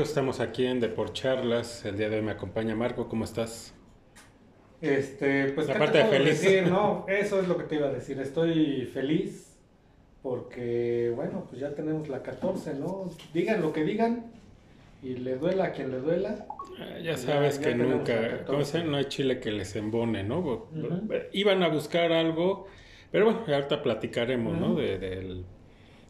[0.00, 1.84] Estamos aquí en Deporcharlas.
[1.84, 3.08] El día de hoy me acompaña Marco.
[3.10, 3.74] ¿Cómo estás?
[4.80, 6.40] Este, pues ¿qué Aparte te de feliz.
[6.42, 6.66] decir?
[6.66, 8.18] No, eso es lo que te iba a decir.
[8.18, 9.58] Estoy feliz
[10.22, 13.10] porque, bueno, pues ya tenemos la 14, ¿no?
[13.34, 14.32] Digan lo que digan
[15.02, 16.46] y le duela a quien le duela.
[16.78, 18.44] Ah, Ya- sabes ya que la nunca, 14.
[18.46, 20.38] como dicen, no hay chile que les embone, ¿no?
[20.40, 21.08] Ujú.
[21.32, 22.66] Iban a buscar algo,
[23.10, 24.74] pero bueno, ahorita platicaremos, ¿no?
[24.74, 25.44] De- del,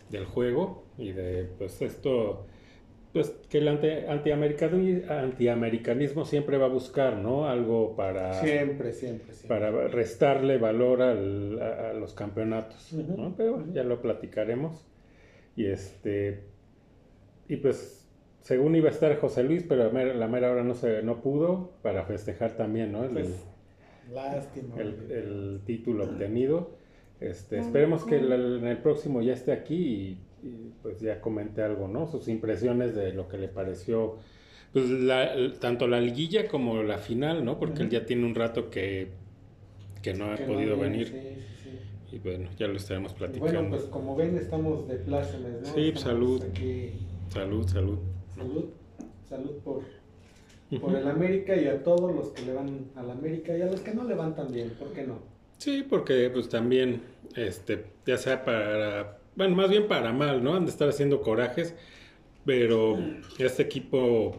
[0.08, 2.46] del juego y de, pues esto,
[3.12, 7.46] pues que el anti, antiamericani- antiamericanismo siempre va a buscar, ¿no?
[7.46, 9.48] Algo para, Siempre, siempre, siempre.
[9.48, 12.92] para restarle valor al- a, a los campeonatos.
[12.92, 13.34] ¿no?
[13.36, 14.86] Pero bueno, ya lo platicaremos.
[15.56, 16.44] Y este,
[17.48, 18.08] y pues
[18.40, 22.04] según iba a estar José Luis, pero la mera hora no se no pudo para
[22.04, 23.04] festejar también, ¿no?
[23.04, 23.44] El, Pues,
[24.12, 24.74] lástima.
[24.78, 26.70] el título obtenido.
[27.20, 31.62] Este, esperemos que el- en el próximo ya esté aquí y, y, pues ya comente
[31.62, 32.06] algo, ¿no?
[32.10, 34.16] Sus impresiones de lo que le pareció,
[34.72, 37.58] pues la- tanto la liguilla como la final, ¿no?
[37.58, 39.08] Porque él ya tiene un rato que,
[40.02, 41.06] que no ha no podido viene, venir.
[41.08, 41.70] sí, sí,
[42.10, 42.16] sí.
[42.16, 43.52] Y bueno, ya lo estaremos platicando.
[43.52, 45.66] Bueno, pues como ven, estamos de plácemes, ¿no?
[45.74, 46.42] Sí, Estamos salud.
[46.42, 46.90] Aquí.
[47.28, 47.98] Salud, salud.
[48.36, 48.64] Salud,
[49.28, 49.82] salud por,
[50.80, 53.80] por el América y a todos los que le van al América y a los
[53.80, 55.18] que no le van también, ¿por qué no?
[55.58, 57.00] Sí, porque pues también,
[57.36, 60.54] este, ya sea para, bueno, más bien para mal, ¿no?
[60.54, 61.74] Han de estar haciendo corajes,
[62.44, 62.98] pero
[63.38, 64.36] este equipo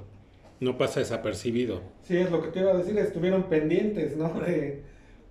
[0.59, 1.81] no pasa desapercibido.
[2.03, 4.39] Sí, es lo que te iba a decir, estuvieron pendientes, ¿no?
[4.39, 4.83] De,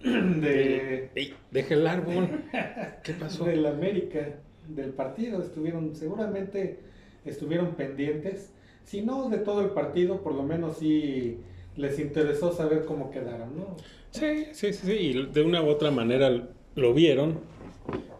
[0.02, 1.34] de, ¡Ey!
[1.50, 2.28] ¡Deja el árbol!
[3.02, 3.44] ¿Qué pasó?
[3.44, 4.36] del América,
[4.68, 6.80] del partido, estuvieron, seguramente
[7.24, 8.52] estuvieron pendientes,
[8.84, 11.38] si no de todo el partido, por lo menos sí
[11.76, 13.76] les interesó saber cómo quedaron, ¿no?
[14.10, 17.40] Sí, sí, sí, sí, y de una u otra manera lo vieron.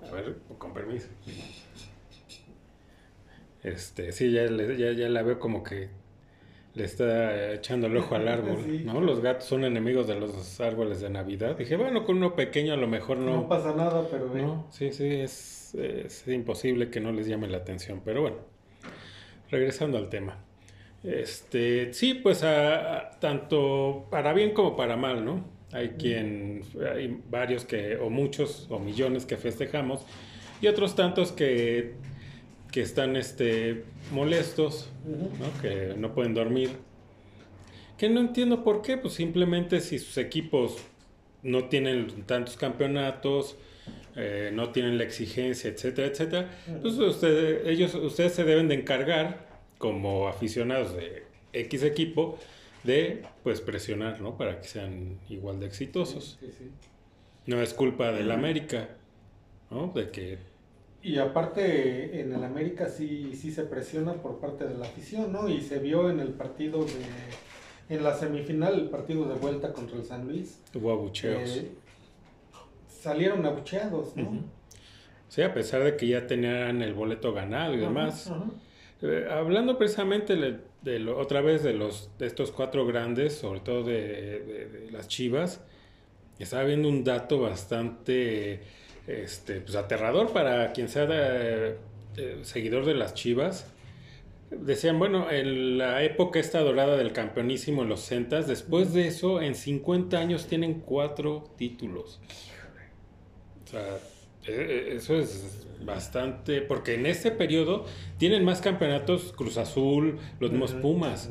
[0.08, 0.36] A ver,
[0.72, 1.08] con permiso.
[3.62, 5.88] Este, sí, ya, ya, ya la veo como que
[6.74, 8.82] le está echando el ojo al árbol, Sí.
[8.84, 9.00] ¿no?
[9.00, 11.56] Los gatos son enemigos de los árboles de Navidad.
[11.56, 13.48] Dije, bueno, con uno pequeño a lo mejor No, no.
[13.48, 14.42] pasa nada, pero ve.
[14.42, 18.00] No, sí, sí, es, es imposible que no les llame la atención.
[18.04, 18.36] Pero bueno,
[19.50, 20.38] regresando al tema.
[21.04, 25.44] Este, sí, pues a- a- tanto para bien como para mal, ¿no?
[25.72, 26.62] Hay quien,
[26.94, 30.04] hay varios que, o muchos, o millones que festejamos,
[30.62, 31.92] y otros tantos que,
[32.70, 34.88] que están este, molestos.
[35.04, 35.60] ¿no?
[35.60, 36.70] Que no pueden dormir.
[37.98, 40.76] Que no entiendo por qué, pues simplemente si sus equipos
[41.42, 43.56] no tienen tantos campeonatos,
[44.16, 49.48] eh, no tienen la exigencia, etcétera, etcétera, pues ustedes, ellos, ustedes se deben de encargar
[49.78, 52.38] como aficionados de X equipo
[52.84, 54.36] de pues presionar, ¿no?
[54.36, 56.38] Para que sean igual de exitosos.
[56.40, 56.70] Sí, sí.
[57.46, 58.90] No es culpa del América,
[59.70, 59.92] ¿no?
[59.94, 60.38] De que
[61.02, 65.48] Y aparte, en el América sí, sí se presiona por parte de la afición, ¿no?
[65.48, 66.92] Y se vio en el partido de.
[67.88, 70.60] En la semifinal, el partido de vuelta contra el San Luis.
[70.74, 71.56] hubo abucheos.
[71.56, 71.72] eh,
[72.88, 74.44] salieron abucheados, ¿no?
[75.28, 78.30] Sí, a pesar de que ya tenían el boleto ganado y demás.
[79.02, 80.36] Eh, hablando precisamente
[80.82, 83.94] de lo- otra vez de los de estos cuatro grandes, sobre todo de,
[84.40, 85.60] de- de las Chivas,
[86.38, 88.60] estaba viendo un dato bastante
[89.06, 91.76] este, pues, aterrador para quien sea de-
[92.16, 93.66] eh, seguidor de las Chivas.
[94.50, 99.40] Decían, bueno, en la época esta dorada del campeonísimo en los centas, después de eso,
[99.40, 102.20] en 50 años tienen cuatro títulos.
[103.64, 103.96] O sea,
[104.46, 107.86] eh, eh, eso es bastante, porque en ese periodo
[108.18, 111.30] tienen más campeonatos Cruz Azul, los mismos Pumas.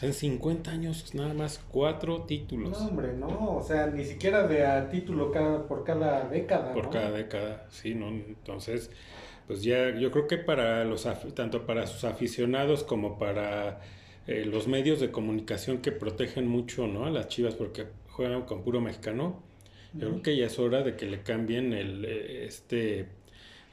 [0.00, 3.56] Sea, en 50 años nada más cuatro títulos No, hombre, no.
[3.56, 6.72] O sea, ni siquiera de a título cada, por cada década.
[6.72, 6.90] por ¿no?
[6.90, 8.08] cada década, sí, ¿no?
[8.08, 8.90] Entonces,
[9.46, 13.80] pues ya yo creo que para los, tanto para sus aficionados como para
[14.26, 17.04] eh, los medios de comunicación que protegen mucho, ¿no?
[17.04, 19.42] A las Chivas porque juegan con puro mexicano,
[19.92, 23.06] yo creo que ya es hora de que le cambien el, eh, este,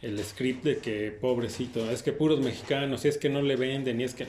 [0.01, 4.01] el script de que pobrecito, es que puros mexicanos, y es que no le venden,
[4.01, 4.25] y es que...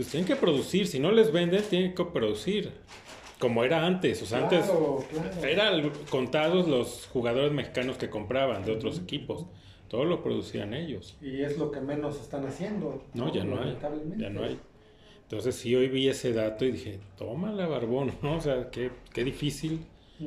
[0.00, 2.72] Pues tienen que producir, si no les venden, tienen que producir.
[3.38, 5.04] Como era antes, o sea, antes Claro,
[5.46, 9.44] eran contados los jugadores mexicanos que compraban de otros equipos.
[9.88, 11.18] Todo lo producían ellos.
[11.20, 13.04] Y es lo que menos están haciendo.
[13.12, 13.76] No, ya no hay.
[14.16, 14.58] Ya no hay.
[15.24, 18.36] Entonces sí, hoy vi ese dato y dije, tómala, barbón, ¿no?
[18.36, 19.80] O sea, qué, qué difícil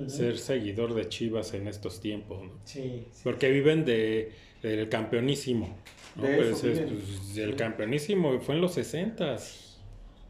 [0.05, 2.51] ser seguidor de Chivas en estos tiempos, ¿no?
[2.63, 3.21] Sí, sí.
[3.23, 5.75] Porque viven de, del campeonísimo.
[6.15, 6.23] ¿no?
[6.27, 9.37] De Pues, es- pues, el campeonísimo fue en los 60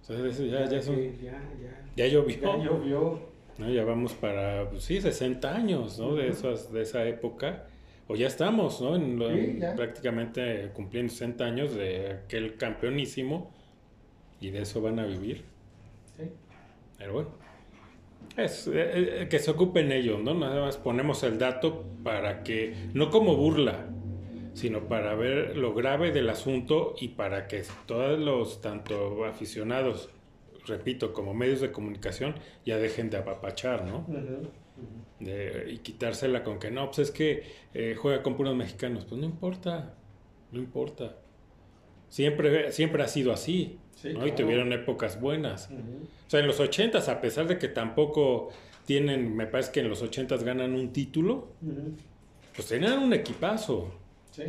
[0.04, 1.86] O sea, eso ya, ya, son- ya, ya.
[1.96, 2.36] ya llovió.
[2.42, 3.20] Ya llovió.
[3.58, 3.70] ¿no?
[3.70, 6.16] Ya vamos para, pues, sí, 60 años, ¿no?
[6.16, 7.66] De, esas, de esa época.
[8.08, 8.96] O ya estamos, ¿no?
[8.96, 13.52] En, Sí, prácticamente cumpliendo 60 años de aquel campeonísimo.
[14.42, 15.46] y de eso van a vivir.
[16.18, 16.24] Sí.
[16.98, 17.30] Pero bueno,
[18.36, 18.72] es eh,
[19.22, 20.34] eh, que se ocupen ellos, ¿no?
[20.34, 23.86] Nada más ponemos el dato para que, no como burla,
[24.54, 30.10] sino para ver lo grave del asunto y para que todos los, tanto aficionados,
[30.68, 32.36] repito, como medios de comunicación,
[32.66, 34.06] ya dejen de apapachar, ¿no?
[35.20, 39.06] De- y quitársela con que no, pues es que eh, juega con puros mexicanos.
[39.06, 39.94] Pues no importa,
[40.52, 41.18] no importa.
[42.10, 44.26] Siempre, siempre ha sido así, Sí, ¿no?
[44.28, 45.70] Y tuvieron épocas buenas.
[45.72, 48.50] O sea, en los 80 a pesar de que tampoco
[48.86, 51.50] tienen, me parece que en los 80 ganan un título,
[52.56, 53.94] pues tenían un equipazo.
[54.34, 54.44] Sí.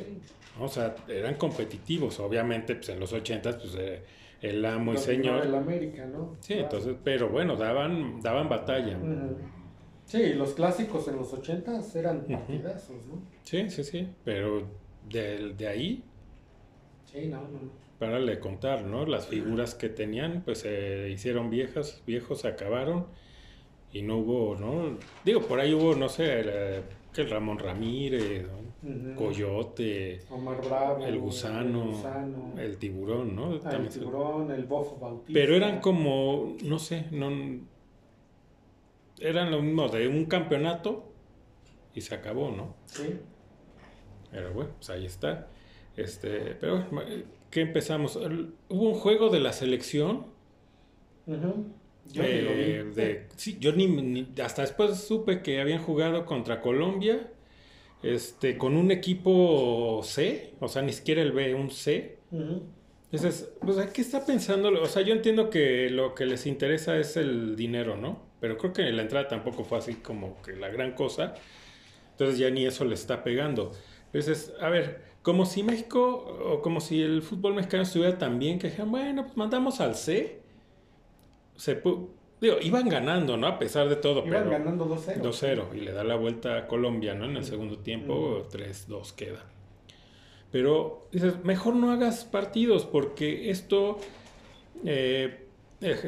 [0.61, 2.19] O sea, eran competitivos.
[2.21, 4.03] Obviamente, pues en los 80 pues eh,
[4.41, 5.45] el amo y señor.
[5.47, 6.37] El América, ¿no?
[6.41, 6.63] Sí, Claro.
[6.65, 8.97] entonces, pero bueno, daban, daban batalla.
[8.97, 9.37] Ujú.
[10.07, 13.23] Sí, los clásicos en los 80 eran partidazos, ¿no?
[13.43, 14.09] Sí, sí, sí.
[14.25, 14.67] Pero
[15.09, 16.03] de, de ahí,
[17.13, 19.07] Sí, no, no, para le contar, ¿no?
[19.07, 23.07] Las figuras que tenían, pues se hicieron viejas, viejos acabaron
[23.93, 24.99] y no hubo, ¿no?
[25.25, 26.83] Digo, por ahí hubo, no sé,
[27.15, 28.47] que el Ramón Ramírez.
[29.17, 31.07] Coyote, Omar Bravo.
[31.07, 32.53] el gusano, El gusano.
[32.59, 33.59] el tiburón, ¿no?
[33.65, 35.33] ah, el tiburón, el bofo bautista.
[35.33, 37.31] Pero eran como, no sé, no
[39.21, 41.11] eran lo mismo de un campeonato
[41.95, 42.75] y se acabó, ¿no?
[42.85, 43.21] Sí.
[44.31, 45.49] Pero bueno, pues ahí está.
[45.97, 47.11] Este, pero bueno,
[47.51, 48.17] ¿qué empezamos?
[48.17, 50.27] Hubo un juego de la selección.
[52.12, 56.61] Yo ni eh, de, sí, yo ni, ni- hasta después supe que habían jugado contra
[56.61, 57.31] Colombia,
[58.03, 62.19] este, con un equipo C, o sea, ni siquiera el B, un C.
[62.31, 62.62] Ujú.
[63.12, 64.71] Entonces, pues, ¿qué está pensando?
[64.83, 68.33] O sea, yo entiendo que lo que les interesa es el dinero, ¿no?
[68.41, 71.35] Pero creo que la entrada tampoco fue así como que la gran cosa.
[72.12, 73.73] Entonces ya ni eso le está pegando.
[74.06, 76.01] Entonces, a ver, como si México,
[76.45, 79.95] o como si el fútbol mexicano estuviera tan bien, que dijeran, bueno, pues mandamos al
[79.97, 80.44] C.
[81.56, 81.81] Se
[82.41, 83.47] digo, iban ganando, ¿no?
[83.47, 85.21] A pesar de todo, Iban pero ganando 2-0.
[85.23, 87.25] 2-0 y le da la vuelta a Colombia, ¿no?
[87.27, 89.45] En el segundo tiempo, 3-2 queda.
[90.51, 93.99] Pero dices, mejor no hagas partidos porque esto,
[94.85, 95.47] eh,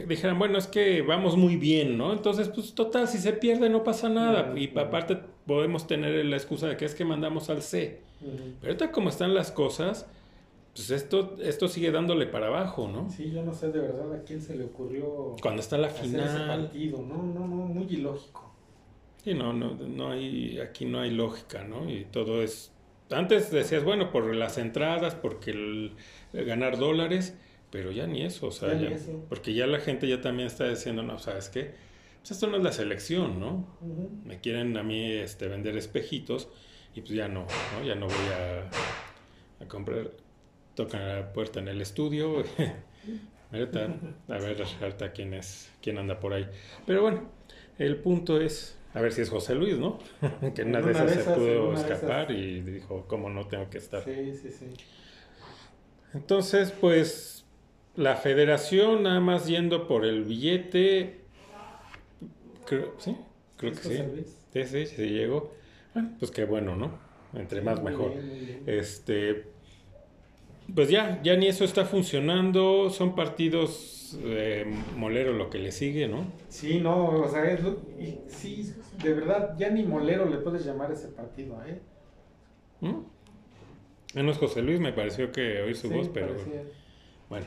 [0.06, 2.12] dijeran, bueno, es que vamos muy bien, ¿no?
[2.12, 4.50] Entonces, pues total, si se pierde no pasa nada.
[4.50, 4.78] Ujú, Y ujú.
[4.80, 8.00] aparte podemos tener la excusa de que es que mandamos al C.
[8.20, 8.36] Ujú.
[8.60, 10.06] Pero ahorita como están las cosas,
[10.76, 13.08] pues esto, esto sigue dándole para abajo, ¿no?
[13.10, 16.04] Sí, yo no sé de verdad a quién se le ocurrió Cuando está la hacer
[16.04, 16.46] ese final.
[16.46, 16.98] partido.
[16.98, 18.52] No, no, no, muy ilógico.
[19.24, 21.90] Sí, no, no, no hay, aquí no hay lógica, ¿no?
[21.90, 22.72] Y todo es...
[23.10, 25.92] Antes decías, bueno, por las entradas, porque el,
[26.34, 27.36] el ganar dólares,
[27.70, 29.24] pero ya ni eso, o sea, Ya ni ya- eso.
[29.30, 31.72] porque ya la gente ya también está diciendo, no, ¿sabes qué?
[32.20, 33.66] Pues esto no es la selección, ¿no?
[34.24, 36.48] Me quieren a mí este, vender espejitos
[36.94, 37.46] y pues ya no,
[37.78, 37.86] ¿no?
[37.86, 40.10] Ya no voy a, a comprar.
[40.76, 42.44] Tocan la puerta en el estudio.
[43.52, 43.88] ahorita,
[44.28, 46.48] a ver ahorita quién es, quién anda por ahí.
[46.86, 47.28] Pero bueno,
[47.78, 49.98] el punto es, a ver si es José Luis, ¿no?
[50.54, 53.68] que en una de esas de se esas, pudo escapar y dijo, ¿cómo no tengo
[53.68, 54.04] que estar?
[54.04, 54.66] Sí, sí, sí.
[56.14, 57.44] Entonces, pues
[57.96, 61.20] la federación nada más yendo por el billete,
[62.66, 63.16] creo, sí,
[63.56, 64.02] creo que ¿Es sí.
[64.52, 65.52] Sí, sí, sí llegó.
[65.94, 66.98] Bueno, pues qué bueno, ¿no?
[67.34, 68.12] Entre más mejor.
[68.66, 69.55] Este,
[70.74, 72.90] pues ya, ya ni eso está funcionando.
[72.90, 74.64] Son partidos eh,
[74.96, 76.26] molero lo que le sigue, ¿no?
[76.48, 80.64] Sí, no, o sea, es lo- y sí, de verdad, ya ni molero le puedes
[80.64, 81.80] llamar ese partido, ¿eh?
[82.80, 83.00] ¿Mm?
[84.14, 86.62] Menos José Luis me pareció que oír su Sí, voz, pero parecía.
[87.28, 87.46] bueno.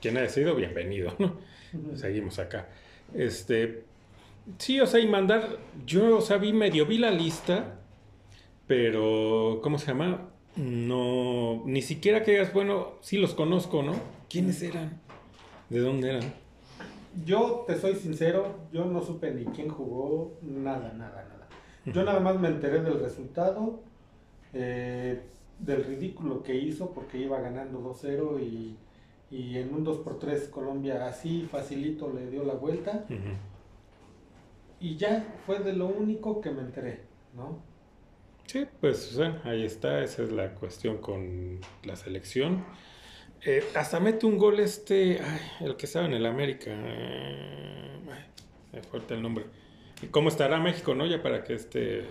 [0.00, 1.38] Quien haya sido, bienvenido, ¿no?
[1.94, 2.68] Seguimos acá.
[3.14, 3.84] Este,
[4.58, 7.80] sí, o sea, y mandar, yo, o sea, vi medio, vi la lista,
[8.66, 10.27] pero, ¿cómo se llama?
[10.58, 13.94] No, ni siquiera que digas, bueno, sí los conozco, ¿no?
[14.28, 15.00] ¿Quiénes eran?
[15.70, 16.34] ¿De dónde eran?
[17.24, 21.48] Yo te soy sincero, yo no supe ni quién jugó, nada, nada, nada.
[21.86, 23.80] Yo nada más me enteré del resultado,
[24.52, 25.22] eh,
[25.60, 28.76] del ridículo que hizo porque iba ganando 2-0 y,
[29.30, 33.04] y en un 2x3 Colombia así facilito le dio la vuelta
[34.80, 37.02] y ya fue de lo único que me enteré,
[37.36, 37.58] ¿no?
[38.48, 42.64] Sí, pues, sea, ahí está, esa es la cuestión con la selección.
[43.44, 48.24] Eh, hasta mete un gol este, ay, el que estaba en el América, eh, ay,
[48.72, 49.44] me falta el nombre.
[50.02, 51.04] ¿Y cómo estará México, no?
[51.06, 52.06] Ya para que este...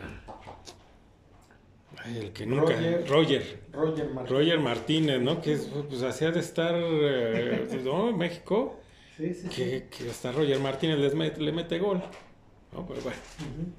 [2.04, 2.74] Ay, el que nunca...
[2.76, 3.08] Roger.
[3.10, 3.60] Roger.
[3.74, 4.30] Roger Martínez.
[4.30, 5.42] Roger Martínez, ¿no?
[5.42, 8.16] Que es, pues hacía de estar, eh, ¿no?
[8.16, 8.80] México,
[9.18, 9.84] Sí, sí, sí.
[9.90, 11.98] que, hasta Roger Martínez les met- le mete gol.
[12.72, 12.86] ¿no?
[12.86, 13.18] Pero bueno.
[13.40, 13.72] Ujú.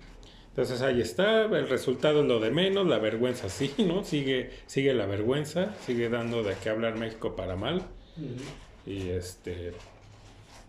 [0.59, 4.03] Entonces ahí está, el resultado es lo de menos, la vergüenza sí, ¿no?
[4.03, 7.83] Sigue, sigue la vergüenza, sigue dando de qué hablar México para mal.
[8.17, 8.91] Ujú.
[8.91, 9.73] Y este,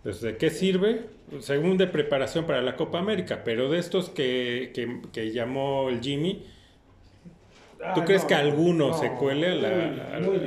[0.03, 1.05] pues, ¿de qué sirve?
[1.39, 6.01] Según de preparación para la Copa América, pero de estos que, que, que llamó el
[6.01, 6.45] Jimmy,
[7.95, 10.39] ¿tú Ah, crees no, que alguno no, se cuele a la- muy- a- muy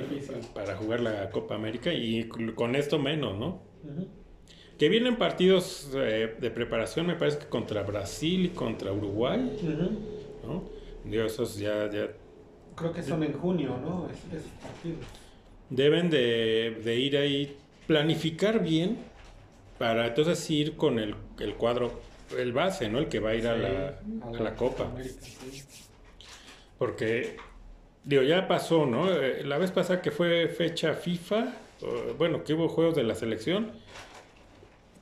[0.55, 1.93] para jugar la Copa América?
[1.93, 3.61] Y con esto menos, ¿no?
[3.83, 4.07] Ujú.
[4.83, 9.39] Que vienen partidos eh, de preparación, me parece que contra Brasil y contra Uruguay.
[10.45, 10.65] ¿no?
[11.05, 12.09] Digo, esos ya, ya
[12.75, 14.09] Creo que son en junio, ¿no?
[14.11, 15.07] Es, partidos.
[15.71, 18.99] deben de, de ir ahí, planificar bien
[19.79, 22.01] para entonces ir con el, el cuadro,
[22.37, 22.99] el base, ¿no?
[22.99, 24.87] El que va a ir a, la, a la Copa.
[24.87, 25.62] América, sí.
[26.77, 27.37] Porque,
[28.03, 29.12] digo, ya pasó, ¿no?
[29.12, 31.55] Eh, La vez pasada que fue fecha FIFA,
[32.19, 33.71] bueno, que hubo juegos de la selección,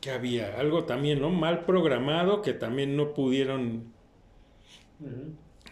[0.00, 1.30] que había algo también, ¿no?
[1.30, 3.92] Mal programado, que también no pudieron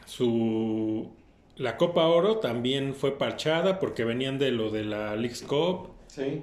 [0.06, 1.10] su...
[1.56, 5.90] La Copa Oro también fue parchada porque venían de lo de la Leagues Cup.
[6.06, 6.42] Sí.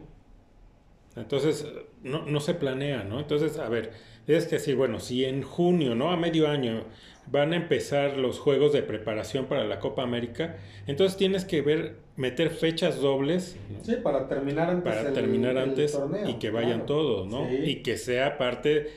[1.15, 1.65] Entonces,
[2.03, 3.19] no, no se planea, ¿no?
[3.19, 3.93] Entonces, a ver,
[4.25, 6.11] tienes que decir, bueno, si en junio, ¿no?
[6.11, 6.83] A medio año
[7.27, 11.97] van a empezar los juegos de preparación para la Copa América, entonces tienes que ver,
[12.17, 13.57] meter fechas dobles.
[13.83, 14.93] Sí, para terminar antes.
[14.93, 16.85] para el- terminar el antes torneo, y que vayan claro.
[16.85, 17.47] todos, ¿no?
[17.49, 17.55] Sí.
[17.55, 18.91] Y que sea parte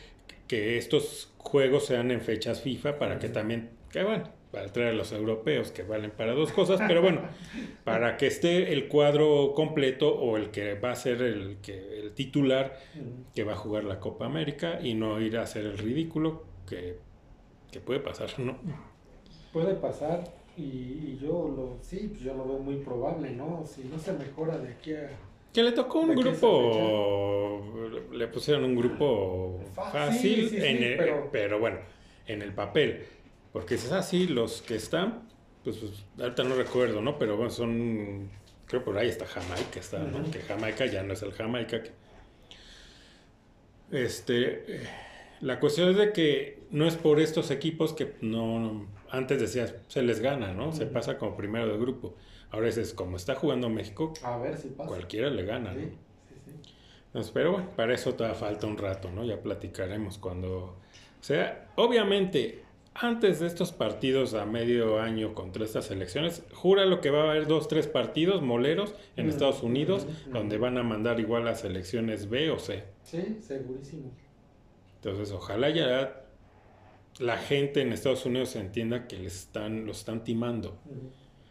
[0.47, 4.93] que estos juegos sean en fechas FIFA para que también, que bueno, para traer a
[4.95, 7.21] los europeos que valen para dos cosas, pero bueno,
[7.85, 12.13] para que esté el cuadro completo o el que va a ser el, que, el
[12.13, 12.79] titular
[13.35, 16.97] que va a jugar la Copa América y no ir a hacer el ridículo que,
[17.71, 18.57] que puede pasar, ¿no?
[19.53, 20.25] Puede pasar
[20.59, 23.65] y, y yo lo, sí, pues yo lo veo muy probable, ¿no?
[23.67, 25.09] Si no se mejora de aquí a...
[25.53, 27.63] Que le tocó un ¿De qué grupo,
[28.13, 31.59] le pusieron un grupo fácil, sí, sí, sí, en el- pero- pero...
[31.59, 31.79] bueno,
[32.27, 33.05] en el papel.
[33.53, 35.23] Porque es así, los que están,
[35.65, 37.19] pues, pues, ahorita no recuerdo, ¿no?
[37.19, 38.29] Pero bueno, son,
[38.67, 40.31] creo por ahí está Jamaica, está, ¿no?
[40.31, 41.83] Que Jamaica ya no es el Jamaica.
[41.83, 41.93] que-
[43.91, 44.81] Este, eh,
[45.41, 50.03] la cuestión es de que no es por estos equipos que no, antes decías, se
[50.03, 50.73] les gana, ¿no?
[50.73, 52.15] Se pasa como primero de grupo.
[52.51, 54.89] Ahora es como está jugando México, A ver si pasa.
[54.89, 55.81] cualquiera le gana, ¿no?
[55.81, 55.91] Sí,
[56.45, 56.73] sí.
[57.07, 59.25] Entonces, pero bueno, para eso todavía falta un rato, ¿no?
[59.25, 60.77] Ya platicaremos cuando...
[61.21, 62.63] O sea, obviamente,
[62.95, 67.31] antes de estos partidos a medio año contra estas elecciones, jura lo que va a
[67.31, 72.29] haber dos, tres partidos moleros en Estados Unidos, donde van a mandar igual las elecciones
[72.31, 72.85] B o C.
[73.03, 74.11] Sí, segurísimo.
[74.97, 76.25] Entonces, ojalá ya
[77.21, 80.77] la gente en Estados Unidos entienda que les están, los están timando.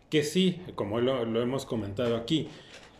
[0.09, 2.47] Que sí, como lo, lo hemos comentado aquí,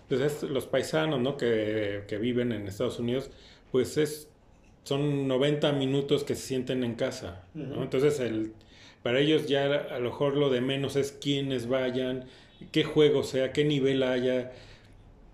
[0.10, 1.38] pues es- los paisanos ¿no?
[1.38, 3.30] que, que viven en Estados Unidos,
[3.72, 4.30] pues es,
[4.84, 7.44] son 90 minutos que se sienten en casa.
[7.56, 8.54] Entonces, el,
[9.04, 12.26] para ellos ya a lo mejor lo de menos es quiénes vayan,
[12.72, 14.52] qué juego sea, qué nivel haya.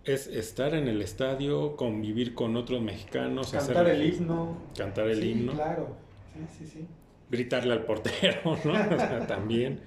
[0.06, 4.58] Es estar en el estadio, convivir con otros mexicanos, Cantar hacer- el himno.
[4.78, 5.96] cantar el Sí, himno, claro.
[6.34, 6.86] Sí, sí, sí.
[7.34, 8.72] Gritarle al portero, ¿no?
[8.96, 9.80] O sea, también.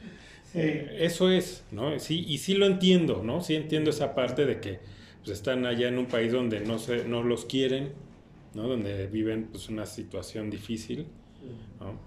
[0.53, 0.59] Sí.
[0.59, 1.99] Eh, Eso es, ¿no?
[1.99, 3.41] Sí, y sí lo entiendo, ¿no?
[3.41, 4.81] Sí entiendo esa parte de que
[5.25, 7.93] pues, están allá en un país donde no, se, no los quieren,
[8.55, 8.69] ¿no?
[8.69, 11.07] Donde viven pues una situación difícil,
[11.81, 11.99] ¿no?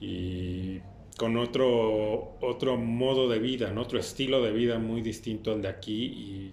[0.00, 0.80] Y
[1.16, 3.82] con otro, otro modo de vida, ¿no?
[3.82, 6.52] Otro estilo de vida muy distinto al de aquí y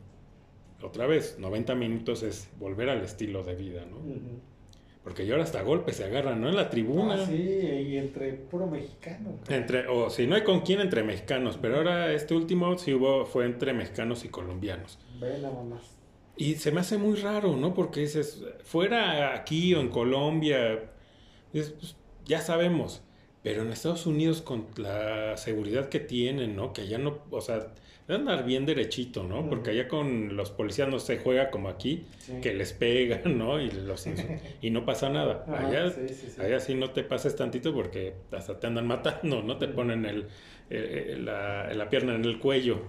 [0.82, 3.98] otra vez, 90 minutos es volver al estilo de vida, ¿no?
[3.98, 4.40] Ujú.
[5.04, 6.50] Porque ya ahora hasta golpes se agarran, ¿no?
[6.50, 7.16] En la tribuna.
[7.16, 9.38] Ah, sí, y entre puro mexicano.
[9.50, 13.26] Entre, o si no hay con quién entre mexicanos, pero ahora este último sí hubo,
[13.26, 15.00] fue entre mexicanos y colombianos.
[15.20, 15.82] Ve nada más.
[16.38, 17.74] Y se me hace muy raro, ¿no?
[17.74, 20.92] Porque dices, fuera aquí o en Colombia,
[21.52, 21.96] dices, pues,
[22.26, 23.04] ya sabemos,
[23.44, 26.72] pero en Estados Unidos con la seguridad que tienen, ¿no?
[26.72, 27.74] Que allá no, o sea,
[28.08, 29.50] andar bien derechito, ¿no?
[29.50, 32.34] Porque allá con los policías no se juega como aquí, Sí.
[32.42, 33.62] que les pegan, ¿no?
[33.62, 34.06] Y, los
[34.62, 35.46] y no pasa nada.
[35.48, 36.42] Ajá, allá sí, sí, sí.
[36.42, 39.58] Allá sí no te pases tantito porque hasta te andan matando, ¿no?
[39.58, 40.26] Te ponen el,
[40.70, 42.82] eh, la, la pierna en el cuello.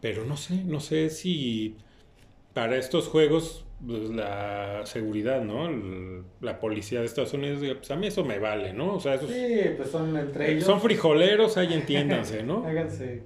[0.00, 1.76] Pero no sé, no sé si
[2.54, 5.68] para estos juegos pues, la seguridad, ¿no?
[5.68, 8.94] El- la policía de Estados Unidos, pues a mí eso me vale, ¿no?
[8.94, 10.64] O sea, esos- Sí, pues son entre ellos.
[10.64, 12.64] son frijoleros, ahí entiéndanse, ¿no?
[12.66, 13.22] Háganse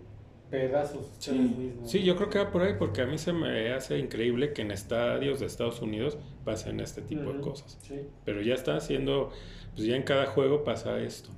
[0.52, 3.98] pedazos Sí, sí, yo creo que va por ahí porque a mí se me hace
[3.98, 7.78] increíble que en estadios de Estados Unidos pasen este tipo de cosas.
[7.80, 8.00] Sí.
[8.26, 9.30] Pero ya está haciendo,
[9.74, 11.30] pues ya en cada juego pasa esto.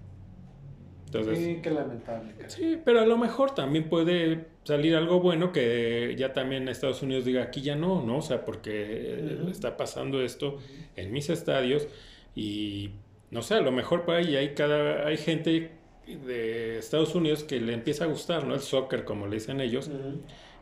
[1.06, 2.34] Entonces, sí, qué lamentable.
[2.34, 2.50] cara.
[2.50, 7.24] Sí, pero a lo mejor también puede salir algo bueno que ya también Estados Unidos
[7.24, 8.18] diga aquí ya no, ¿no?
[8.18, 10.58] O sea, porque está pasando esto
[10.96, 11.86] en mis estadios
[12.34, 12.90] y
[13.30, 15.70] no sé, a lo mejor por ahí hay cada hay gente
[16.06, 18.54] de Estados Unidos que le empieza a gustar, ¿no?
[18.54, 19.90] El soccer, como le dicen ellos,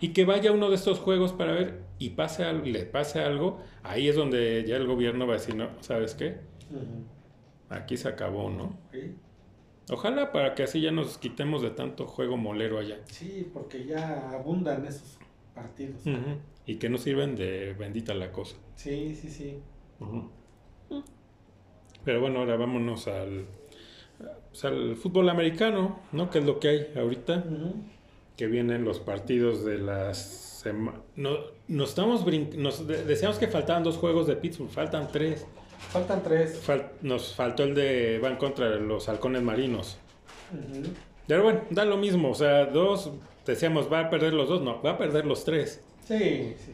[0.00, 3.20] y que vaya a uno de estos juegos para ver y pase algo, le pase
[3.20, 6.36] algo, ahí es donde ya el gobierno va a decir, no, ¿sabes qué?
[7.68, 8.78] Aquí se acabó, ¿no?
[9.90, 13.00] Ojalá para que así ya nos quitemos de tanto juego molero allá.
[13.06, 15.18] Sí, porque ya abundan esos
[15.54, 16.02] partidos.
[16.66, 18.56] Y que no sirven de bendita la cosa.
[18.76, 19.58] Sí, sí, sí.
[22.04, 23.46] Pero bueno, ahora vámonos al,
[24.50, 26.30] pues, al fútbol americano, ¿no?
[26.30, 27.44] Que es lo que hay ahorita.
[28.36, 30.42] Que vienen los partidos de las
[31.16, 31.38] no,
[31.68, 32.24] nos estamos
[32.56, 35.46] nos decíamos que faltaban dos juegos de Pittsburgh, faltan tres.
[35.90, 36.62] Faltan tres.
[37.00, 39.98] nos faltó el de van contra los halcones marinos.
[41.26, 43.10] Pero bueno, da lo mismo, o sea, dos,
[43.46, 45.82] decíamos, va a perder los dos, no, va a perder los tres.
[46.06, 46.72] Sí, sí.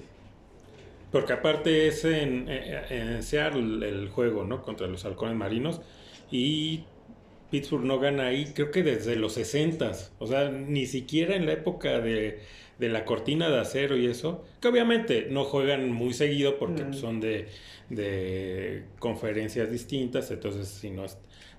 [1.11, 4.63] Porque aparte es en, en Seattle el juego, ¿no?
[4.63, 5.81] Contra los halcones marinos.
[6.31, 6.85] Y
[7.51, 11.53] Pittsburgh no gana ahí, creo que desde los 60 O sea, ni siquiera en la
[11.53, 12.41] época de,
[12.79, 14.45] de, la cortina de acero y eso.
[14.61, 16.95] Que obviamente no juegan muy seguido porque mm.
[16.95, 17.49] son de,
[17.89, 20.31] de, conferencias distintas.
[20.31, 21.07] Entonces, si no.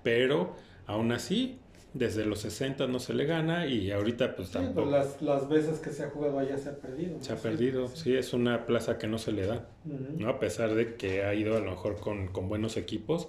[0.02, 0.54] Pero
[0.86, 1.58] aún así,
[1.92, 4.88] desde los 60 no se le gana y ahorita pues tampoco.
[4.88, 7.20] Pues las, las, veces que se ha jugado allá se ha perdido.
[7.20, 8.14] Se ha perdido, sí.
[8.14, 10.28] es una plaza que no se le da, ¿no?
[10.28, 13.28] A pesar de que ha ido a lo mejor con, con, buenos equipos,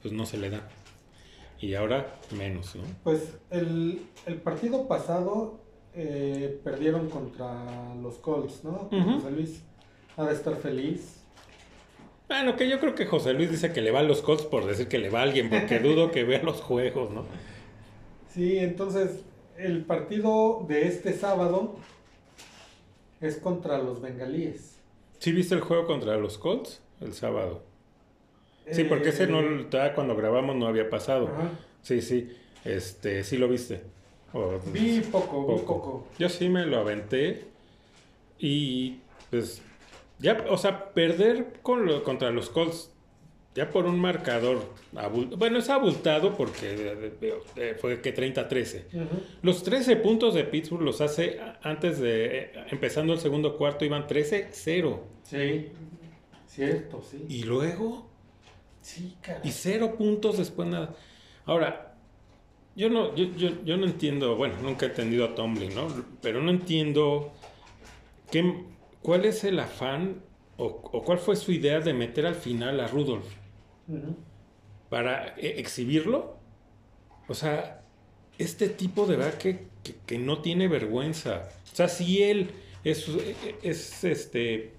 [0.00, 0.68] pues no se le da.
[1.62, 2.82] Y ahora menos, ¿no?
[3.04, 5.60] Pues el, el partido pasado
[5.94, 8.90] eh, perdieron contra los Colts, ¿no?
[8.90, 9.62] José Luis
[10.16, 11.22] ha de estar feliz.
[12.26, 14.66] Bueno, que yo creo que José Luis dice que le va a los Colts por
[14.66, 17.26] decir que le va a alguien, porque dudo que vea los juegos, ¿no?
[18.28, 19.22] Sí, entonces
[19.56, 21.76] el partido de este sábado
[23.20, 24.80] es contra los bengalíes.
[25.20, 27.62] ¿Sí viste el juego contra los Colts el sábado?
[28.70, 31.30] Sí, porque ese no, eh, cuando grabamos no había pasado.
[31.82, 32.30] Sí, sí,
[32.64, 33.82] este, sí lo viste.
[34.72, 36.06] vi poco, poco, vi poco.
[36.18, 37.44] Yo sí me lo aventé
[38.38, 38.98] y
[39.30, 39.62] pues
[40.18, 42.92] ya, o sea, perder con lo, contra los Colts
[43.54, 44.64] ya por un marcador,
[45.36, 47.12] bueno, es abultado porque
[47.80, 48.84] fue que 30-13.
[49.42, 54.06] Los 13 puntos de Pittsburgh los hace antes de, eh, empezando el segundo cuarto, iban
[54.06, 55.00] 13-0.
[55.24, 55.68] Sí,
[56.46, 57.26] cierto, sí.
[57.28, 58.11] Y luego...
[58.82, 60.94] Sí, Y cero puntos después nada.
[61.46, 61.94] Ahora,
[62.76, 65.88] yo no, yo, yo, yo no entiendo, bueno, nunca he entendido a Tomlin, ¿no?
[66.20, 67.32] Pero no entiendo
[68.30, 68.64] qué,
[69.02, 70.22] cuál es el afán
[70.56, 73.26] o, o cuál fue su idea de meter al final a Rudolph
[74.88, 76.36] para e, exhibirlo.
[77.28, 77.82] O sea,
[78.38, 79.66] este tipo de verdad que,
[80.06, 81.48] que, no tiene vergüenza.
[81.72, 82.50] O sea, si él
[82.84, 83.06] es,
[83.62, 84.72] es, este,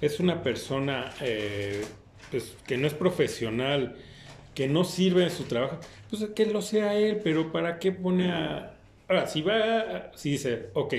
[0.00, 1.84] es una persona eh,
[2.30, 3.96] pues, que no es profesional,
[4.54, 8.30] que no sirve en su trabajo, pues que lo sea él, pero ¿para qué pone
[8.30, 8.74] a...
[9.08, 10.94] Ahora, si va, si dice, ok,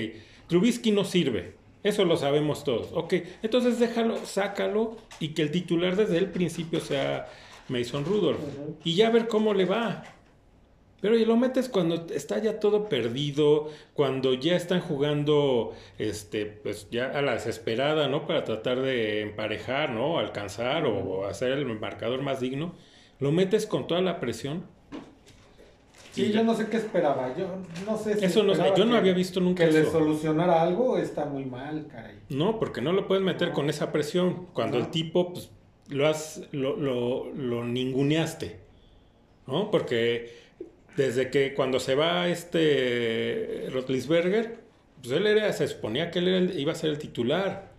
[0.48, 5.96] Trubisky no sirve, eso lo sabemos todos, ok, entonces déjalo, sácalo y que el titular
[5.96, 7.28] desde el principio sea
[7.68, 8.40] Mason Rudolph.
[8.84, 10.04] Y ya ver cómo le va.
[11.02, 16.86] Pero y lo metes cuando está ya todo perdido, cuando ya están jugando, este, pues
[16.92, 18.24] ya a la desesperada, ¿no?
[18.24, 20.20] Para tratar de emparejar, ¿no?
[20.20, 22.76] Alcanzar o, hacer el marcador más digno.
[23.18, 24.62] Lo metes con toda la presión.
[26.12, 27.34] Sí, yo no sé qué esperaba.
[27.36, 27.48] Yo
[27.84, 30.98] no sé si eso no, yo no había visto nunca que le solucionara algo.
[30.98, 32.14] Está muy mal, caray.
[32.28, 34.46] No, porque no lo puedes meter con esa presión.
[34.52, 35.50] Cuando el tipo, pues,
[35.88, 38.60] lo, has, lo, lo, ninguneaste,
[39.48, 39.68] ¿no?
[39.72, 40.41] Porque
[40.96, 44.56] desde que cuando se va este Rotlisberger,
[45.00, 47.72] pues él era, se suponía que él iba a ser el titular.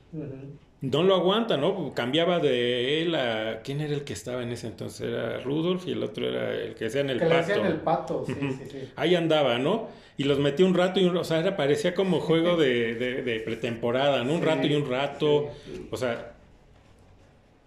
[0.82, 1.93] No lo aguanta, ¿no?
[1.93, 3.62] Cambiaba de él a...
[3.63, 5.08] ¿Quién era el que estaba en ese entonces?
[5.08, 7.54] Era Rudolf y el otro era el que hacía en el que pato.
[7.54, 8.78] en el pato, sí, sí, sí.
[8.97, 9.88] Ahí andaba, ¿no?
[10.17, 11.15] Y los metió un rato y un...
[11.15, 14.34] O sea, era, parecía como juego de, de, pretemporada, ¿no?
[14.34, 15.52] Un rato y un rato.
[15.89, 16.34] O sea,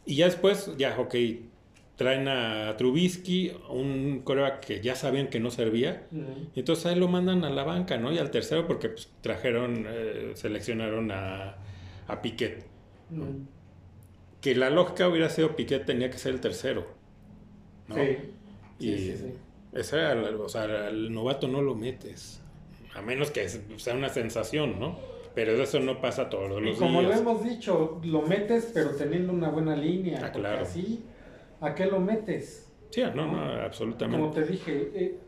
[0.05, 1.15] y ya después, ya, ok,
[1.97, 6.07] traen a Trubisky, un coreback que ya sabían que no servía,
[6.55, 8.13] y entonces ahí lo mandan a la banca, ¿no?
[8.13, 11.57] Y al tercero porque pues, trajeron, eh, seleccionaron a,
[12.07, 12.65] a Piquet.
[14.41, 16.87] Que la lógica hubiera sido Piquet tenía que ser el tercero,
[17.89, 17.95] ¿no?
[17.95, 18.17] Sí.
[18.79, 19.33] Y sí, sí,
[19.73, 22.43] Esa, o sea, al novato no lo metes,
[22.95, 24.99] a menos que sea una sensación, ¿no?
[25.35, 26.77] Pero eso no pasa todos los días.
[26.79, 30.21] Como lo hemos dicho, lo metes pero teniendo una buena línea.
[30.25, 30.63] Ah, claro.
[30.63, 31.03] Así,
[31.61, 32.73] ¿a qué lo metes?
[32.91, 34.21] Sí, no, no, absolutamente.
[34.21, 35.19] Como te dije, eh,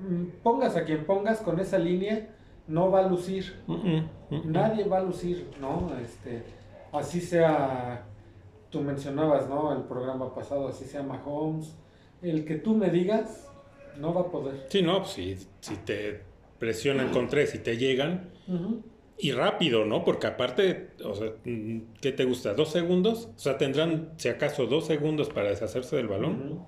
[0.00, 2.28] mm, pongas a quien pongas con esa línea,
[2.68, 3.54] no va a lucir.
[4.44, 5.92] Nadie va a lucir, ¿no?
[6.02, 6.42] Este,
[6.92, 8.04] así sea,
[8.70, 9.72] tú mencionabas, ¿no?
[9.72, 11.74] El programa pasado, así sea Mahomes.
[12.22, 13.48] El que tú me digas,
[13.98, 14.66] no va a poder.
[14.68, 16.20] Sí, no, pues si, si te
[16.58, 18.30] presionan con tres y te llegan,
[19.18, 20.04] Y rápido, ¿no?
[20.04, 21.32] Porque aparte, o sea,
[22.02, 22.52] ¿qué te gusta?
[22.54, 23.30] ¿Dos segundos?
[23.34, 26.66] O sea, tendrán, si acaso, dos segundos para deshacerse del balón.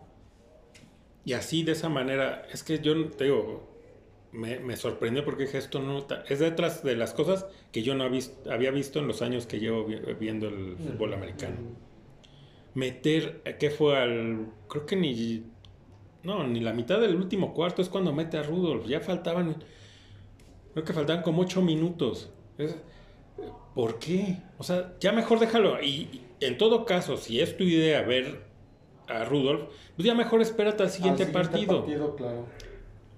[1.24, 3.68] Y así, de esa manera, es que yo te digo,
[4.32, 8.04] me, me sorprendió porque dije, esto no, es detrás de las cosas que yo no
[8.04, 11.56] había visto, en los años que llevo vi- viendo el fútbol americano.
[12.74, 15.42] Meter, eh, ¿qué fue al, creo que ni,
[16.22, 19.56] no, ni la mitad del último cuarto es cuando mete a Rudolf, ya faltaban,
[20.72, 22.30] creo que faltaban como ocho minutos.
[22.59, 22.77] Es-
[23.75, 24.37] ¿Por qué?
[24.59, 25.81] O sea, ya mejor déjalo.
[25.81, 28.40] Y, y en todo caso, si es tu idea ver
[29.07, 29.62] a Rudolf,
[29.97, 31.81] pues ya mejor espérate al siguiente, Al partido.
[31.81, 32.47] partido, claro.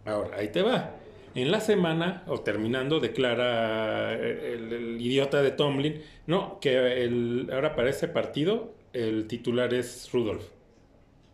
[0.04, 0.96] Ahora, ahí te va.
[1.34, 7.74] En la semana, o terminando, declara el, el idiota de Tomlin, no, que el, ahora
[7.76, 10.44] para ese partido el titular es Rudolf.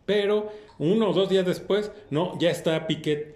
[0.05, 3.35] Pero uno o dos días después, no, ya está Piquet,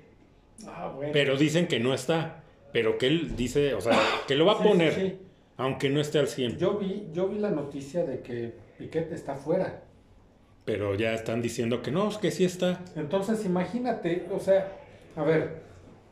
[0.67, 1.11] Ah, bueno.
[1.11, 2.43] pero dicen que no está.
[2.73, 5.19] Pero que él dice, o sea, que lo va a Sí, sí, poner, sí.
[5.57, 6.57] aunque no esté al 100.
[6.57, 9.83] Yo vi, yo vi la noticia de que Piquet está fuera.
[10.65, 12.79] Pero ya están diciendo que no, que sí está.
[12.95, 14.71] Entonces, imagínate, o sea,
[15.15, 15.61] a ver,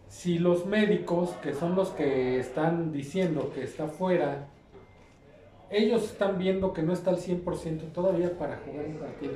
[0.08, 4.48] si los médicos, que son los que están diciendo que está fuera,
[5.70, 9.34] ellos están viendo que no está al 100% todavía para jugar un partido.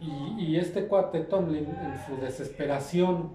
[0.00, 3.32] Y, y este cuate Tomlin, en su desesperación,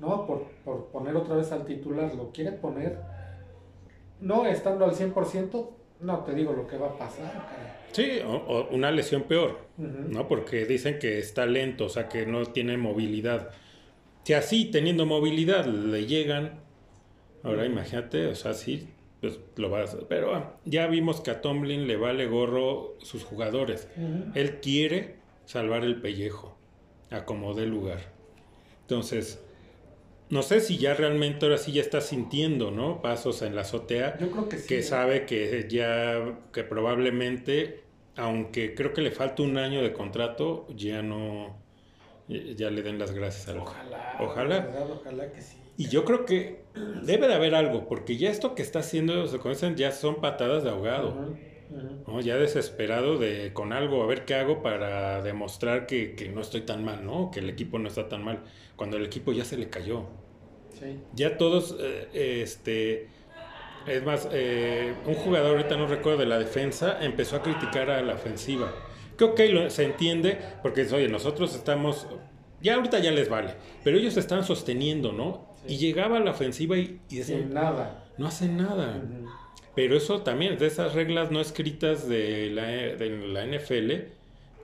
[0.00, 0.26] ¿no?
[0.26, 2.98] Por, por poner otra vez al titular, lo quiere poner,
[4.20, 5.68] no estando al 100%,
[6.00, 7.30] no te digo lo que va a pasar.
[7.92, 9.58] Sí, o, o una lesión peor.
[9.76, 10.28] ¿no?
[10.28, 13.50] Porque dicen que está lento, o sea, que no tiene movilidad.
[14.24, 16.60] Si así, teniendo movilidad, le llegan,
[17.42, 18.88] ahora imagínate, o sea, sí,
[19.20, 23.24] pues lo vas a Pero ah, ya vimos que a Tomlin le vale gorro sus
[23.24, 23.88] jugadores.
[24.34, 26.56] Él quiere salvar el pellejo,
[27.10, 27.98] a como dé lugar.
[28.82, 29.42] Entonces,
[30.30, 33.02] no sé si ya realmente ahora sí ya está sintiendo, ¿no?
[33.02, 34.68] Pasos en la azotea Yo creo que sí.
[34.68, 34.82] que ¿eh?
[34.82, 37.82] sabe que ya, que probablemente,
[38.16, 41.58] aunque creo que le falta un año de contrato, ya no,
[42.28, 44.16] ya le den las gracias al Ojalá.
[44.20, 44.60] Ojalá.
[44.60, 45.56] verdad, ojalá que sí.
[45.76, 46.60] Y yo creo que
[47.02, 50.62] debe de haber algo, porque ya esto que está haciendo, se conocen, ya son patadas
[50.62, 51.34] de ahogado.
[52.06, 52.20] ¿No?
[52.20, 56.62] Ya desesperado de con algo, a ver qué hago para demostrar que, que no estoy
[56.62, 57.30] tan mal, ¿no?
[57.30, 58.40] Que el equipo no está tan mal,
[58.76, 60.06] cuando el equipo ya se le cayó.
[60.78, 60.98] Sí.
[61.14, 63.08] Ya todos, eh, este,
[63.86, 68.02] es más, eh, un jugador, ahorita no recuerdo de la defensa, empezó a criticar a
[68.02, 68.72] la ofensiva.
[69.16, 72.06] Que ok, lo- se entiende, porque oye, nosotros estamos,
[72.60, 73.54] ya ahorita ya les vale,
[73.84, 75.48] pero ellos están sosteniendo, ¿no?
[75.66, 75.74] Sí.
[75.74, 78.04] Y llegaba la ofensiva y, y Sin decían, nada.
[78.16, 79.02] no hacen nada.
[79.74, 83.92] Pero eso también, de esas reglas no escritas de la, de la NFL,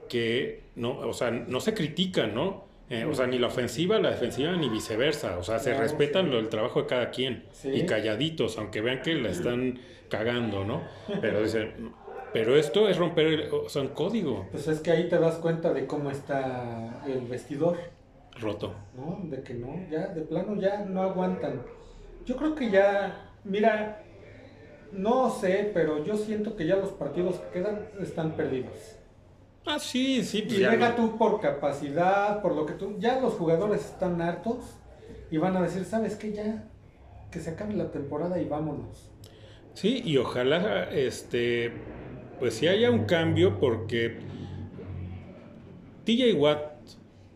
[0.09, 2.65] que no, o sea, no se critican, ¿no?
[2.89, 5.37] Eh, o sea, ni la ofensiva, la defensiva, ni viceversa.
[5.37, 6.31] O sea, se Claro, respetan sí.
[6.31, 7.43] lo- el trabajo de cada quien.
[7.51, 7.69] Sí.
[7.69, 10.83] Y calladitos, aunque vean que la están cagando, ¿no?
[11.21, 11.91] Pero dicen,
[12.31, 15.35] pero esto es romper el, o sea, un código Pues es que ahí te das
[15.35, 17.77] cuenta de cómo está el vestidor,
[18.39, 18.73] roto.
[18.95, 19.19] ¿no?
[19.23, 21.61] De que no, ya, de plano ya no aguantan.
[22.25, 24.03] Yo creo que ya, mira,
[24.91, 28.97] no sé, pero yo siento que ya los partidos que quedan están perdidos.
[29.65, 30.43] Ah, sí, sí.
[30.43, 30.95] pues Y no.
[30.95, 32.95] tú por capacidad, por lo que tú.
[32.99, 34.77] Ya los jugadores están hartos
[35.29, 36.31] y van a decir, ¿sabes qué?
[36.31, 36.63] Ya,
[37.31, 39.09] que se acabe la temporada y vámonos.
[39.73, 41.71] Sí, y ojalá, este,
[42.39, 44.17] pues si haya un cambio, porque
[46.05, 46.71] TJ Watt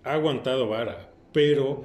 [0.04, 1.84] ha aguantado vara, pero,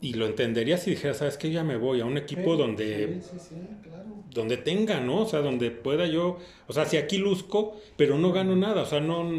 [0.00, 3.20] y lo entendería si dijera, sabes que ya me voy a un equipo Sí, donde,
[3.22, 3.93] Sí, sí, sí, claro.
[4.34, 5.22] Donde tenga, ¿no?
[5.22, 8.86] O sea, donde pueda yo, o sea, si aquí luzco, pero no gano nada, o
[8.86, 9.30] sea, no,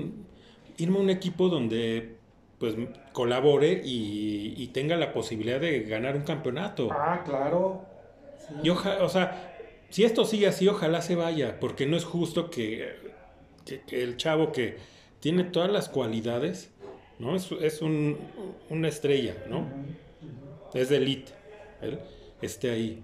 [0.78, 2.16] irme a un equipo donde,
[2.58, 2.76] pues,
[3.14, 6.90] colabore y, y tenga la posibilidad de ganar un campeonato.
[6.92, 7.86] Ah, claro.
[8.40, 8.54] Sí.
[8.64, 9.58] Y oja- o sea,
[9.90, 12.96] si esto sigue así, ojalá se vaya, porque no es justo que,
[13.66, 14.78] que- que el chavo que
[15.20, 16.72] tiene todas las cualidades,
[17.20, 17.36] ¿no?
[17.36, 18.18] Es, es un,
[18.70, 19.68] una estrella, ¿no?
[20.74, 21.32] Es de elite,
[21.82, 22.00] él
[22.42, 23.04] esté ahí,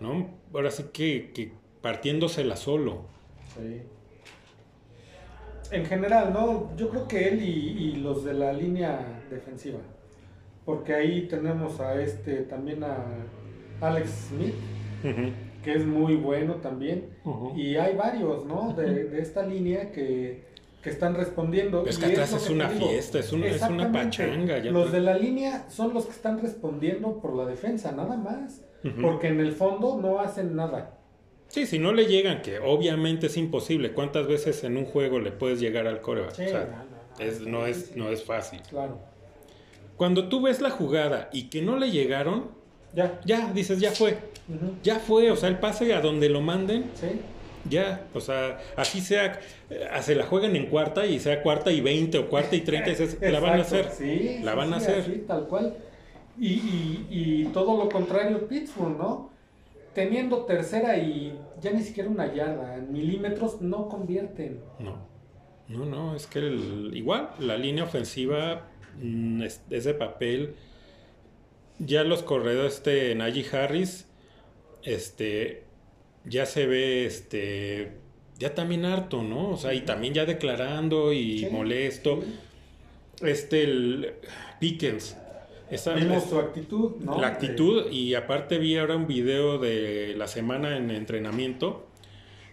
[0.00, 0.28] ¿no?
[0.54, 3.02] Ahora sí que, que partiéndosela solo.
[3.54, 3.82] Sí.
[5.72, 6.74] En general, ¿no?
[6.76, 9.78] Yo creo que él y, y los de la línea defensiva.
[10.64, 12.96] Porque ahí tenemos a este, también a
[13.80, 14.54] Alex Smith,
[15.64, 17.10] que es muy bueno también.
[17.56, 18.72] Y hay varios, ¿no?
[18.74, 20.44] De, de esta línea que,
[20.82, 21.86] que están respondiendo.
[21.86, 24.58] Es Y que atrás es que una fiesta, es, un- es una pachanga.
[24.58, 28.64] ya Los de la línea son los que están respondiendo por la defensa, nada más.
[29.02, 30.96] Porque en el fondo no hacen nada.
[31.48, 33.92] Sí, si no le llegan, que obviamente es imposible.
[33.92, 36.32] ¿Cuántas veces en un juego le puedes llegar al coreback?
[36.34, 36.84] Sí, O sea,
[37.18, 38.60] no, es, no, es, no es fácil.
[38.70, 38.98] Claro.
[39.96, 42.58] Cuando tú ves la jugada y que no le llegaron,
[42.94, 43.20] Ya.
[43.24, 44.16] Ya, dices, ya fue.
[44.82, 47.06] Ya fue, o sea, el pase a donde lo manden, Sí.
[47.68, 49.38] ya, o sea, así sea,
[49.70, 52.90] eh, se la jueguen en cuarta y sea cuarta y 20 o cuarta y 30,
[52.90, 53.90] dices, la van a hacer.
[53.96, 54.98] Sí, La sí, van a hacer.
[55.00, 55.76] así, tal cual.
[56.38, 59.30] Y, y, y todo lo contrario Pittsburgh, ¿no?
[59.94, 64.60] Teniendo tercera y ya ni siquiera una yarda, en milímetros no convierten.
[64.78, 64.96] No,
[65.68, 68.68] no, no, es que el- igual la línea ofensiva
[69.02, 70.54] mm, es, es de papel.
[71.78, 74.06] Ya los corredores, este Najee Harris,
[74.82, 75.64] este,
[76.24, 77.92] ya se ve, este,
[78.38, 79.50] ya también harto, ¿no?
[79.50, 82.20] O sea, y también ya declarando y Sí, molesto.
[82.22, 83.26] sí.
[83.26, 84.14] Este, el
[84.60, 85.16] Pickens.
[85.70, 87.20] Esa- Vimos su actitud, ¿no?
[87.20, 91.86] la actitud y aparte vi ahora un video de la semana en entrenamiento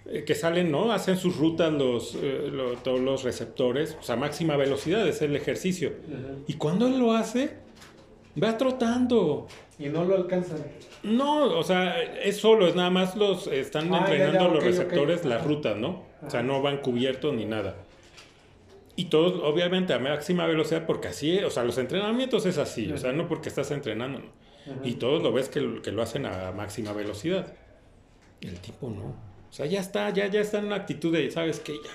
[0.09, 0.91] eh, que salen, ¿no?
[0.93, 5.35] Hacen sus rutas los, eh, lo- todos los receptores, o sea, máxima velocidad es el
[5.35, 5.89] ejercicio.
[5.89, 6.35] Eh.
[6.47, 7.57] Y cuando él lo hace,
[8.41, 9.47] va trotando.
[9.79, 10.59] Y no lo alcanzan.
[11.03, 14.63] No, o sea, es solo, es nada más los están Ah, ya, ya, entrenando los
[14.63, 16.03] receptores las rutas, ¿no?
[16.25, 17.75] O sea, no van cubiertos ni nada.
[18.97, 22.97] Y todos, obviamente, a máxima velocidad, porque así, o sea, los entrenamientos es así, o
[22.97, 24.25] sea, no porque estás entrenando, ¿no?
[24.83, 27.53] Y todos lo ves que, lo- que lo hacen a máxima velocidad.
[28.41, 29.05] El tipo no.
[29.49, 31.73] O sea, ya está, ya, ya está en una actitud de, ¿sabes qué?
[31.73, 31.91] Ya.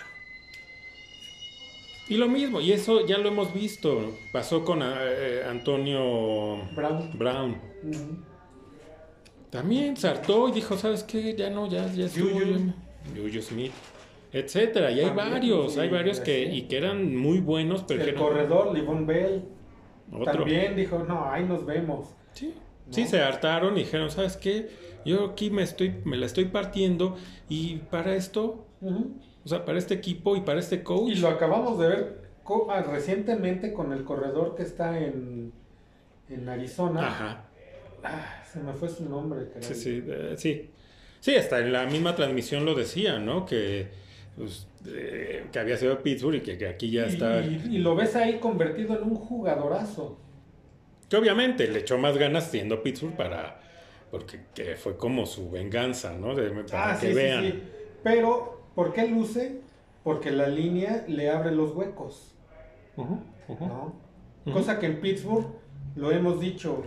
[2.09, 4.17] Y lo mismo, y eso ya lo hemos visto.
[4.33, 7.11] Pasó con eh, Antonio Brown.
[7.19, 7.61] Brown.
[9.51, 11.35] También se hartó y dijo, ¿sabes qué?
[11.37, 12.31] Ya no, ya, ya estuvo.
[13.15, 13.73] Juju Smith.
[14.33, 14.90] Etcétera.
[14.90, 18.11] Y hay También, varios, sí, hay varios que, y que eran muy buenos, pero que
[18.11, 19.45] El corredor, Livon Bell,
[20.11, 20.25] otro.
[20.25, 22.09] también dijo, no, ahí nos vemos.
[22.33, 22.55] Sí,
[22.87, 22.92] ¿no?
[22.92, 24.71] sí, se hartaron y dijeron, ¿sabes qué?
[25.05, 27.16] Yo aquí me estoy, me la estoy partiendo
[27.49, 28.66] y para esto,
[29.45, 31.11] o sea, para este equipo y para este coach.
[31.11, 32.23] Y lo acabamos de ver
[32.71, 35.53] ah, recientemente con el corredor que está en,
[36.29, 37.07] en Arizona.
[37.07, 37.45] Ajá,
[38.05, 39.47] Ah, se me fue su nombre.
[39.49, 39.62] caray.
[39.62, 40.71] sí, sí, eh, sí.
[41.21, 43.47] Sí, hasta en la misma transmisión lo decía, ¿no?
[43.47, 43.90] Que,
[44.37, 47.40] pues, eh, que había sido Pittsburgh y que, que aquí ya Y- está.
[47.42, 50.18] Y, y lo ves ahí convertido en un jugadorazo.
[51.09, 53.61] Que obviamente le echó más ganas siendo Pittsburgh para.
[54.11, 56.35] Porque que fue como su venganza, ¿no?
[56.35, 57.45] De- para Ah, que sí, vean.
[57.45, 57.62] sí.
[58.03, 59.61] Pero, ¿por qué luce?
[60.05, 62.35] Porque la línea le abre los huecos.
[62.97, 63.23] ¿no?
[64.53, 65.47] Cosa que en Pittsburgh,
[65.97, 66.83] lo hemos dicho,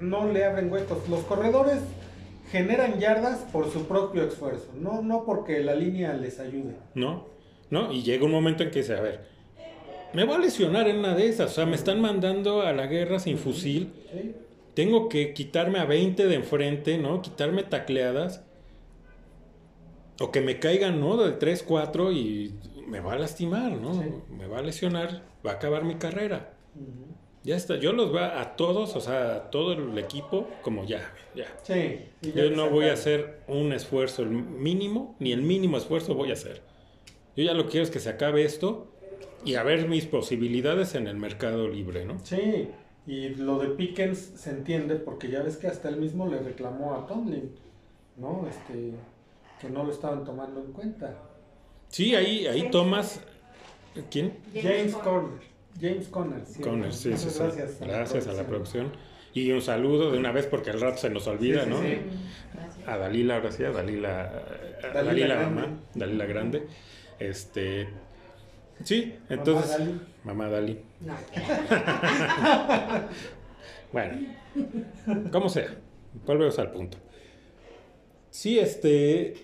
[0.00, 1.08] no le abren huecos.
[1.08, 1.78] Los corredores
[2.52, 6.76] generan yardas por su propio esfuerzo, no, no porque la línea les ayude.
[6.94, 7.24] ¿No?
[7.70, 7.90] ¿No?
[7.90, 9.20] Y llega un momento en que dice, a ver,
[10.12, 12.86] me voy a lesionar en una de esas, o sea, me están mandando a la
[12.86, 14.34] guerra sin fusil, ¿sí?
[14.74, 17.22] tengo que quitarme a 20 de enfrente, ¿no?
[17.22, 18.44] Quitarme tacleadas,
[20.20, 21.16] o que me caigan, ¿no?
[21.16, 22.54] De 3, 4 y
[22.86, 23.94] me va a lastimar, ¿no?
[23.94, 24.10] Sí.
[24.30, 26.52] Me va a lesionar, va a acabar mi carrera.
[27.44, 31.12] Ya está, yo los veo a todos, o sea, a todo el equipo, como ya,
[31.34, 31.46] ya.
[31.62, 31.98] Sí.
[32.22, 36.30] ya Yo no voy a hacer un esfuerzo, el mínimo, ni el mínimo esfuerzo voy
[36.30, 36.62] a hacer.
[37.36, 38.92] Yo ya lo quiero es que se acabe esto
[39.44, 42.20] y a ver mis posibilidades en el mercado libre, ¿no?
[42.22, 42.68] Sí,
[43.08, 46.94] y lo de Pickens se entiende porque ya ves que hasta él mismo le reclamó
[46.94, 47.50] a Tomlin,
[48.18, 48.46] ¿no?
[48.48, 48.92] Este,
[49.60, 51.16] que no lo estaban tomando en cuenta.
[51.88, 53.20] Sí, ahí, ahí tomas...
[54.10, 54.38] ¿Quién?
[54.54, 55.51] James Conner.
[55.80, 56.44] James Conner.
[56.46, 57.38] sí, Conner, sí, sí, sí.
[57.40, 58.92] Gracias, Gracias a la producción.
[59.34, 61.80] Y un saludo de una vez porque al rato se nos olvida, Sí, sí, ¿no?
[61.80, 61.98] sí.
[62.54, 62.88] Gracias.
[62.88, 64.42] A Dalila, ahora sí, a Dalila,
[64.82, 66.66] a Dalila mamá, Dalila Grande.
[67.18, 67.88] Este,
[68.84, 70.00] sí, Mamá entonces, Dali.
[70.24, 70.78] mamá Dali.
[71.00, 71.14] No.
[73.92, 74.18] Bueno,
[75.30, 75.68] como sea,
[76.26, 76.96] volvemos al punto.
[78.30, 79.34] Sí, este,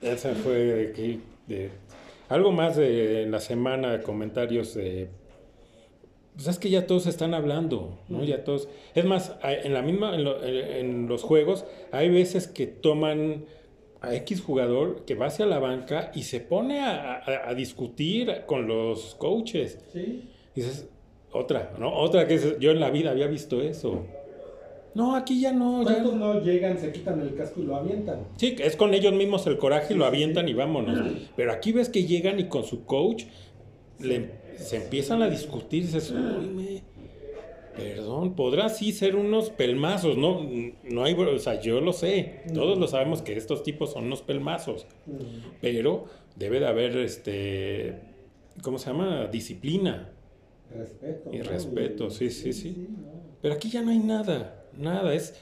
[0.00, 1.70] esa fue de, de-
[2.32, 5.08] algo más de la semana comentarios de,
[6.34, 8.24] pues es que ya todos están hablando, ¿no?
[8.24, 12.66] Ya todos, es más, en la misma, en, lo- en los juegos hay veces que
[12.66, 13.44] toman
[14.00, 18.42] a X jugador que va hacia la banca y se pone a, a- a discutir
[18.46, 19.78] con los coaches.
[19.92, 20.88] Sí, Dices,
[21.32, 21.94] otra, ¿no?
[21.94, 24.04] Otra que es- yo en la vida había visto eso.
[24.94, 26.34] No, aquí ya no, ya ¿Cuántos no.
[26.34, 28.20] no llegan, se quitan el casco y lo avientan?
[28.36, 30.50] Sí, es con ellos mismos el coraje y lo Sí, avientan sí.
[30.50, 30.98] y vámonos.
[31.36, 33.24] Pero aquí ves que llegan y con su coach
[33.98, 35.84] le- se empiezan a discutir.
[35.84, 36.82] Dices, "Uy, me-
[37.74, 40.46] perdón, podrá sí ser unos pelmazos, ¿no?
[40.90, 42.42] No hay, o sea, yo lo sé.
[42.52, 44.86] Todos lo sabemos que estos tipos son unos pelmazos.
[45.62, 46.04] Pero
[46.36, 47.98] debe de haber, este,
[48.62, 49.26] ¿cómo se llama?
[49.32, 50.10] Disciplina.
[50.76, 51.30] Respeto.
[51.32, 51.44] Y ¿no?
[51.44, 52.88] respeto, sí, sí, sí.
[52.90, 53.10] no.
[53.40, 55.14] Pero aquí ya no hay nada, nada.
[55.14, 55.34] Es.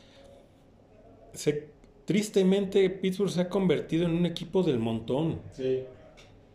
[1.33, 1.69] Se,
[2.05, 5.41] tristemente, Pittsburgh se ha convertido en un equipo del montón.
[5.53, 5.85] Sí.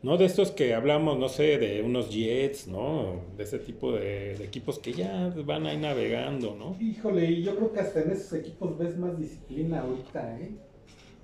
[0.03, 0.17] ¿no?
[0.17, 3.21] De estos que hablamos, no sé, de unos Jets, ¿no?
[3.37, 6.75] De ese tipo de, de equipos que ya van ahí navegando, ¿no?
[6.79, 10.51] Híjole, y yo creo que hasta en esos equipos ves más disciplina ahorita, ¿eh?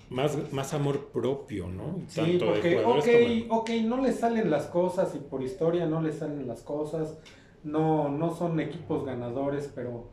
[0.10, 2.02] Más, más amor propio, ¿no?
[2.08, 5.44] Sí, Tanto de porque, jugadores ok, como- ok, no le salen las cosas y por
[5.44, 7.20] historia no le salen las cosas,
[7.64, 10.06] no, no son equipos ganadores, pero,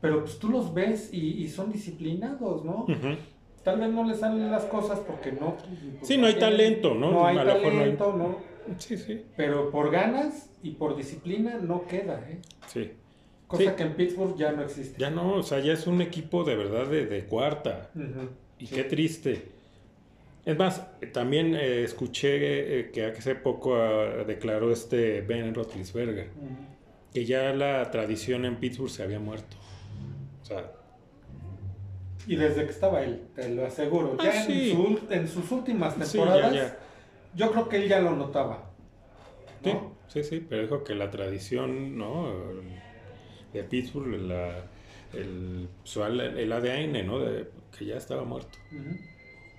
[0.00, 2.86] pero pues tú los ves y, y son disciplinados, ¿no?
[3.64, 5.56] Tal vez no le salen las cosas porque no.
[6.02, 7.10] Sí, no hay talento, ¿no?
[7.10, 8.58] No hay A lo mejor no hay- talento, ¿no?
[8.78, 12.38] Sí, sí, Pero por ganas y por disciplina no queda, ¿eh?
[12.66, 12.90] sí.
[13.46, 13.70] Cosa Sí.
[13.76, 15.00] que en Pittsburgh ya no existe.
[15.00, 17.90] Ya no, o sea, ya es un equipo de verdad de, de cuarta.
[18.58, 18.74] Y Sí.
[18.74, 19.42] qué triste.
[20.44, 20.82] Es más,
[21.12, 26.28] también eh, escuché eh, que hace poco ah, declaró este Ben Roethlisberger
[27.12, 29.56] que ya la tradición en Pittsburgh se había muerto.
[30.48, 30.72] O sea,
[32.26, 34.16] Y desde que estaba él, te lo aseguro.
[34.18, 34.70] Ah, Ya sí.
[34.70, 36.78] en, su- en sus últimas sí, ya, temporadas, ya.
[37.34, 38.70] yo creo que él ya lo notaba.
[39.62, 39.92] Sí, ¿no?
[40.08, 42.32] sí, sí, pero dijo que la tradición, ¿no?
[43.52, 44.64] De Pittsburgh, la,
[45.12, 45.68] el,
[46.38, 47.18] el ADN, ¿no?
[47.20, 48.58] De- que ya estaba muerto.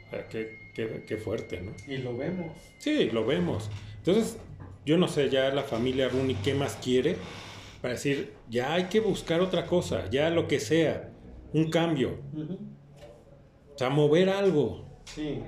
[0.08, 1.71] O sea, qué, qué, qué fuerte, ¿no?
[1.88, 2.52] Y lo vemos.
[2.80, 3.69] Sí, lo vemos.
[3.97, 4.38] Entonces,
[4.86, 7.15] yo no sé ya la familia Rooney qué más quiere
[7.82, 11.10] para decir, ya hay que buscar otra cosa, ya lo que sea,
[11.54, 12.18] un cambio,
[13.74, 15.39] o sea, mover algo, Sí.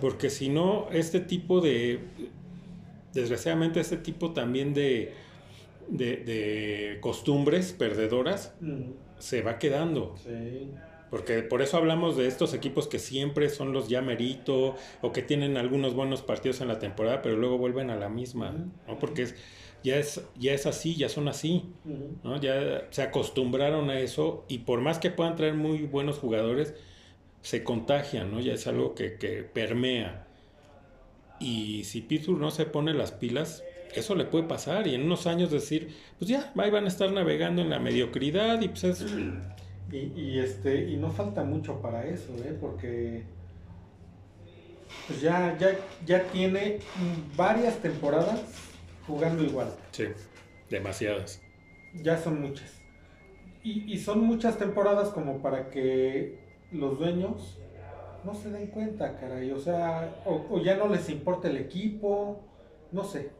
[0.00, 2.00] porque si no, este tipo de,
[3.12, 5.12] desgraciadamente, este tipo también de,
[5.88, 8.54] de, de costumbres perdedoras
[9.18, 10.14] se va quedando.
[10.18, 10.70] Sí.
[11.10, 15.22] Porque por eso hablamos de estos equipos que siempre son los ya merito o que
[15.22, 18.52] tienen algunos buenos partidos en la temporada, pero luego vuelven a la misma.
[18.88, 18.98] ¿no?
[18.98, 19.34] Porque es,
[19.84, 21.62] ya, es, ya es así, ya son así.
[22.40, 26.74] Ya se acostumbraron a eso y por más que puedan traer muy buenos jugadores,
[27.42, 28.40] se contagian, ¿no?
[28.40, 30.26] Ya es algo que, que permea.
[31.38, 33.62] Y si Pittsburgh no se pone las pilas,
[33.94, 37.12] eso le puede pasar y en unos años decir, pues ya, ahí van a estar
[37.12, 39.04] navegando en la mediocridad y pues es...
[39.92, 42.56] Y, y este y no falta mucho para eso, ¿eh?
[42.58, 43.22] Porque
[45.06, 46.78] pues ya, ya, ya tiene
[47.36, 48.40] varias temporadas
[49.06, 49.68] jugando igual.
[49.92, 50.04] Sí,
[50.70, 51.42] demasiadas.
[51.94, 52.80] Ya son muchas.
[53.62, 56.38] Y, y son muchas temporadas como para que
[56.72, 57.58] los dueños
[58.24, 59.50] no se den cuenta, caray.
[59.52, 62.40] O sea, o, o ya no les importa el equipo,
[62.92, 63.30] no sé.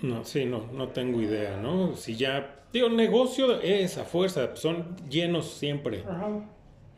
[0.00, 1.94] No, sí, no, no tengo idea, ¿no?
[1.96, 6.28] Si ya, digo, negocio es a fuerza, son llenos siempre, Ajá.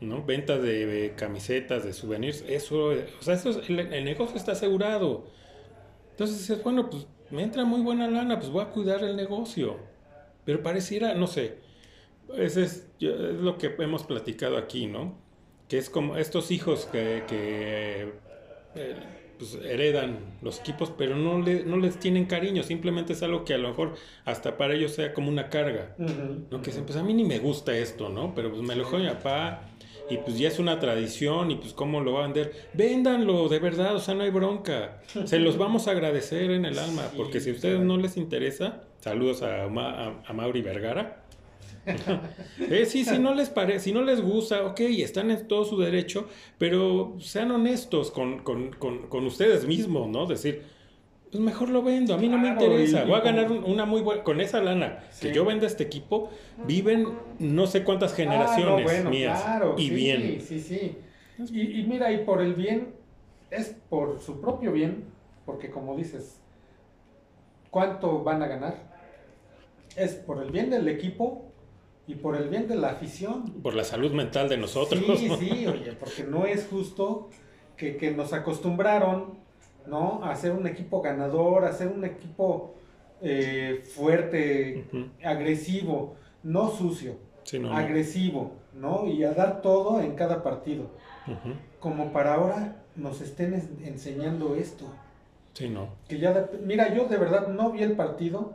[0.01, 0.23] ¿no?
[0.25, 4.53] Ventas de, de camisetas, de souvenirs, eso, o sea, eso es- el, el negocio está
[4.53, 5.25] asegurado.
[6.11, 9.77] Entonces dices, bueno, pues me entra muy buena lana, pues voy a cuidar el negocio.
[10.45, 11.57] Pero pareciera, no sé,
[12.37, 15.15] ese es, lo que hemos platicado aquí, ¿no?
[15.67, 18.13] Que es como estos hijos que, que
[18.75, 18.95] eh,
[19.39, 23.55] pues, heredan los equipos, pero no, le- no les tienen cariño, simplemente es algo que
[23.55, 25.95] a lo mejor hasta para ellos sea como una carga.
[25.97, 26.45] Ujú.
[26.51, 26.61] ¿no?
[26.61, 28.35] Que dicen, pues a mí ni me gusta esto, ¿no?
[28.35, 29.61] Pero pues me lo dejó mi papá
[30.09, 32.53] y pues ya es una tradición y pues cómo lo va a vender.
[32.73, 35.01] Véndanlo, de verdad, o sea, no hay bronca.
[35.25, 38.83] Se los vamos a agradecer en el alma, porque si a ustedes no les interesa,
[38.99, 41.21] saludos a, Ma- a, a Mauri Vergara.
[42.59, 45.77] Eh, sí, si no les parece, si no les gusta, ok, están en todo su
[45.79, 50.25] derecho, pero sean honestos con, con, con, con ustedes mismos, ¿no?
[50.25, 50.63] Decir,
[51.35, 54.01] pues mejor lo vendo, a mí no me interesa, voy a ganar un- una muy
[54.01, 55.27] buena, con esa lana Sí.
[55.27, 56.29] que yo venda este equipo,
[56.65, 60.41] viven no sé cuántas generaciones Ah, no, bueno, mías claro, y sí, bien.
[60.41, 60.97] Sí, sí.
[61.51, 62.93] Y, y mira, y por el bien,
[63.51, 65.03] es por su propio bien,
[65.45, 66.39] porque como dices,
[67.69, 68.75] ¿cuánto van a ganar?
[69.97, 71.51] Es por el bien del equipo
[72.07, 73.43] y por el bien de la afición.
[73.61, 75.03] Por la salud mental de nosotros.
[75.17, 77.29] Sí, sí, oye, porque no es justo
[77.75, 79.43] que, que nos acostumbraron,
[79.87, 80.23] ¿no?
[80.23, 82.73] A ser un equipo ganador, a ser un equipo
[83.21, 84.85] eh, fuerte,
[85.23, 87.77] agresivo, no sucio Sí, no, no.
[87.77, 89.07] agresivo, ¿no?
[89.07, 90.89] Y a dar todo en cada partido.
[91.79, 94.85] Como para ahora nos estén es- enseñando esto.
[95.53, 95.89] Sí, no.
[96.07, 98.53] Que ya, de- mira, yo de verdad no vi el partido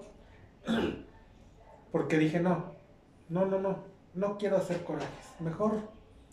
[1.92, 2.64] porque dije, no,
[3.28, 3.78] no, no, no,
[4.14, 5.08] no quiero hacer corajes.
[5.40, 5.72] Mejor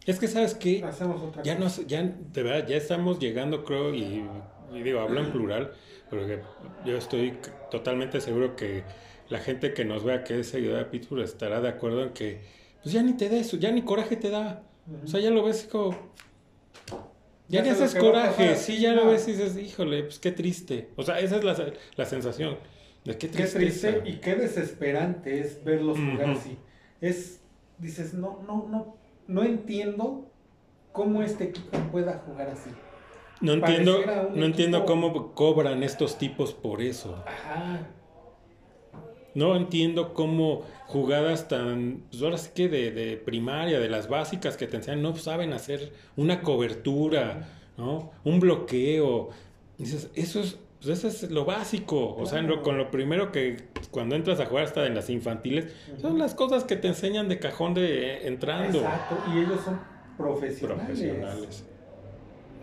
[0.06, 0.54] Es que, ¿sabes
[1.24, 1.64] otra Ya cosa.
[1.82, 4.28] nos, ya, de verdad, ya estamos llegando, creo, y,
[4.74, 5.72] y digo, hablo en plural,
[6.10, 6.42] porque
[6.86, 7.38] yo estoy
[7.72, 8.84] totalmente seguro que
[9.30, 12.42] la gente que nos vea que es seguidora de Pittsburgh estará de acuerdo en que,
[12.82, 14.64] pues ya ni te da eso, ya ni coraje te da.
[15.04, 15.92] O sea, ya lo ves como...
[17.50, 20.90] Ya, Ya ni haces coraje, sí, ya lo ves y dices, híjole, pues qué triste.
[20.98, 22.58] O sea, esa es la, la sensación.
[23.06, 26.58] De qué Qué triste y qué desesperante es verlos jugar así.
[27.00, 27.42] Es,
[27.78, 28.98] dices, no, no, no,
[29.28, 30.30] no entiendo
[30.92, 32.70] cómo este equipo pueda jugar así.
[33.42, 34.00] No entiendo,
[34.34, 37.24] no entiendo cómo cobran estos tipos por eso.
[37.28, 37.88] Ajá.
[39.36, 44.58] No entiendo cómo jugadas tan, pues ahora sí que de, de primaria, de las básicas
[44.58, 48.12] que te enseñan, no saben hacer una cobertura, ¿no?
[48.24, 49.30] Un bloqueo.
[49.78, 52.16] Dices, eso es, pues eso es lo básico.
[52.16, 53.58] O sea, lo- con lo primero que
[53.92, 55.72] cuando entras a jugar hasta en las infantiles,
[56.02, 58.80] son las cosas que te enseñan de cajón de eh, entrando.
[58.80, 59.80] Exacto, y ellos son
[60.18, 60.86] profesionales.
[60.88, 61.66] Profesionales.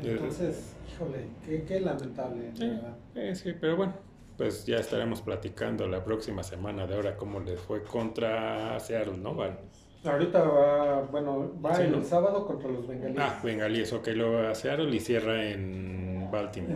[0.02, 2.96] Entonces, híjole, qué, qué lamentable, Sí, verdad.
[3.14, 3.94] eh, sí, pero bueno,
[4.36, 9.34] pues ya estaremos platicando la próxima semana de ahora cómo les fue contra Seattle, ¿no?
[9.34, 9.56] Vale.
[10.04, 12.02] Ahorita va, bueno, va Sí, el ¿no?
[12.04, 13.18] sábado contra los bengalíes.
[13.22, 16.74] Ah, bengalíes, ok, luego a Seattle y cierra en en Baltimore.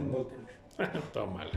[0.78, 1.02] Baltimore.
[1.12, 1.50] Tómala.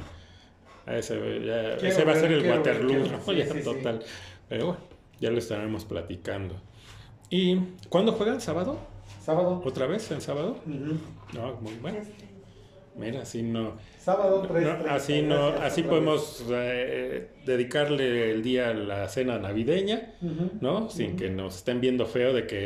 [0.88, 3.18] Ese, ya- Quiero ese va a ser el quiero Waterloo, quiero.
[3.18, 3.20] ¿no?
[3.26, 3.64] Sí, Ya, sí, sí.
[3.64, 4.04] total.
[4.50, 4.80] Pero bueno,
[5.20, 6.56] ya lo estaremos platicando.
[7.30, 7.56] ¿Y
[7.88, 8.42] cuándo juegan?
[8.42, 8.78] ¿Sábado?
[9.22, 9.62] Sábado.
[9.66, 10.58] ¿Otra vez en sábado?
[11.34, 12.00] No, muy bueno.
[12.96, 13.78] Mira, así no.
[14.00, 14.68] Sábado no, 3.
[14.90, 20.16] así no, así podemos eh, dedicarle el día a la cena navideña,
[20.60, 20.90] ¿no?
[20.90, 22.66] Sin que nos estén viendo feo de que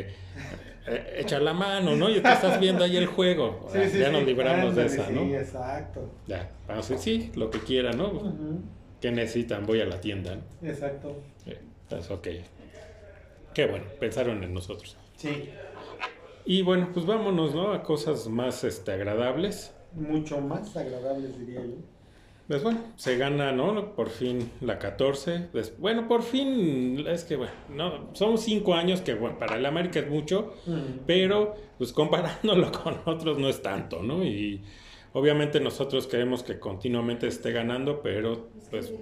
[0.88, 2.10] eh, echa la mano, ¿no?
[2.10, 3.68] Y te estás viendo ahí el juego.
[3.72, 4.14] Sí, sí, ya sí.
[4.14, 5.22] nos libramos Ándale, de esa, Sí, ¿no?
[5.36, 6.10] exacto.
[6.26, 8.08] Ya, vamos a decir, sí, lo que quieran, ¿no?
[8.10, 8.62] Ujú.
[8.99, 9.66] ¿Qué necesitan?
[9.68, 10.68] Voy a la tienda, ¿no?
[10.68, 11.18] Exacto.
[11.45, 12.28] Eh, Pues ok.
[13.53, 14.97] Qué bueno, pensaron en nosotros.
[15.18, 15.49] Sí,
[16.46, 17.72] Y bueno, pues vámonos, ¿no?
[17.74, 19.74] A cosas más este, agradables.
[19.93, 21.76] mucho más agradables, diría yo.
[22.48, 23.96] Pues bueno, se gana, ¿no?
[23.96, 25.50] Por fin la 14.
[25.52, 29.66] Des- Bueno, por fin, es que bueno, no, son cinco años que bueno, para el
[29.66, 31.02] América es mucho, Ujú.
[31.08, 34.24] pero pues comparándolo con otros no es tanto, ¿no?
[34.24, 34.64] Y
[35.14, 38.93] obviamente nosotros queremos que continuamente esté ganando, pero pues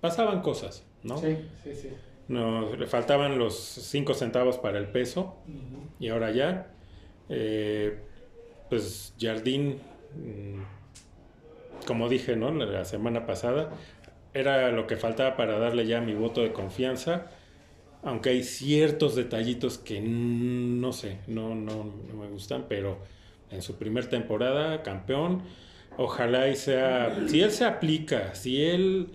[0.00, 1.16] pasaban cosas, ¿no?
[1.16, 1.88] Sí, sí, sí.
[2.28, 5.36] Nos le faltaban los cinco centavos para el peso
[5.98, 6.74] y ahora ya,
[7.32, 7.96] eh,
[8.68, 9.78] pues Jardín,
[10.14, 10.62] mm,
[11.86, 12.50] como dije, ¿no?
[12.52, 13.70] La, semana pasada,
[14.34, 17.26] era lo que faltaba para darle ya mi voto de confianza,
[18.02, 22.98] aunque hay ciertos detallitos que mm, no sé, no, no, no me gustan, pero
[23.50, 25.42] en su primer temporada, campeón,
[25.98, 29.08] ojalá y sea, si él se aplica, si él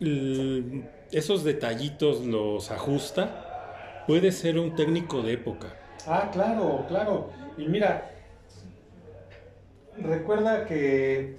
[0.00, 5.81] l- esos detallitos los ajusta, puede ser un técnico de época.
[6.06, 7.30] Ah, claro, claro.
[7.56, 8.10] Y mira,
[9.98, 11.38] recuerda que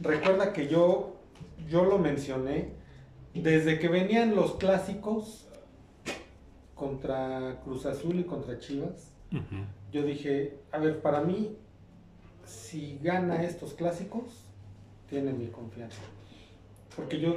[0.00, 1.16] recuerda que yo
[1.68, 2.72] yo lo mencioné
[3.34, 5.48] desde que venían los clásicos
[6.74, 9.12] contra Cruz Azul y contra Chivas.
[9.90, 11.56] Yo dije, a ver, para mí
[12.44, 14.44] si gana estos clásicos
[15.08, 16.00] tiene mi confianza.
[16.94, 17.36] Porque yo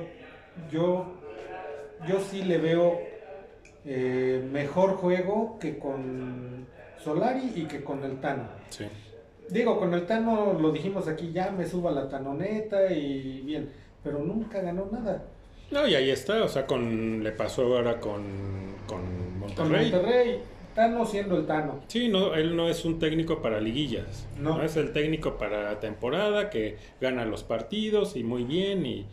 [0.72, 1.08] yo
[2.08, 3.00] yo sí le veo
[3.90, 6.68] eh, mejor juego que con
[7.02, 8.44] Solari y que con el Tano.
[8.70, 8.86] Sí.
[9.50, 13.70] Digo, con el Tano lo dijimos aquí, ya me suba la tanoneta y bien,
[14.04, 15.24] pero nunca ganó nada.
[15.72, 18.24] No, y ahí está, o sea, con le pasó ahora con,
[18.88, 19.02] con
[19.56, 19.92] Con Monterrey.
[19.92, 20.42] Monterrey,
[20.76, 21.80] Tano siendo el Tano.
[21.88, 24.28] Sí, no, él no es un técnico para liguillas.
[24.38, 24.58] No.
[24.58, 24.64] No.
[24.64, 28.86] es el técnico para temporada que gana los partidos y muy bien.
[28.86, 29.06] Y,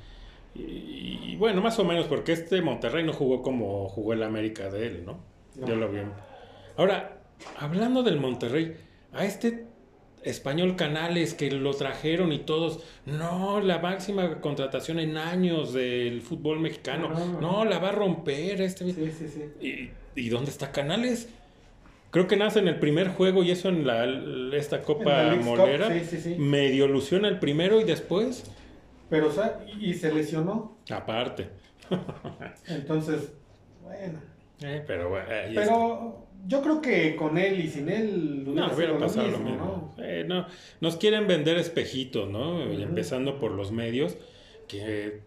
[0.55, 4.69] y- y bueno, más o menos, porque este Monterrey no jugó como jugó el América
[4.71, 5.21] de él, ¿no?
[5.57, 5.67] No.
[5.67, 5.99] Yo lo vi.
[6.77, 7.19] Ahora,
[7.59, 8.77] hablando del Monterrey,
[9.13, 9.67] a este
[10.23, 16.61] español Canales que lo trajeron y todos, no, la máxima contratación en años del fútbol
[16.61, 18.85] mexicano, no, la va a romper este.
[18.93, 19.91] Sí, sí, sí.
[20.17, 21.29] ¿Y, y dónde está Canales?
[22.11, 24.05] Creo que nace en el primer juego y eso en la,
[24.57, 25.93] esta En Copa Cup, Molera.
[25.93, 26.35] sí, sí, sí.
[26.39, 28.45] Medio ilusiona el primero y después,
[29.11, 30.79] Pero, o sea, y y se lesionó.
[30.91, 31.49] aparte.
[32.67, 33.33] Entonces,
[33.83, 34.19] bueno.
[34.63, 35.61] Eh, pero bueno, ahí está.
[35.63, 39.93] Pero yo creo que con él y sin él No, hubiera pasado lo mismo.
[39.97, 40.03] ¿no?
[40.03, 40.47] Eh, no,
[40.81, 42.63] Nos quieren vender espejitos, ¿no?
[42.63, 44.17] Empezando por los medios,
[44.69, 45.21] que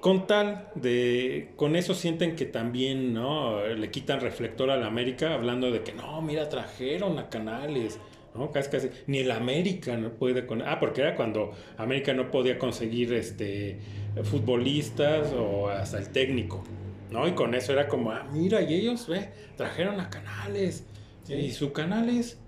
[0.00, 3.64] con tal de, con eso sienten que también, ¿no?
[3.66, 8.00] Le quitan reflector a la América, hablando de que no, mira, trajeron a Canales,
[8.34, 8.50] ¿no?
[8.52, 12.58] Casi, casi, ni el América no puede con, ah, porque era cuando América no podía
[12.58, 13.78] conseguir, este,
[14.24, 16.62] futbolistas o hasta el técnico,
[17.10, 17.26] ¿no?
[17.28, 20.84] Y con eso era como, ah, mira, y ellos, ve, trajeron a Canales,
[21.24, 21.34] Sí.
[21.34, 22.38] y su Canales,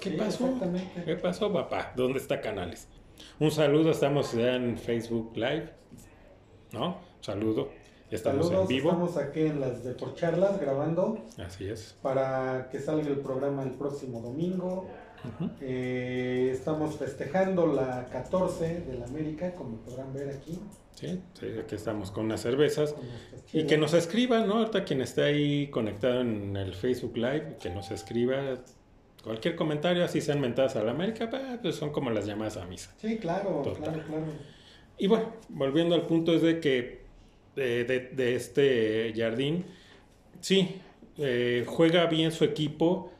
[0.00, 0.44] ¿qué Sí, pasó?
[0.46, 1.02] exactamente.
[1.04, 1.92] ¿Qué pasó, papá?
[1.96, 2.88] ¿Dónde está Canales?
[3.40, 5.70] Un saludo, estamos ya en Facebook Live,
[6.72, 6.98] ¿no?
[7.20, 7.70] Saludo,
[8.10, 8.90] ya estamos Saludos, en vivo.
[8.90, 11.96] estamos aquí en las de por charlas grabando Así es.
[12.02, 14.86] para que salga el programa el próximo domingo.
[15.24, 15.50] Ujú.
[15.60, 20.58] Eh, estamos festejando la 14 de la América, como podrán ver aquí.
[20.94, 22.92] Sí, sí, aquí estamos con unas cervezas.
[22.92, 23.04] con
[23.52, 24.58] Y que nos escriban, ¿no?
[24.58, 28.58] Ahorita quien está ahí conectado en el Facebook Live, que nos escriba
[29.22, 31.28] cualquier comentario, así sean mentadas a la América,
[31.60, 32.94] pues son como las llamadas a misa.
[32.96, 34.24] Sí, claro, claro, claro.
[34.98, 37.00] Y bueno, volviendo al punto es de que
[37.56, 39.64] de, de, este Jardín,
[40.40, 40.76] sí,
[41.18, 43.10] eh, juega bien su equipo,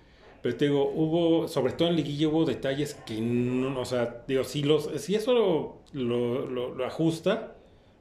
[0.46, 4.44] pero te digo, hubo, sobre todo en Liguilla hubo detalles que no, o sea, digo,
[4.44, 7.56] si, los, si eso lo, lo, ajusta,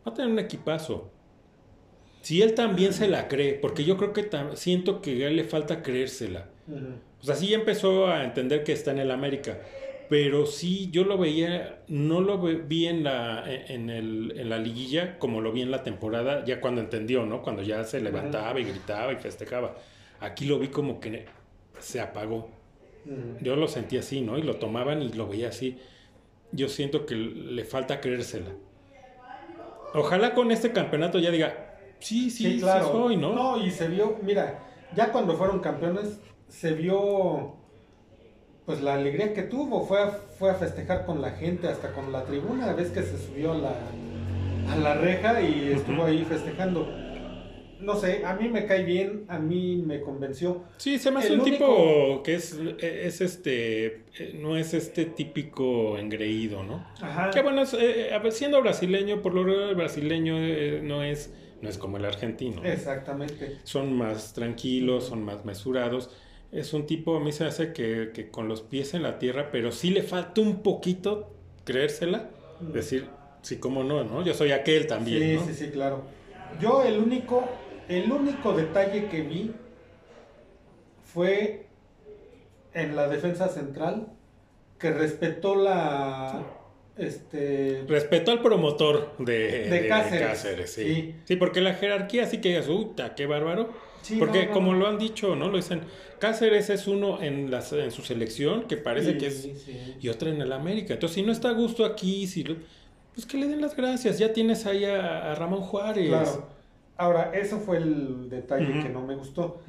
[0.08, 1.10] va a tener un equipazo.
[2.22, 5.43] Si él también se la cree, porque yo creo que siento que a él le
[5.43, 6.50] falta creérsela.
[7.20, 9.58] O sea, sí empezó a entender que está en el América,
[10.08, 15.18] pero sí yo lo veía, no lo vi en la, en, el, en la liguilla
[15.18, 17.41] como lo vi en la temporada, ya cuando entendió, ¿no?
[17.41, 19.78] Cuando ya se levantaba y gritaba y festejaba.
[20.20, 21.26] Aquí lo vi como que
[21.80, 22.49] se apagó.
[23.41, 24.38] Yo lo sentí así, ¿no?
[24.38, 25.78] Y lo tomaban y lo veía así.
[26.51, 28.51] Yo siento que le falta creérsela.
[29.93, 32.91] Ojalá con este campeonato ya diga, sí, sí, claro.
[32.91, 33.34] soy, ¿no?
[33.34, 34.59] No, y se vio, mira,
[34.95, 36.19] ya cuando fueron campeones,
[36.49, 37.55] se vio
[38.65, 39.86] pues la alegría que tuvo.
[39.86, 43.17] Fue a, fue a festejar con la gente, hasta con la tribuna, vez que se
[43.19, 43.76] subió a la,
[44.71, 47.05] a la reja y estuvo ahí festejando
[47.86, 50.64] no sé, a mí me cae bien, a mí me convenció.
[50.78, 56.64] Sí, se me hace un tipo que es, es este, no es este típico engreído,
[56.64, 56.86] ¿no?
[57.00, 57.30] Ajá.
[57.30, 61.32] Que bueno, eh, siendo brasileño, por lo general el brasileño eh, no es,
[61.62, 62.64] no es como el argentino.
[62.66, 63.58] Exactamente.
[63.64, 66.10] Son más tranquilos, son más mesurados.
[66.52, 69.50] Es un tipo, a mí se hace que, que con los pies en la tierra,
[69.52, 71.32] pero sí le falta un poquito
[71.66, 72.30] creérsela,
[72.62, 72.72] mm.
[72.72, 73.08] decir,
[73.42, 74.24] sí, cómo no, ¿no?
[74.24, 75.40] Yo soy aquel también.
[75.40, 76.04] Sí, sí, sí, claro.
[76.62, 77.44] Yo el único
[77.90, 79.52] el único detalle que vi
[81.04, 81.68] fue
[82.74, 84.08] en la defensa central
[84.78, 86.44] que respetó la
[86.98, 91.16] este respetó al promotor de, Cáceres, sí.
[91.26, 91.36] sí.
[91.36, 92.68] porque la jerarquía sí que digas,
[93.16, 93.74] qué bárbaro.
[94.18, 95.50] porque como lo han dicho, ¿no?
[95.50, 95.82] Lo dicen,
[96.20, 99.50] Cáceres es uno en, la, en su selección que parece que es
[100.00, 100.94] y otro en el América.
[100.94, 104.20] Entonces, si no está a gusto aquí, si pues que le den las gracias.
[104.20, 106.08] Ya tienes ahí a, a Ramón Juárez.
[106.08, 106.55] Claro.
[106.98, 109.62] Ahora, eso fue el detalle que no me gustó.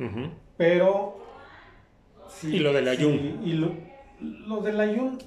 [0.57, 1.19] Pero.
[2.29, 3.41] Sí, y lo del Ayun.
[3.45, 3.73] y lo,
[4.21, 5.19] lo del Ayun.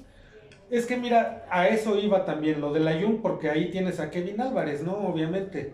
[0.70, 4.40] Es que mira, a eso iba también, lo del Ayun, porque ahí tienes a Kevin
[4.40, 4.92] Álvarez, ¿no?
[4.92, 5.72] Obviamente.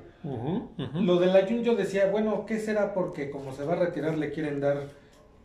[0.94, 2.94] Lo del Ayun yo decía, bueno, ¿qué será?
[2.94, 4.88] Porque como se va a retirar le quieren dar...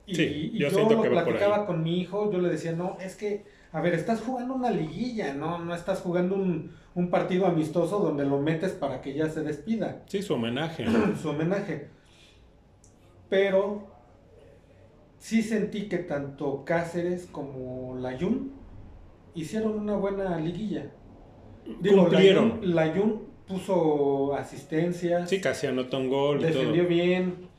[0.08, 3.46] Y, sí, yo, yo lo platicaba con mi hijo, yo le decía, no, es que,
[3.72, 5.60] a ver, estás jugando una liguilla, ¿no?
[5.60, 10.04] No estás jugando un, un partido amistoso donde lo metes para que ya se despida.
[10.08, 10.86] Sí, su homenaje.
[11.22, 11.90] su homenaje.
[13.30, 13.88] Pero
[15.18, 18.52] sí sentí que tanto Cáceres como Layun
[19.34, 20.92] hicieron una buena liguilla.
[21.80, 22.60] Digo, Cumplieron.
[22.62, 25.26] Layun puso asistencia.
[25.28, 26.42] Sí, casi anotó un gol.
[26.42, 27.51] Defendió bien.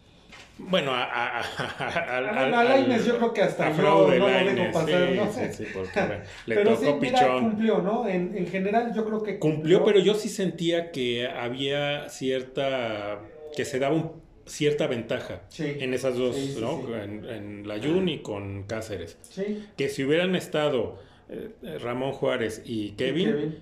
[0.69, 5.33] Bueno, a, a, a, yo creo que hasta yo no lo dejo pasar, ¿no?
[5.33, 6.01] Sí, sí, porque
[6.47, 8.09] le pero tocó sí, mira, cumplió, ¿no?
[8.09, 9.79] En, en, general yo creo que cumplió.
[9.79, 9.85] cumplió.
[9.85, 13.21] pero yo sí sentía que había cierta,
[13.57, 16.97] que se daba un, cierta ventaja en esas dos, ¿no?
[16.97, 19.19] En, en, la Jun y con Cáceres.
[19.23, 19.65] Sí.
[19.77, 20.99] Que si hubieran estado
[21.29, 23.59] eh, Ramón Juárez y Kevin, ¿Y Kevin?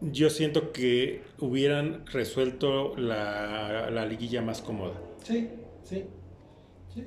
[0.00, 4.94] yo siento que hubieran resuelto la, la liguilla más cómoda.
[5.22, 5.48] Sí,
[5.84, 6.04] sí.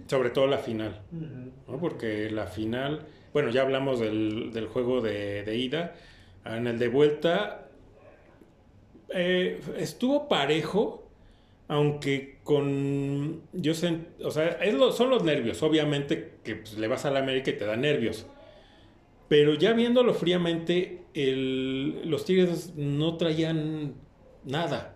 [0.08, 1.80] Sobre todo la final, ¿no?
[1.80, 5.96] Porque la final, bueno, ya hablamos del, del juego de, de, ida.
[6.44, 7.66] En el de vuelta
[9.10, 11.08] eh, estuvo parejo,
[11.68, 13.42] aunque con.
[13.54, 15.62] Yo sé, o sea, es lo, son los nervios.
[15.64, 18.26] Obviamente que pues, le vas a la América y te da nervios.
[19.28, 23.96] Pero ya viéndolo fríamente, el, los Tigres no traían
[24.44, 24.95] nada.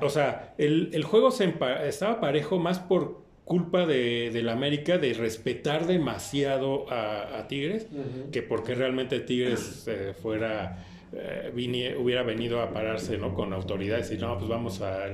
[0.00, 1.52] O sea, el, el juego se
[1.86, 7.86] estaba parejo más por culpa de, la América de respetar demasiado a, Tigres
[8.32, 14.16] que porque realmente Tigres eh, fuera eh, hubiera venido a pararse no con autoridades y
[14.16, 15.08] no pues vamos a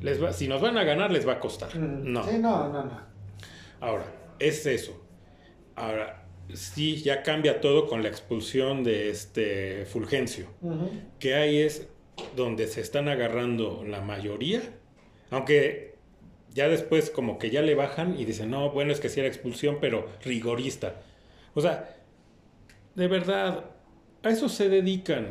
[0.00, 2.24] les va, si nos van a ganar les va a costar no.
[2.24, 3.08] Sí no no no.
[3.80, 4.06] Ahora
[4.38, 5.00] es eso.
[5.76, 10.46] Ahora sí ya cambia todo con la expulsión de este Fulgencio.
[11.18, 11.88] Que ahí es
[12.36, 14.62] donde se están agarrando la mayoría,
[15.30, 15.94] aunque
[16.54, 19.28] ya después como que ya le bajan y dicen, no, bueno, es que sí era
[19.28, 20.96] expulsión, pero rigorista.
[21.54, 21.96] O sea,
[22.94, 23.64] de verdad,
[24.22, 25.28] a eso se dedican.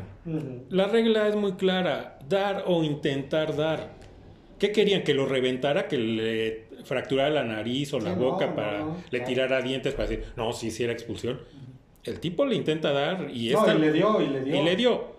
[0.70, 3.96] La regla es muy clara, dar o intentar dar.
[4.58, 5.02] ¿Qué querían?
[5.02, 5.86] ¿Que lo reventara?
[5.86, 10.52] ¿Que le fracturara la nariz o la boca para le tirara dientes para decir, no,
[10.52, 11.40] sí, sí era expulsión?
[12.04, 14.56] El tipo le intenta dar y, no, y le dio, y le dio.
[14.56, 15.17] Y le dio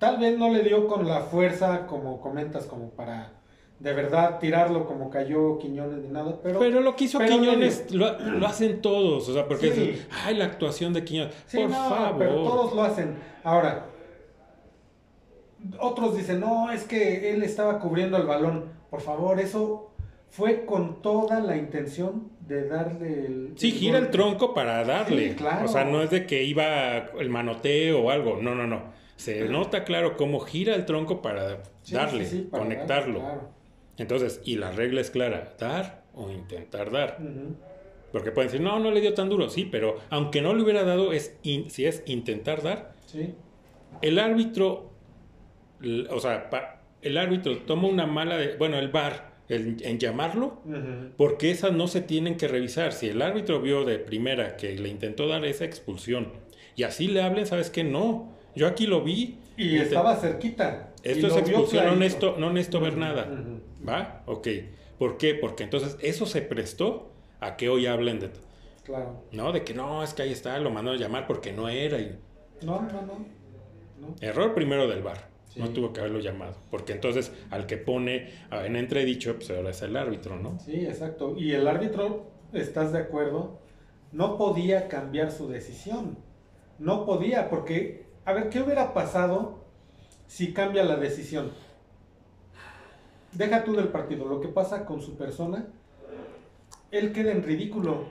[0.00, 3.34] tal vez no le dio con la fuerza, como comentas, como para
[3.78, 6.58] de verdad tirarlo como cayó Quiñones ni nada, pero...
[6.58, 9.90] Pero lo que hizo pero Quiñones lo, lo hacen todos, o sea, porque Sí.
[9.94, 12.18] es, ay, la actuación de Quiñones, Sí, por no, favor.
[12.18, 13.14] pero todos lo hacen.
[13.42, 13.86] Ahora,
[15.78, 18.66] otros dicen, no, es que él estaba cubriendo el balón.
[18.90, 19.90] Por favor, eso
[20.30, 23.52] fue con toda la intención de darle el...
[23.56, 25.30] Sí, el gira el tronco para darle.
[25.30, 25.64] Sí, claro.
[25.64, 28.38] O sea, no es de que iba el manoteo o algo.
[28.40, 28.82] No, no, no.
[29.20, 33.18] Se nota claro cómo gira el tronco para Sí, darle, sí, sí, para conectarlo.
[33.20, 33.50] darle, claro.
[33.98, 37.18] Entonces, y la regla es clara, dar o intentar dar.
[38.12, 39.50] Porque pueden decir, no, no le dio tan duro.
[39.50, 42.94] Sí, pero aunque no le hubiera dado, es in- si es intentar dar,
[44.00, 44.90] el árbitro,
[46.10, 48.90] o sea, pa- el árbitro toma una mala, de- bueno, el
[49.48, 50.60] el- en llamarlo,
[51.16, 52.92] porque esas no se tienen que revisar.
[52.92, 56.32] Si el árbitro vio de primera que le intentó dar esa expulsión
[56.76, 57.82] y así le hablen, ¿sabes qué?
[57.84, 58.38] No.
[58.54, 59.38] Yo aquí lo vi.
[59.56, 60.92] Y estaba cerquita.
[61.02, 63.28] Esto es expulsión, no necesito, no necesito ver nada.
[63.86, 64.22] ¿Va?
[64.26, 64.48] Ok.
[64.98, 65.34] ¿Por qué?
[65.34, 68.30] Porque entonces eso se prestó a que hoy hablen de...
[68.84, 69.22] Claro.
[69.32, 71.98] No, de que no, es que ahí está, lo mandaron a llamar porque no era.
[71.98, 72.18] y-
[72.62, 73.26] No, no, no.
[74.00, 74.14] no.
[74.20, 75.02] Error primero del.
[75.48, 75.58] Sí.
[75.60, 76.54] No tuvo que haberlo llamado.
[76.70, 80.58] Porque entonces al que pone en entredicho, pues ahora es el árbitro, ¿no?
[80.60, 81.34] Sí, exacto.
[81.36, 83.58] Y el árbitro, ¿estás de acuerdo?
[84.12, 86.18] No podía cambiar su decisión.
[86.78, 89.64] No podía, porque, a ver, ¿qué hubiera pasado
[90.26, 91.52] si cambia la decisión?
[93.32, 95.66] Deja tú del partido, lo que pasa con su persona,
[96.90, 98.04] él queda en ridículo.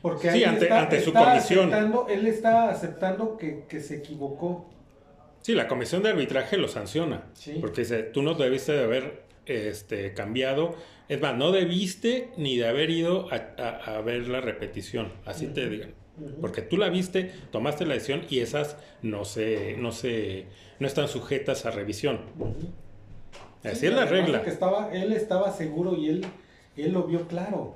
[0.00, 1.68] Porque Sí, ahí ante- está, ante su comisión.
[1.72, 4.68] aceptando- él está aceptando que, que se equivocó.
[5.42, 7.24] Sí, la comisión de arbitraje lo sanciona.
[7.34, 7.58] Sí.
[7.60, 10.74] Porque dice, tú no debiste de haber este, cambiado.
[11.08, 15.12] Es más, no debiste ni de haber ido a, a- a ver la repetición.
[15.26, 15.94] Así te digan.
[16.40, 20.46] Porque tú la viste, tomaste la decisión y esas no se, no se,
[20.78, 22.20] no están sujetas a revisión.
[23.64, 24.42] Así Sí, es la regla.
[24.42, 26.26] que estaba, él estaba seguro y él,
[26.76, 27.74] él lo vio claro.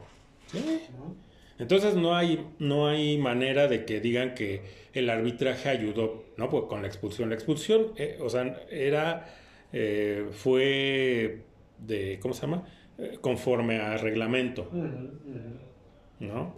[0.48, 0.82] Sí.
[0.98, 1.14] ¿no?
[1.58, 4.62] Entonces no hay, no hay manera de que digan que
[4.92, 6.50] el arbitraje ayudó, ¿no?
[6.50, 7.30] Pues con la expulsión.
[7.30, 9.34] La expulsión, eh, o sea, era,
[9.72, 11.42] eh, fue
[11.78, 12.64] de, ¿cómo se llama?
[12.98, 14.68] Eh, conforme a reglamento.
[16.20, 16.54] ¿no?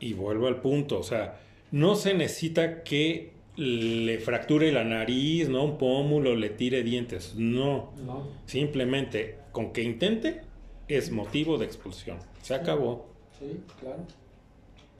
[0.00, 1.40] Y vuelvo al punto, o sea,
[1.72, 5.64] no se necesita que le fracture la nariz, ¿no?
[5.64, 7.92] Un pómulo, le tire dientes, no.
[8.04, 8.28] No.
[8.46, 10.42] Simplemente con que intente
[10.86, 12.18] es motivo de expulsión.
[12.42, 13.08] Se acabó.
[13.38, 14.04] Sí, claro.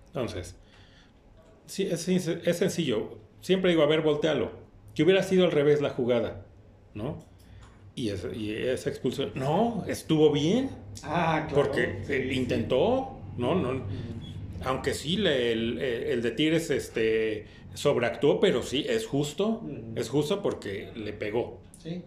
[0.08, 0.56] Entonces,
[1.66, 3.18] sí, es, es sencillo.
[3.40, 4.50] Siempre digo, a ver, voltealo.
[4.94, 6.44] Que hubiera sido al revés la jugada,
[6.94, 7.18] ¿no?
[7.94, 10.70] Y, es- y esa expulsión, no, estuvo bien,
[11.04, 11.62] Ah, claro.
[11.64, 12.36] porque sí, eh, sí.
[12.36, 13.54] intentó, ¿no?
[13.54, 13.82] no Ujú.
[14.64, 19.92] Aunque sí, le- el, el de Tigres este, sobreactuó, pero sí, es justo, Ujú.
[19.96, 21.60] es justo porque le pegó.
[21.78, 22.02] Sí.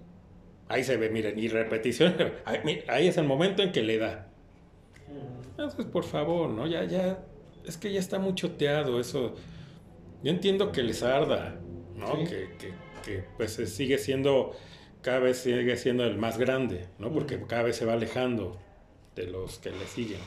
[0.67, 4.27] Ahí se ve, miren, y repetición, ahí, ahí es el momento en que le da.
[5.09, 5.41] Ujú.
[5.51, 6.65] Entonces, por favor, ¿no?
[6.67, 7.23] Ya, ya,
[7.65, 9.35] es que ya está muy choteado eso.
[10.23, 11.59] Yo entiendo que les arda,
[11.95, 12.15] ¿no?
[12.17, 12.23] Sí.
[12.25, 12.73] Que, que,
[13.05, 14.51] que, pues eh, sigue siendo,
[15.01, 17.11] cada vez sigue siendo el más grande, ¿no?
[17.11, 18.57] Porque cada vez se va alejando
[19.15, 20.19] de los que le siguen.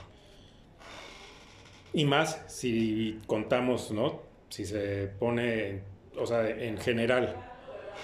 [1.94, 4.20] Y más si contamos, ¿no?
[4.50, 5.80] Si se pone,
[6.18, 7.34] o sea, en general,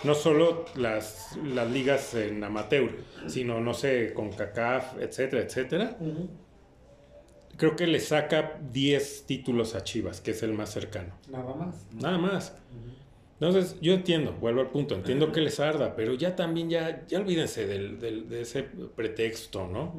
[0.05, 2.91] no solo las, las ligas en amateur,
[3.26, 5.97] sino, no sé, con CACAF, etcétera, etcétera.
[7.57, 11.14] Creo que le saca 10 títulos a Chivas, que es el más cercano.
[11.30, 11.86] Nada más.
[11.93, 12.57] Nada más.
[13.38, 17.18] Entonces, yo entiendo, vuelvo al punto, entiendo que les arda, pero ya también, ya, ya
[17.18, 19.95] olvídense del, del- de ese pretexto, ¿no?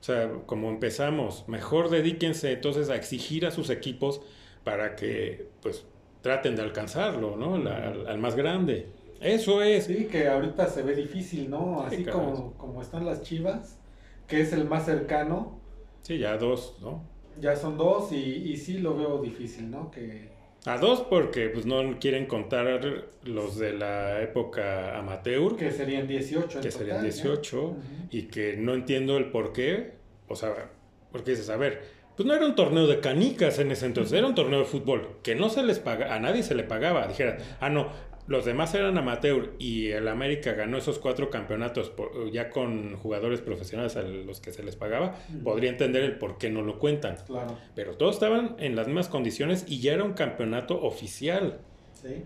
[0.00, 4.22] O sea, como empezamos, mejor dedíquense entonces a exigir a sus equipos
[4.64, 5.86] para que, pues,
[6.22, 7.58] traten de alcanzarlo, ¿no?
[7.58, 8.92] La- al, al más grande.
[9.20, 9.86] Eso es.
[9.86, 11.82] Sí, que ahorita se ve difícil, ¿no?
[11.82, 13.80] Así como, como están las chivas,
[14.26, 15.60] que es el más cercano,
[16.02, 17.08] Sí, ya dos, ¿no?
[17.36, 19.90] ya son dos y, y sí lo veo difícil, ¿no?
[19.90, 20.29] Que
[20.66, 22.80] A dos porque, pues, no quieren contar
[23.24, 25.56] los de la época amateur.
[25.56, 27.02] que serían 18 en que serían total, ¿no?
[27.02, 27.78] 18 Ujú.
[28.10, 29.92] y que no entiendo el por qué.
[30.28, 30.70] O sea,
[31.10, 31.82] porque dices, a ver,
[32.16, 35.16] pues no era un torneo de canicas en ese entonces, era un torneo de fútbol
[35.22, 37.06] que no se les paga, a nadie se le pagaba.
[37.08, 37.88] Dijera, ah, no,
[38.30, 43.40] los demás eran amateur y el América ganó esos cuatro campeonatos por- ya con jugadores
[43.40, 47.16] profesionales a los que se les pagaba, podría entender el por qué no lo cuentan.
[47.26, 51.58] Claro, Pero todos estaban en las mismas condiciones y ya era un campeonato oficial.
[51.92, 52.22] sí.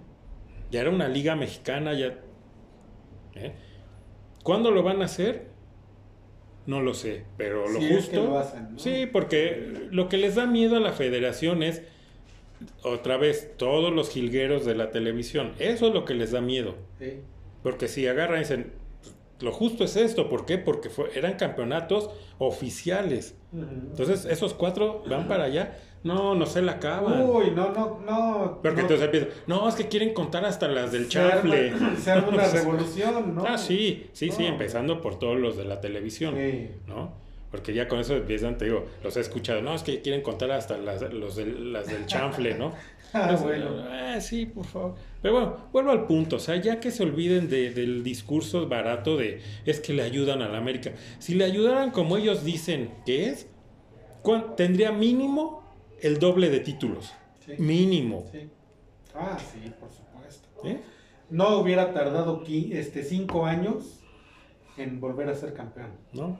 [0.71, 2.19] Ya era una liga mexicana, ya.
[3.37, 3.53] ¿eh?
[4.43, 5.47] ¿Cuándo lo van a hacer?
[6.67, 8.25] No lo sé, pero lo Si es que justo.
[8.25, 8.79] lo hacen, ¿no?
[8.79, 11.83] Sí, porque lo que les da miedo a la federación es,
[12.83, 15.53] otra vez, todos los jilgueros de la televisión.
[15.59, 16.75] Eso es lo que les da miedo.
[16.99, 17.21] Sí.
[17.63, 18.73] Porque si agarran y dicen,
[19.41, 20.29] lo justo es esto.
[20.29, 20.59] ¿Por qué?
[20.59, 23.37] Porque fue- eran campeonatos oficiales.
[23.53, 25.79] Entonces, esos cuatro van para allá.
[26.03, 27.23] No, no se la acaban.
[27.23, 28.59] Uy, no, no, no.
[28.63, 31.73] Porque no, entonces empiezan, no, es que quieren contar hasta las del se arma- chanfle.
[31.97, 33.45] Se arma una revolución, ¿no?
[33.47, 36.69] Ah, sí, sí, sí, empezando por todos los de la televisión, Sí.
[36.87, 37.15] ¿no?
[37.55, 40.51] Porque ya con eso empiezan, te digo, los he escuchado, no, es que quieren contar
[40.51, 42.73] hasta las, los del, las del chanfle, ¿no?
[43.17, 43.85] Ah, Entonces, bueno.
[43.89, 44.97] ah, sí, por favor.
[45.23, 49.17] Pero bueno, vuelvo al punto, o sea, ya que se olviden de- del discurso barato
[49.17, 50.91] de es que le ayudan a la América.
[51.21, 53.47] Si le ayudaran como ellos dicen que es,
[54.23, 55.63] ¿cuán- tendría mínimo
[56.01, 57.15] el doble de títulos.
[57.47, 57.53] Sí.
[57.59, 58.27] Mínimo.
[58.33, 58.49] Sí.
[59.15, 60.49] Ah, sí, por supuesto.
[60.65, 60.81] ¿eh?
[61.31, 64.01] No hubiera tardado qui- este, cinco años
[64.77, 65.91] en volver a ser campeón.
[66.13, 66.37] ¿no?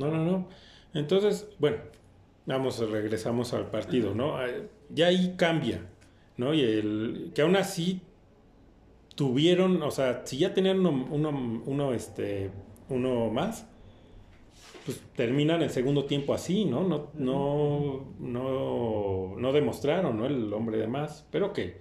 [0.00, 0.48] No, no, no.
[0.94, 1.78] Entonces, bueno,
[2.46, 4.36] vamos, regresamos al partido, ¿no?
[4.90, 5.86] Ya ahí cambia,
[6.36, 6.54] ¿no?
[6.54, 8.00] Y el, que aún así
[9.14, 12.50] tuvieron, o sea, si ya tenían uno, uno, uno, este,
[12.88, 13.66] uno más,
[14.84, 16.82] pues terminan el segundo tiempo así, ¿no?
[16.84, 20.26] No, no, no, no demostraron, ¿no?
[20.26, 21.76] El hombre de más, pero que,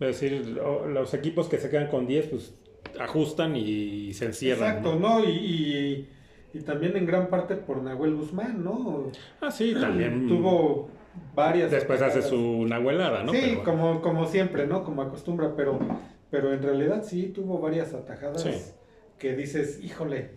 [0.00, 2.54] es decir, lo- los equipos que se quedan con 10, pues
[3.00, 4.78] ajustan y se encierran.
[4.78, 5.20] Exacto, ¿no?
[5.20, 5.24] ¿no?
[5.24, 6.08] Y, y,
[6.54, 9.10] y también en gran parte por Nahuel Guzmán, ¿no?
[9.40, 10.28] Ah, sí, también.
[10.28, 10.88] Tuvo
[11.34, 11.70] varias.
[11.70, 13.32] Después hace su nahuelada, ¿no?
[13.32, 14.84] Sí, Pero- como, como siempre, ¿no?
[14.84, 15.78] Como acostumbra, pero,
[16.30, 18.50] pero en realidad sí tuvo varias atajadas Sí.
[19.18, 20.30] que dices, híjole,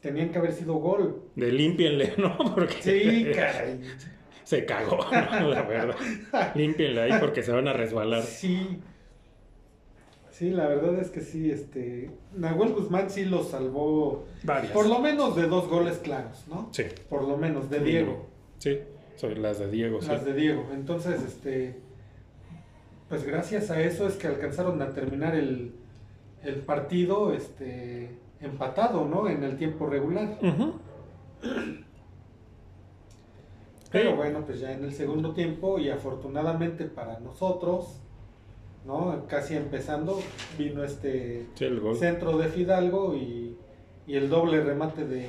[0.00, 1.22] tenían que haber sido gol.
[1.34, 2.36] De límpienle, ¿no?
[2.54, 3.80] Porque Sí, caray.
[4.44, 5.48] se cagó, ¿no?
[5.48, 5.96] la verdad.
[6.54, 8.22] Límpienle ahí porque se van a resbalar.
[8.22, 8.80] Sí.
[10.38, 12.12] Sí, la verdad es que sí, este.
[12.36, 14.24] Nahuel Guzmán sí lo salvó.
[14.44, 14.72] Varias.
[14.72, 16.68] Por lo menos de dos goles claros, ¿no?
[16.70, 18.26] Sí, Por lo menos, de Diego.
[18.58, 18.78] sí,
[19.16, 20.06] soy las de Diego, sí.
[20.06, 20.64] Las de Diego.
[20.72, 21.80] Entonces, este.
[23.08, 25.74] Pues gracias a eso es que alcanzaron a terminar el,
[26.44, 28.10] el partido este,
[28.40, 29.28] empatado, ¿no?
[29.28, 30.38] En el tiempo regular.
[33.90, 38.02] Pero bueno, pues ya en el segundo tiempo y afortunadamente para nosotros,
[38.88, 39.26] ¿no?
[39.28, 40.20] Casi empezando,
[40.58, 41.68] vino este Sí,
[42.00, 43.56] centro de Fidalgo y,
[44.08, 45.28] y el doble remate de,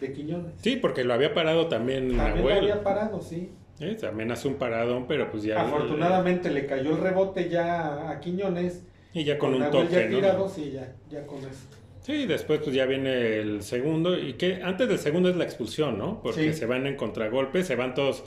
[0.00, 0.52] de Quiñones.
[0.62, 2.58] Sí, porque lo había parado también También lo Nahuel.
[2.58, 3.50] había parado, sí.
[3.80, 3.96] ¿eh?
[4.00, 5.60] También hace un paradón, pero pues ya.
[5.62, 8.84] Afortunadamente le cayó el rebote ya a Quiñones.
[9.14, 10.16] Y ya con un Nahuel toque, ya ¿no?
[10.16, 11.66] tirado, sí, ya, ya con eso.
[12.02, 15.98] Sí, después pues ya viene el segundo y que antes del segundo es la expulsión,
[15.98, 16.20] ¿no?
[16.22, 16.58] Porque Sí.
[16.60, 18.22] se van en contragolpe, se van todos,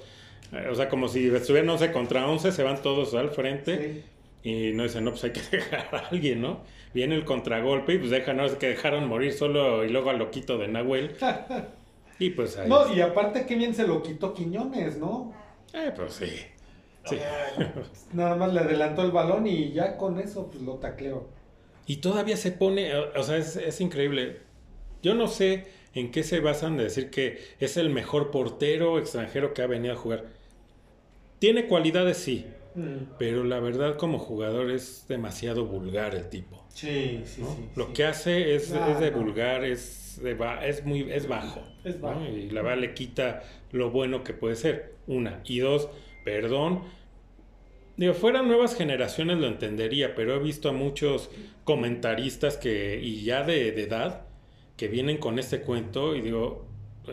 [0.52, 4.04] eh, o sea, como si estuvieran 11 contra 11, se van todos al frente Sí.
[4.44, 6.62] Y no dicen, no, pues hay que dejar a alguien, ¿no?
[6.94, 10.20] Viene el contragolpe y pues dejan, no, es que dejaron morir solo y luego al
[10.20, 11.16] loquito de Nahuel
[12.20, 12.68] y pues ahí...
[12.70, 15.34] No, y aparte qué bien se lo quitó Quiñones, ¿no?
[15.74, 16.32] Eh, pues sí,
[17.06, 17.18] sí.
[18.14, 21.30] Nada más le adelantó el balón y ya con eso pues lo tacleó.
[21.86, 24.40] Y todavía se pone, o o sea, es, es increíble.
[25.02, 29.54] Yo no sé en qué se basan de decir que es el mejor portero extranjero
[29.54, 30.26] que ha venido a jugar.
[31.40, 32.46] Tiene cualidades, sí,
[32.76, 33.06] Mm.
[33.18, 36.66] pero la verdad como jugador es demasiado vulgar el tipo.
[36.70, 37.48] Sí, sí, ¿no?
[37.56, 37.70] sí.
[37.76, 37.94] Lo sí.
[37.94, 39.18] que hace es, es de no.
[39.18, 41.62] vulgar, es, de ba- es muy es bajo.
[41.84, 42.02] Es ¿no?
[42.02, 42.26] bajo.
[42.28, 44.96] Y la verdad le quita lo bueno que puede ser.
[45.08, 45.42] Una.
[45.46, 45.90] Y dos,
[46.24, 46.84] perdón.
[47.98, 51.30] Digo, fueran nuevas generaciones lo entendería, pero he visto a muchos
[51.64, 54.26] comentaristas que, y ya de, de edad,
[54.78, 56.66] que vienen con este cuento y digo,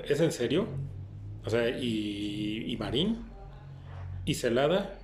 [0.08, 0.66] ¿es en serio?
[1.44, 3.18] O sea, y, y Marín,
[4.24, 4.97] y Celada,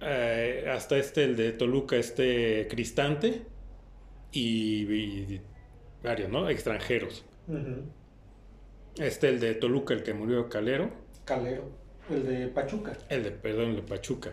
[0.00, 3.42] Eh, hasta este, el de Toluca, este Cristante,
[4.32, 5.40] y, y
[6.02, 6.48] varios, ¿no?
[6.48, 7.24] Extranjeros.
[8.96, 10.90] Este, el de Toluca, el que murió Calero,
[11.24, 11.70] Calero,
[12.10, 12.92] el de Pachuca.
[13.08, 14.32] el de, perdón, el de Pachuca.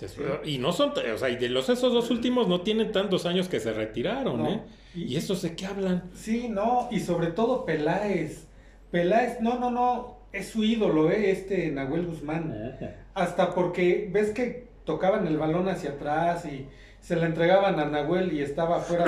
[0.00, 3.24] Después- Y no son, o sea, y de los esos dos últimos no tienen tantos
[3.24, 4.48] años que se retiraron, No.
[4.50, 4.62] ¿eh?
[4.94, 6.10] Y- ¿Y estos de qué hablan?
[6.14, 8.46] Sí, no, y sobre todo Peláez.
[8.90, 11.30] Peláez, no, no, no, es su ídolo, ¿eh?
[11.30, 12.76] Este Nahuel Guzmán.
[13.14, 16.66] Hasta porque ves que tocaban el balón hacia atrás y
[17.00, 19.04] se la entregaban a Nahuel y estaba fuera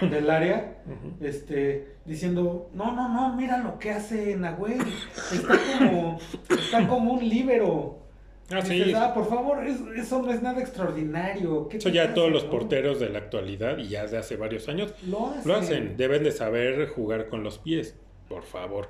[0.00, 0.78] de- del área,
[1.20, 4.80] este, diciendo, no, no, no, mira lo que hace Nahuel,
[5.32, 6.18] está como,
[6.50, 7.98] está como un líbero.
[8.50, 8.74] Ah, sí.
[8.74, 11.68] Dices, "Ah, por favor, es- eso no es nada extraordinario.
[11.68, 12.50] ¿qué Eso ya todos los no?".
[12.50, 15.42] porteros de la actualidad y ya de hace varios años lo hacen.
[15.48, 15.96] lo hacen.
[15.96, 17.96] Deben de saber jugar con los pies,
[18.28, 18.88] por favor.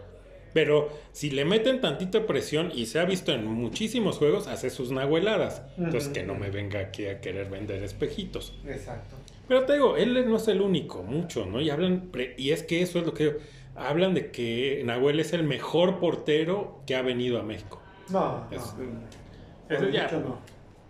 [0.54, 4.90] Pero si le meten tantita presión y se ha visto en muchísimos juegos, hace sus
[4.92, 5.62] nahueladas.
[5.78, 8.58] Entonces que no me venga aquí a querer vender espejitos.
[8.66, 9.16] Exacto.
[9.48, 11.60] Pero te digo, él no es el único, mucho, ¿no?
[11.60, 13.36] Y hablan, pre- y es que eso es lo que digo,
[13.74, 17.80] hablan de que Nahuel es el mejor portero que ha venido a México.
[18.10, 19.76] No, Es- no.
[19.78, 20.38] Por ya, no.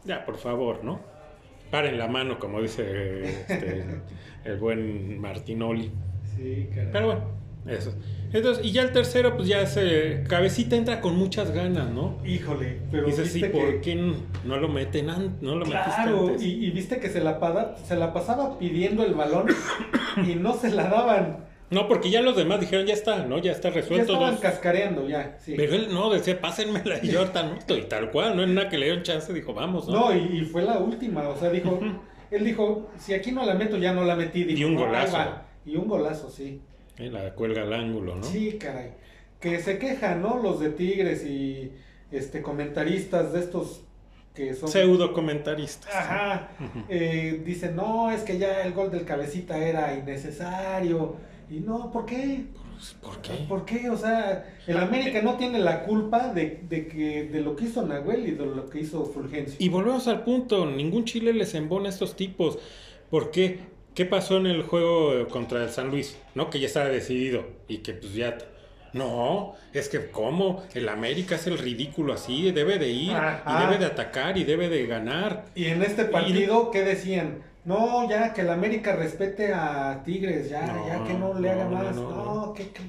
[0.05, 1.01] ya, por favor, ¿no?
[1.71, 3.85] paren la mano, como dice este,
[4.45, 5.91] el buen Martinoli.
[6.37, 6.91] Sí, caray.
[6.93, 7.23] Pero bueno,
[7.67, 7.95] eso.
[8.33, 10.25] Entonces, y ya el tercero, pues ya se.
[10.29, 12.19] Cabecita entra con muchas ganas, ¿no?
[12.25, 16.43] Híjole, pero Dices, sí, ¿por qué no, lo meten an- no lo metiste Claro, antes?
[16.43, 19.47] y, y viste que se la, pada- se la pasaba pidiendo el balón
[20.27, 21.45] y no se la daban.
[21.71, 23.39] No, porque ya los demás dijeron, ya está, ¿no?
[23.39, 24.13] Ya está Ya resuelto.
[24.13, 24.41] estaban dos.
[24.41, 25.55] cascareando ya, sí.
[25.57, 28.77] Pero él no, decía, pásenmela y yo no, y tal cual, no es nada que
[28.77, 30.11] le dieron chance, dijo, vamos, ¿no?
[30.11, 31.81] No, y, y fue la última, o sea, dijo,
[32.31, 34.45] él dijo, si aquí no la meto, ya no la metí.
[34.45, 35.17] Dijo, Y un "No, ahí golazo.
[35.17, 35.47] va".
[35.65, 36.61] Y un golazo, sí.
[36.99, 38.25] Eh, La cuelga al ángulo, ¿no?
[38.25, 38.93] Sí, caray.
[39.41, 40.39] Que se quejan, ¿no?
[40.43, 41.73] Los de Tigres y
[42.11, 43.83] este comentaristas de estos
[44.35, 44.69] que son...
[44.69, 45.95] Pseudo comentaristas.
[45.95, 46.51] Ajá.
[46.89, 51.17] Eh, dicen, no, es que ya el gol del cabecita era innecesario.
[51.51, 52.45] Y no, ¿por qué?
[52.83, 53.33] Pues, ¿Por qué?
[53.49, 53.91] ¿Por qué?
[53.91, 57.87] O sea, el América no tiene la culpa de, de que, de lo que hizo
[57.87, 59.57] Nahuel y de lo que hizo Fulgencio.
[59.59, 62.59] Y volvemos al punto, ningún Chile les embona a estos tipos.
[63.11, 63.61] ¿Por qué?
[63.95, 66.19] ¿Qué pasó en el juego contra el San Luis?
[66.35, 66.51] ¿No?
[66.51, 68.39] Que ya estaba decidido y que pues ya...
[68.95, 70.63] No, es que ¿cómo?
[70.75, 73.43] El América es el ridículo así, debe de ir Ajá.
[73.47, 75.47] y debe de atacar y debe de ganar.
[75.55, 77.43] Y en este partido, ¿qué decían?
[77.65, 81.65] No, ya que el América respete a Tigres, ya, No, ya que no le haga
[81.65, 81.97] no, más.
[81.97, 82.53] no, No, no.
[82.55, 82.83] ¿qué, qué?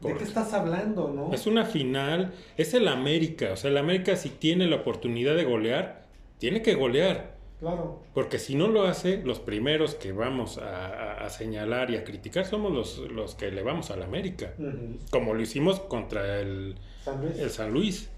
[0.00, 1.32] ¿de qué estás hablando, no?
[1.32, 5.44] Es una final, es el América, o sea, el América si tiene la oportunidad de
[5.44, 6.02] golear,
[6.38, 7.33] tiene que golear.
[7.64, 8.02] Claro.
[8.12, 12.04] Porque si no lo hace, los primeros que vamos a, a- a señalar y a
[12.04, 14.52] criticar somos los, los que le vamos al América.
[14.58, 14.98] Ujú.
[15.10, 17.38] Como lo hicimos contra el, San Luis.
[17.38, 18.10] el San Luis,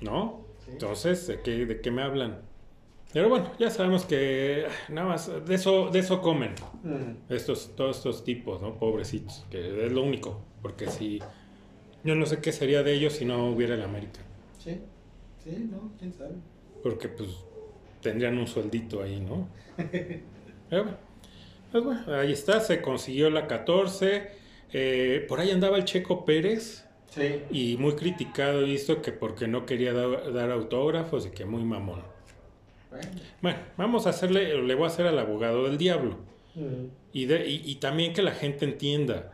[0.00, 0.44] ¿no?
[0.64, 0.70] Sí.
[0.70, 2.42] Entonces, ¿de qué, ¿de qué me hablan?
[3.12, 6.54] Pero bueno, ya sabemos que ah, nada más de eso, de eso comen
[6.84, 7.16] Ujú.
[7.28, 8.78] estos, todos estos tipos, ¿no?
[8.78, 10.40] Pobrecitos, que es lo único.
[10.62, 11.18] Porque si
[12.04, 14.20] yo no sé qué sería de ellos si no hubiera el América.
[14.58, 14.80] Sí,
[15.42, 16.36] sí, no, quién sabe.
[16.84, 17.30] Porque pues
[18.00, 19.48] tendrían un sueldito ahí, ¿no?
[20.70, 20.98] Pero bueno,
[21.72, 24.30] pues bueno, ahí está, se consiguió la 14.
[24.72, 27.42] eh, por ahí andaba el Checo Pérez Sí.
[27.50, 32.02] y muy criticado esto que porque no quería dar, dar autógrafos y que muy mamón.
[32.88, 33.08] Bueno.
[33.42, 36.18] Bueno, vamos a hacerle, le voy a hacer al abogado del diablo.
[36.54, 36.90] Ujú.
[37.12, 39.32] Y, de- y- y también que la gente entienda.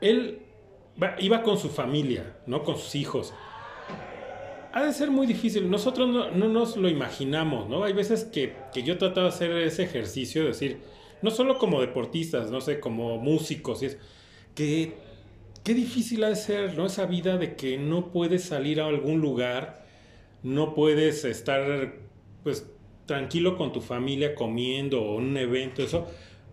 [0.00, 0.40] Él
[1.02, 2.62] va- iba con su familia, ¿no?
[2.64, 3.34] Con sus hijos.
[4.78, 5.68] Ha de ser muy difícil.
[5.68, 7.84] Nosotros no, no nos lo imaginamos, ¿no?
[7.84, 10.78] Hay veces que, que yo he tratado de hacer ese ejercicio, de decir,
[11.22, 13.98] no solo como deportistas, no sé, como músicos, y es,
[14.54, 14.94] que
[15.64, 16.86] qué difícil ha de ser, ¿no?
[16.86, 19.84] Esa vida de que no puedes salir a algún lugar,
[20.42, 21.94] no puedes estar,
[22.44, 22.66] pues,
[23.06, 26.06] tranquilo con tu familia comiendo o un evento, eso,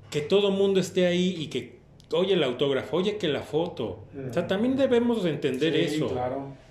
[0.09, 1.77] que todo mundo esté ahí y que,
[2.11, 4.05] oye el autógrafo, oye que la foto.
[4.29, 6.07] O sea, también debemos de entender Sí, eso.
[6.07, 6.64] claro.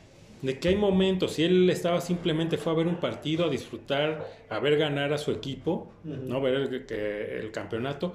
[0.44, 4.28] De que hay momentos, si él estaba simplemente fue a ver un partido, a disfrutar,
[4.50, 5.90] a ver ganar a su equipo.
[6.04, 6.40] ¿no?
[6.40, 8.14] Ver el, que- el campeonato,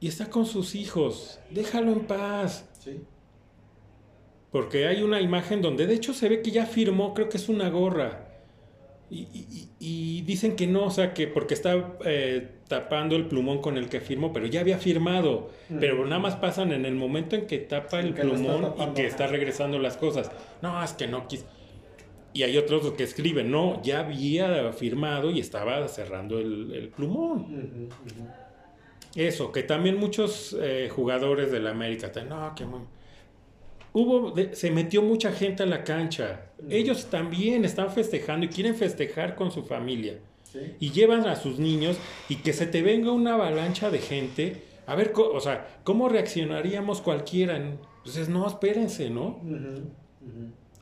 [0.00, 2.68] y está con sus hijos, déjalo en paz.
[2.84, 3.00] Sí.
[4.52, 7.48] Porque hay una imagen donde de hecho se ve que ya firmó, creo que es
[7.48, 8.27] una gorra.
[9.10, 9.26] Y,
[9.80, 13.88] y- dicen que no, o sea, que porque está eh, tapando el plumón con el
[13.88, 15.50] que firmó, pero ya había firmado.
[15.70, 15.78] Mm.
[15.78, 19.06] Pero nada más pasan en el momento en que tapa el Que plumón y que
[19.06, 20.30] está regresando las cosas.
[20.60, 21.46] No, es que no quis.
[22.34, 27.88] Y hay otros que escriben, no, ya había firmado y estaba cerrando el, el plumón.
[29.14, 32.80] Eso, que también muchos eh, jugadores de la América, no, que muy...
[33.92, 36.42] Hubo, se metió mucha gente a la cancha.
[36.68, 40.18] Ellos también están festejando y quieren festejar con su familia.
[40.44, 40.60] Sí.
[40.80, 41.96] Y llevan a sus niños
[42.28, 44.62] y que se te venga una avalancha de gente.
[44.86, 47.56] A ver, o sea, ¿cómo reaccionaríamos cualquiera?
[47.56, 49.38] Entonces, no, espérense, ¿no?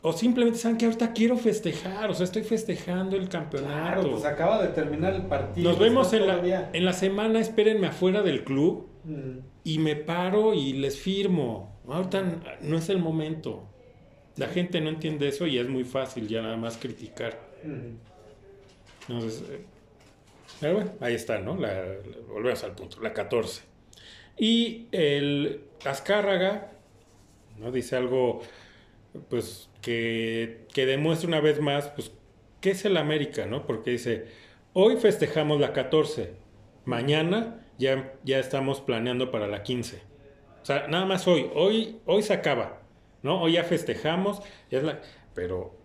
[0.03, 4.03] O simplemente saben que ahorita quiero festejar, o sea, estoy festejando el campeonato.
[4.03, 5.69] Claro, pues acaba de terminar el partido.
[5.69, 8.87] Nos vemos en la, en la semana, espérenme afuera del club
[9.65, 11.76] y me paro y les firmo.
[11.89, 13.65] Ahorita no es el momento.
[14.37, 17.39] La gente no entiende eso y es muy fácil ya nada más criticar.
[19.09, 19.65] Entonces, eh,
[20.61, 21.57] pero bueno, ahí está, ¿no?
[21.57, 21.97] La, la-
[22.29, 23.63] volvemos al punto, la 14.
[24.39, 26.73] Y el Azcárraga,
[27.59, 27.73] ¿no?
[27.73, 28.43] Dice algo,
[29.31, 32.13] pues, que, que demuestra una vez más, pues,
[32.61, 33.67] ¿qué es el América, no?
[33.67, 34.27] Porque dice,
[34.75, 36.35] hoy festejamos la 14,
[36.85, 40.03] mañana ya, ya estamos planeando para la 15.
[40.67, 42.81] O sea, nada más hoy, hoy, hoy se acaba,
[43.23, 43.41] ¿no?
[43.41, 45.01] Hoy ya festejamos, ya es la,
[45.33, 45.77] pero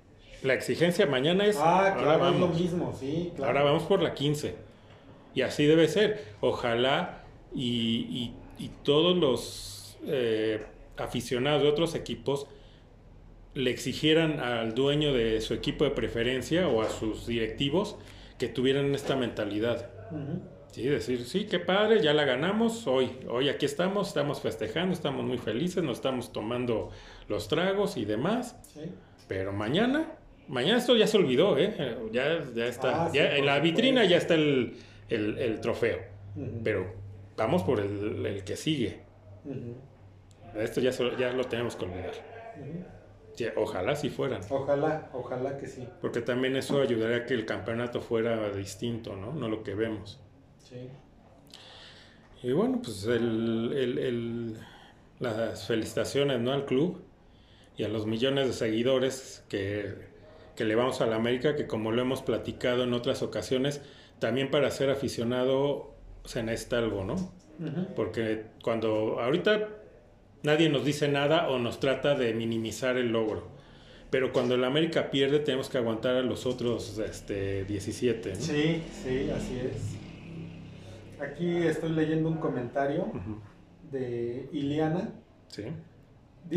[0.41, 2.59] la exigencia mañana es, Ah, ahora claro, es lo vamos.
[2.59, 3.51] mismo, sí, claro.
[3.51, 4.55] Ahora vamos por la 15.
[5.35, 6.25] Y así debe ser.
[6.41, 7.19] Ojalá
[7.53, 10.65] y, y- y todos los eh,
[10.97, 12.47] aficionados de otros equipos
[13.53, 17.97] le exigieran al dueño de su equipo de preferencia o a sus directivos
[18.39, 19.91] que tuvieran esta mentalidad.
[20.71, 25.25] Sí, decir, sí, qué padre, ya la ganamos, hoy, hoy aquí estamos, estamos festejando, estamos
[25.25, 26.91] muy felices, nos estamos tomando
[27.27, 28.55] los tragos y demás.
[29.27, 30.13] Pero mañana,
[30.47, 31.97] mañana esto ya se olvidó, ¿eh?
[32.13, 34.77] Ya, ya está, ah, ya, en la vitrina ya está el,
[35.61, 35.99] trofeo.
[36.63, 36.93] Pero
[37.35, 39.01] vamos por el, que sigue.
[40.55, 42.13] Esto ya, ya lo tenemos que olvidar.
[43.57, 44.39] ojalá si fueran.
[44.49, 45.85] Ojalá, ojalá que sí.
[45.99, 49.33] Porque también eso ayudaría a que el campeonato fuera distinto, ¿no?
[49.33, 50.21] No lo que vemos.
[52.43, 54.57] Y bueno, pues el,
[55.19, 56.51] las felicitaciones ¿no?
[56.51, 57.01] al club
[57.77, 60.09] y a los millones de seguidores que,
[60.57, 63.81] le vamos a la América, que como lo hemos platicado en otras ocasiones,
[64.19, 67.33] también para ser aficionado se necesita algo, ¿no?
[67.95, 69.69] Porque cuando ahorita
[70.43, 73.47] nadie nos dice nada o nos trata de minimizar el logro.
[74.11, 78.35] Pero cuando el América pierde tenemos que aguantar a los otros este, 17.
[78.35, 80.10] Sí, sí, así es.
[81.21, 83.11] Aquí estoy leyendo un comentario
[83.91, 85.13] de Iliana.
[85.47, 85.65] Sí.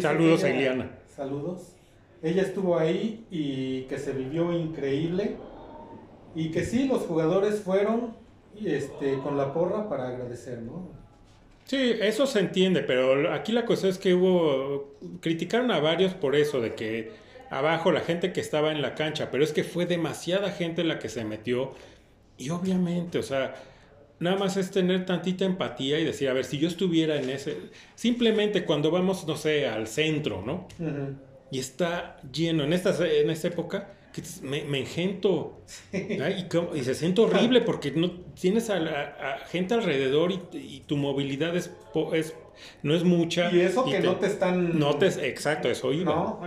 [0.01, 0.91] saludos a Iliana.
[1.09, 1.77] Saludos.
[2.23, 5.37] Ella estuvo ahí y que se vivió increíble.
[6.35, 8.17] Y que sí, los jugadores fueron
[8.65, 10.89] este, con la porra para agradecer, ¿no?
[11.65, 16.37] Sí, eso se entiende, pero aquí la cosa es que hubo, criticaron a varios por
[16.37, 17.13] eso, de que
[17.51, 20.99] abajo la gente que estaba en la cancha, pero es que fue demasiada gente la
[20.99, 21.73] que se metió
[22.37, 23.55] y obviamente, o sea,
[24.19, 27.57] nada más es tener tantita empatía y decir, a ver, si yo estuviera en ese,
[27.95, 30.69] simplemente cuando vamos, no sé, al centro, ¿no?
[31.51, 35.61] Y está lleno, en esta, en esta época, que me, me engento
[35.93, 41.73] y, se siente horrible porque no tienes a, gente alrededor y, tu movilidad es,
[42.13, 42.35] es,
[42.83, 43.53] no es mucha.
[43.53, 44.79] Y eso que no te están...
[44.79, 46.15] No te, exacto, eso iba.
[46.15, 46.41] No,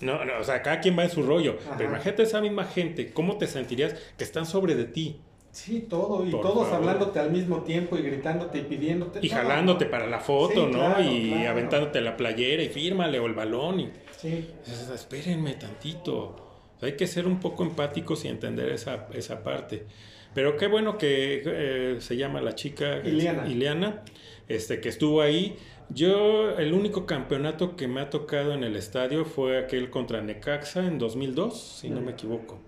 [0.00, 1.56] no, no, o sea, cada quien va en su rollo.
[1.78, 5.20] Pero imagínate esa misma gente, ¿cómo te sentirías que están sobre de ti?
[5.54, 9.20] Sí, todo, y todos hablándote al mismo tiempo y gritándote y pidiéndote.
[9.22, 11.00] Y jalándote para la foto, ¿no?
[11.00, 13.78] y aventándote la playera y fírmale o el balón.
[13.78, 13.90] Y...
[14.18, 14.50] Sí.
[14.92, 16.34] espérenme tantito.
[16.82, 19.86] hay que ser un poco empáticos y entender esa, esa parte.
[20.34, 23.46] Pero qué bueno que eh, se llama la chica Ileana.
[23.46, 24.02] Ileana,
[24.48, 25.56] este, que estuvo ahí.
[25.88, 30.84] Yo, el único campeonato que me ha tocado en el estadio fue aquel contra Necaxa
[30.84, 32.58] en 2002, si no me equivoco.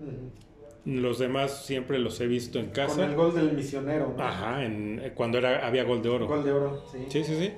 [0.87, 2.95] Los demás siempre los he visto en casa.
[2.95, 4.15] Con el gol del misionero.
[4.17, 6.27] Ajá, en, eh, cuando era, había gol de oro.
[6.27, 6.99] Gol de oro, sí.
[7.09, 7.51] Sí, sí, sí.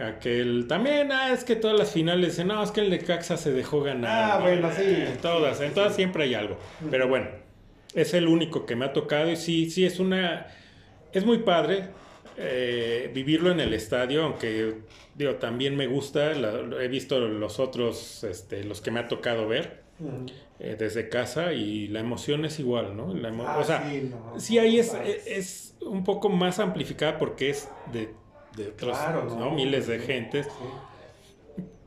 [0.00, 3.52] Aquel, también, ah, es que todas las finales, no, es que el de Caxa se
[3.52, 4.30] dejó ganar.
[4.30, 4.84] Ah, bueno, sí.
[4.86, 6.56] En todas, en todas siempre hay algo.
[6.88, 7.26] Pero bueno,
[7.94, 10.46] es el único que me ha tocado y sí, sí, es una,
[11.12, 11.88] es muy padre
[12.36, 14.74] eh, vivirlo en el estadio, aunque,
[15.16, 16.30] digo, también me gusta,
[16.80, 19.82] he visto los otros, este, los que me ha tocado ver.
[20.60, 23.14] Eh, desde casa y la emoción es igual, ¿no?
[23.46, 23.88] Ah, o sea,
[24.38, 24.92] sí, ahí es,
[25.24, 28.12] es, un poco más amplificada porque es de,
[28.56, 29.52] de otros, ¿no?
[29.52, 30.48] Miles de gentes.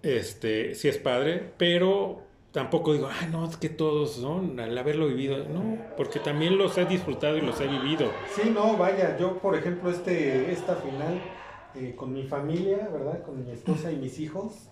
[0.01, 2.21] Este, sí es padre, pero
[2.53, 4.37] tampoco digo, ah, no, es que todos, ¿no?
[4.63, 8.09] Al haberlo vivido, no, porque también los he disfrutado y los he vivido.
[8.33, 11.21] Sí, no, vaya, yo, por ejemplo, este, esta final
[11.75, 13.21] eh, con mi familia, ¿verdad?
[13.23, 14.69] Con mi esposa y mis hijos,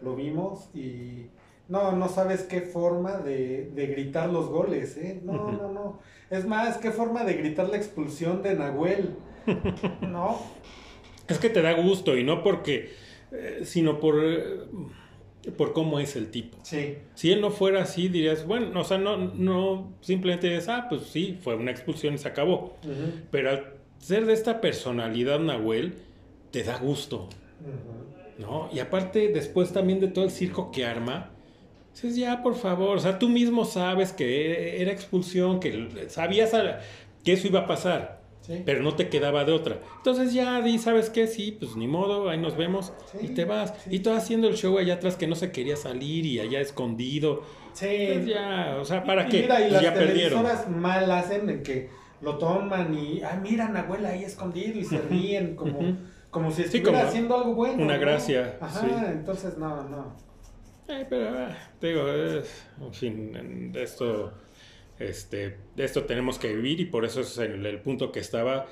[0.00, 1.26] lo vimos y
[1.68, 5.20] no, no sabes qué forma de, gritar los goles, ¿eh?
[5.22, 6.00] No, no, no.
[6.30, 9.16] Es más, qué forma de gritar la expulsión de Nahuel.
[10.02, 10.40] No.
[11.28, 12.92] Es que te da gusto y no porque,
[13.30, 14.16] eh, sino por,
[15.56, 16.58] por cómo es el tipo.
[16.62, 16.98] Sí.
[17.14, 21.02] Si él no fuera así, dirías, bueno, o sea, no, no, simplemente dirías, ah, pues
[21.04, 22.76] sí, fue una expulsión y se acabó.
[23.30, 25.94] Pero al ser de esta personalidad Nahuel,
[26.50, 27.28] te da gusto.
[28.38, 28.68] ¿No?
[28.72, 31.31] Y aparte, después también de todo el circo que arma,
[31.94, 36.52] Dices, ya, por favor, o sea, tú mismo sabes que era expulsión, que sabías
[37.22, 38.22] que eso iba a pasar,
[38.64, 39.78] pero no te quedaba de otra.
[39.98, 41.26] Entonces ya di, ¿sabes qué?
[41.26, 43.74] Sí, pues ni modo, ahí nos vemos y te vas.
[43.90, 47.42] Y todo haciendo el show allá atrás que no se quería salir y allá escondido.
[47.74, 48.08] Sí.
[48.12, 49.42] Pues ya, o sea, ¿para qué?
[49.42, 50.44] Mira, y pues las ya perdieron.
[50.80, 51.90] mal hacen en que
[52.22, 55.96] lo toman y, ah, miran, abuela ahí escondido y se ríen como,
[56.30, 57.82] como si estuviera haciendo algo bueno.
[57.82, 58.56] Una gracia.
[58.60, 60.31] Ajá, entonces no, no.
[60.88, 64.32] Eh, pero, ah, te digo, en fin, de esto,
[64.98, 68.66] este, de esto tenemos que vivir y por eso es el, punto que estaba,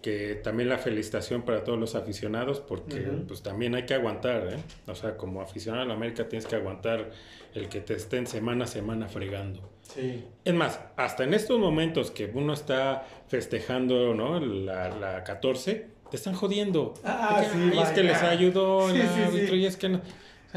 [0.00, 2.96] que también la felicitación para todos los aficionados, porque
[3.26, 4.58] pues también hay que aguantar, ¿eh?
[4.86, 7.10] O sea, como aficionado a la América tienes que aguantar
[7.54, 9.68] el que te estén semana a semana fregando.
[9.82, 10.24] Sí.
[10.44, 14.38] Es más, hasta en estos momentos que uno está festejando, ¿no?
[14.38, 16.94] La, la 14, te están jodiendo.
[17.04, 20.00] Ah, sí, y es que les ayudó el árbitro y es que no.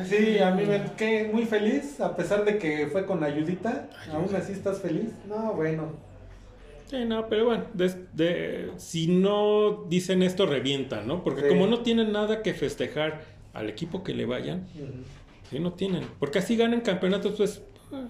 [0.05, 3.89] Sí, a mí me quedé muy feliz, a pesar de que fue con ayudita.
[4.13, 5.09] ¿Aún así estás feliz?
[5.27, 5.91] No, bueno.
[6.89, 11.23] Sí, no, pero bueno, de- de- si no dicen esto, revientan, ¿no?
[11.23, 11.47] Porque Sí.
[11.49, 13.21] como no tienen nada que festejar
[13.53, 14.93] al equipo que le vayan, Ujú.
[15.49, 16.03] sí, no tienen.
[16.17, 17.61] Porque así ganan campeonatos, pues...
[17.91, 18.07] ah.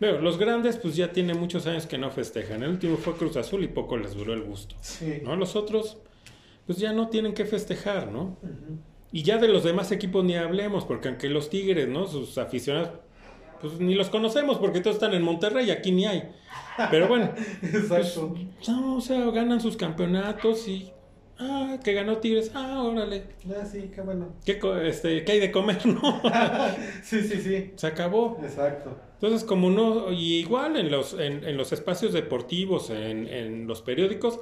[0.00, 2.62] Pero los grandes, pues ya tienen muchos años que no festejan.
[2.64, 4.74] El último fue Cruz Azul y poco les duró el gusto.
[4.80, 5.20] Sí.
[5.22, 5.36] ¿No?
[5.36, 5.98] Los otros,
[6.66, 8.36] pues ya no tienen que festejar, ¿no?
[8.42, 8.78] Ujú.
[9.14, 12.08] Y ya de los demás equipos ni hablemos, porque aunque los Tigres, ¿no?
[12.08, 12.88] Sus aficionados,
[13.60, 16.32] pues ni los conocemos, porque todos están en Monterrey y aquí ni hay.
[16.90, 18.34] Pero bueno, pues, Exacto.
[18.66, 20.90] no, o sea, ganan sus campeonatos y...
[21.38, 22.50] Ah, que ganó Tigres.
[22.54, 23.22] Ah, órale.
[23.50, 24.32] Ah, sí, qué bueno.
[24.44, 25.78] ¿Qué, este, ¿qué hay de comer?
[25.86, 26.20] No,
[27.04, 27.70] sí, sí, sí.
[27.76, 28.40] se acabó.
[28.42, 28.98] Exacto.
[29.20, 33.80] Entonces, como no, y igual en los, en, en los espacios deportivos, en, en los
[33.80, 34.40] periódicos,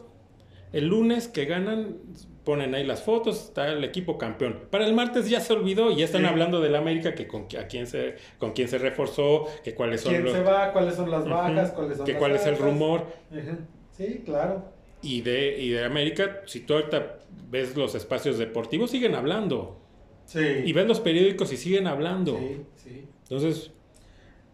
[0.73, 1.99] el lunes que ganan,
[2.45, 4.61] ponen ahí las fotos, está el equipo campeón.
[4.71, 6.27] Para el martes ya se olvidó y ya están Sí.
[6.29, 10.13] hablando del América, que con, a quién se, con quién se reforzó, que cuáles son
[10.13, 10.33] ¿Quién los...
[10.33, 10.73] se va?
[10.73, 11.69] ¿Cuáles son las bajas?
[11.69, 13.07] Ujú, ¿Cuáles son que las cuál es el rumor.
[13.97, 14.65] Sí, claro.
[15.03, 17.19] Y de, y de América, si tú ahorita
[17.51, 19.79] ves los espacios deportivos, siguen hablando.
[20.25, 20.41] Sí.
[20.65, 22.39] Y ves los periódicos y siguen hablando.
[22.39, 23.09] Sí, sí.
[23.25, 23.71] Entonces,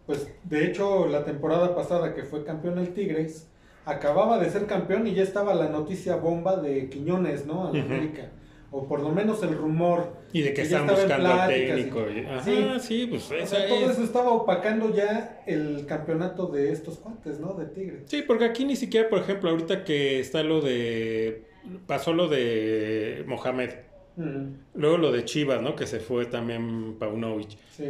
[0.05, 3.47] Pues de hecho, la temporada pasada que fue campeón el Tigres,
[3.89, 7.67] acababa de ser campeón y ya estaba la noticia bomba de Quiñones, ¿no?
[7.67, 7.93] A la Ujú.
[7.93, 8.29] América.
[8.71, 10.17] O por lo menos el rumor.
[10.31, 12.01] y de que están en buscando y- técnico.
[12.07, 12.67] y- Ajá, Sí.
[12.79, 16.99] sí, pues O esa sea, todo es- eso estaba opacando ya el campeonato de estos
[16.99, 17.53] cuates, ¿no?
[17.55, 18.03] De Tigres.
[18.05, 21.45] Sí, porque aquí ni siquiera, por ejemplo, ahorita que está lo de.
[21.87, 23.71] Pasó lo de Mohamed.
[24.75, 25.75] Luego lo de Chivas, ¿no?
[25.75, 27.57] Que se fue también Paunovic.
[27.71, 27.85] Sí.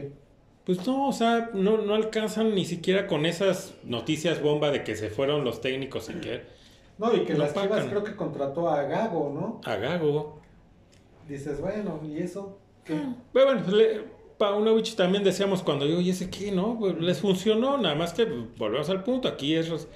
[0.70, 4.95] Pues no, o sea, no, no alcanzan ni siquiera con esas noticias bomba de que
[4.95, 6.43] se fueron los técnicos y que.
[6.99, 9.61] No, y que No las Chivas creo que contrató a Gago, ¿no?
[9.67, 10.39] A Gago.
[11.28, 12.59] Dices, bueno, ¿y eso?
[12.86, 13.01] ¿Qué?
[13.34, 14.03] Pero bueno, pues, le-
[14.38, 16.78] Paunovic también decíamos cuando yo, ¿y ese qué, no?
[16.78, 19.28] Pues les funcionó, nada más que pues, volvemos al punto.
[19.28, 19.88] Aquí es.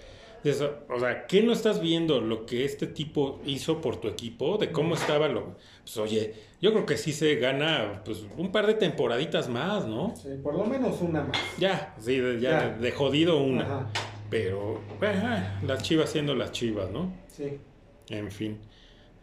[0.90, 4.58] O sea, ¿qué no estás viendo lo que este tipo hizo por tu equipo?
[4.58, 5.56] De cómo estaba lo.
[5.84, 10.14] Pues oye, yo creo que sí se gana pues un par de temporaditas más, ¿no?
[10.16, 11.38] Sí, por lo menos una más.
[11.58, 12.70] Ya, sí, ya, Ya.
[12.70, 13.64] de jodido una.
[13.64, 13.90] Ajá.
[14.30, 17.14] Pero, ajá, las chivas siendo las chivas, ¿no?
[17.28, 17.60] Sí.
[18.10, 18.60] En fin,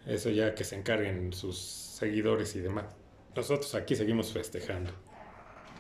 [0.07, 2.87] eso ya que se encarguen sus seguidores y demás.
[3.35, 4.91] Nosotros aquí seguimos festejando.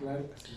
[0.00, 0.52] Claro que sí.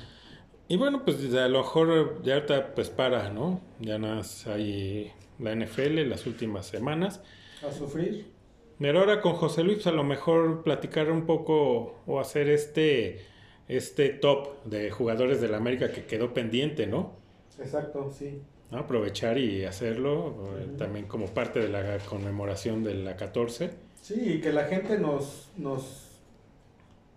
[0.67, 3.61] Y bueno, pues a lo mejor ya ahorita pues para, ¿no?
[3.79, 7.21] Ya nada más hay la NFL las últimas semanas.
[7.67, 8.33] A sufrir.
[8.79, 13.21] Pero ahora con José Luis pues, a lo mejor platicar un poco o hacer este,
[13.67, 17.13] este top de jugadores de la América que quedó pendiente, ¿no?
[17.59, 18.41] Exacto, sí.
[18.71, 18.79] ¿No?
[18.79, 23.71] Aprovechar y hacerlo eh, también como parte de la conmemoración de la 14.
[24.01, 26.19] Sí, y que la gente nos, nos,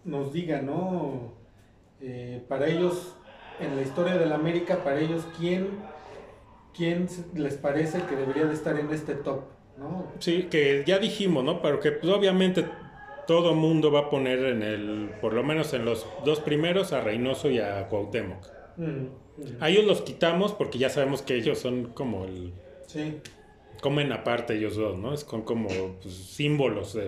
[0.05, 1.33] nos diga, ¿no?
[2.01, 3.17] Eh, para ellos,
[3.61, 5.69] en la historia de la América, para ellos, ¿quién,
[6.75, 9.43] quién les parece que debería de estar en este top?
[9.79, 10.13] ¿no?
[10.21, 11.61] Sí, que ya dijimos, ¿no?
[11.61, 12.67] Pero que pues, obviamente
[13.27, 17.01] todo mundo va a poner en el, por lo menos en los dos primeros, a
[17.01, 18.47] Reynoso y a Cuauhtémoc.
[18.77, 19.09] Mm, mm.
[19.61, 22.53] A ellos los quitamos porque ya sabemos que ellos son como el...
[22.87, 23.21] Sí,
[23.81, 25.13] Comen aparte ellos dos, ¿no?
[25.13, 25.69] Es con como
[26.03, 26.99] pues, símbolos.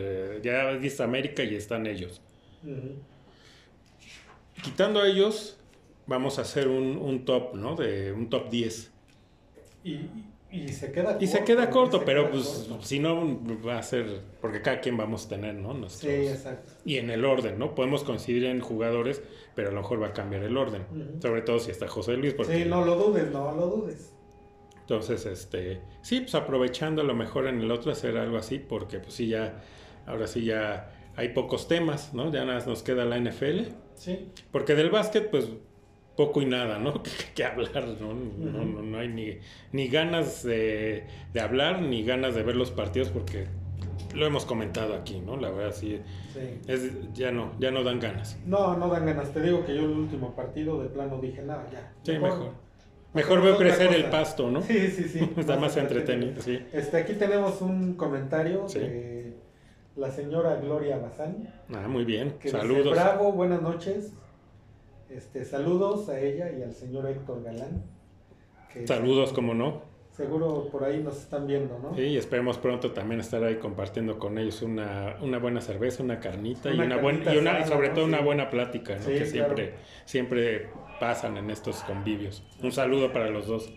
[0.43, 2.21] ya dice América y están ellos.
[2.63, 2.97] ujú.
[4.63, 5.57] Quitando a ellos,
[6.09, 7.77] vamos a hacer un, un top, ¿no?
[7.77, 8.91] De un top 10.
[9.85, 10.01] y,
[10.51, 11.25] y se queda corto.
[11.25, 12.85] Y se queda corto, Se pero queda pues corto.
[12.85, 14.23] si no va a ser...
[14.41, 15.75] Porque cada quien vamos a tener, ¿no?
[15.75, 16.73] Nuestros, Sí, exacto.
[16.87, 17.75] y en el orden, ¿no?
[17.75, 19.23] Podemos coincidir en jugadores,
[19.55, 20.87] pero a lo mejor va a cambiar el orden.
[21.21, 22.63] Sobre todo si está José Luis, porque...
[22.63, 24.15] Sí, no lo dudes, no lo dudes.
[24.81, 25.83] Entonces, este...
[26.01, 29.29] Sí, pues aprovechando a lo mejor en el otro hacer algo así, porque pues sí
[29.29, 29.63] ya...
[30.07, 32.33] Ahora sí ya hay pocos temas, ¿no?
[32.33, 33.65] Ya nada más nos queda la NFL.
[33.97, 35.49] Sí, Porque del básquet, pues
[36.19, 37.01] poco y nada, ¿no?
[37.03, 38.13] Que, que hablar, ¿no?
[38.13, 39.39] No, no, no hay ni,
[39.73, 43.47] ni ganas de, de hablar, ni ganas de ver los partidos, porque
[44.15, 45.37] lo hemos comentado aquí, ¿no?
[45.37, 46.01] La verdad, sí,
[46.35, 46.41] sí.
[46.67, 48.37] es, ya no, ya no dan ganas.
[48.47, 49.33] No, no dan ganas.
[49.33, 51.93] Te digo que yo el último partido de plano dije, nada, ya.
[52.03, 52.51] Sí, mejor.
[53.15, 54.61] Mejor veo crecer el pasto, ¿no?
[54.71, 55.31] Sí, sí, sí.
[55.37, 56.59] Está más entretenido, sí.
[56.73, 58.81] Este, aquí tenemos un comentario Sí.
[58.81, 59.35] de
[59.95, 61.49] la señora Gloria Bazán.
[61.73, 62.33] Ah, muy bien.
[62.41, 62.93] Que Dice, Saludos.
[62.93, 64.13] Bravo, buenas noches.
[65.11, 67.83] Este, saludos a ella y al señor Héctor Galán.
[68.73, 69.83] que Saludos, como no.
[70.13, 71.95] Seguro por ahí nos están viendo, ¿no?
[71.95, 76.19] Sí, y esperemos pronto también estar ahí compartiendo con ellos una, una buena cerveza, una
[76.19, 77.95] carnita y Una una buena carnita y, una, y asada, sobre ¿no?
[77.95, 79.01] todo una buena plática, ¿no?
[79.03, 79.31] Sí, que claro.
[79.31, 79.75] siempre,
[80.07, 82.43] siempre pasan en estos convivios.
[82.63, 83.73] Un saludo para los dos.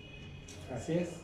[0.73, 1.21] Así es.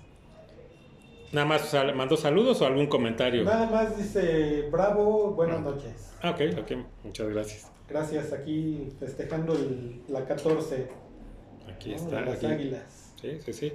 [1.34, 3.44] Nada más mandó saludos o algún comentario.
[3.44, 5.62] Nada más dice, bravo, buenas Ah.
[5.62, 6.14] noches.
[6.22, 6.72] Ah, ok, ok,
[7.04, 7.72] muchas gracias.
[7.90, 10.88] Gracias, aquí festejando el- la 14
[11.74, 11.96] Aquí ¿no?
[11.96, 12.20] está.
[12.20, 12.46] de las aquí.
[12.48, 13.14] águilas.
[13.22, 13.74] Sí, sí, sí.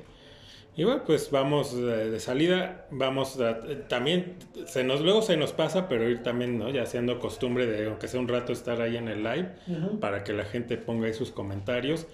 [0.74, 4.36] Y bueno, pues vamos de, de salida, vamos a- también,
[4.66, 6.70] se nos, luego se nos pasa, pero ir también, ¿no?
[6.70, 9.50] Ya siendo costumbre de, aunque sea un rato, estar ahí en el live
[10.00, 12.06] para que la gente ponga ahí sus comentarios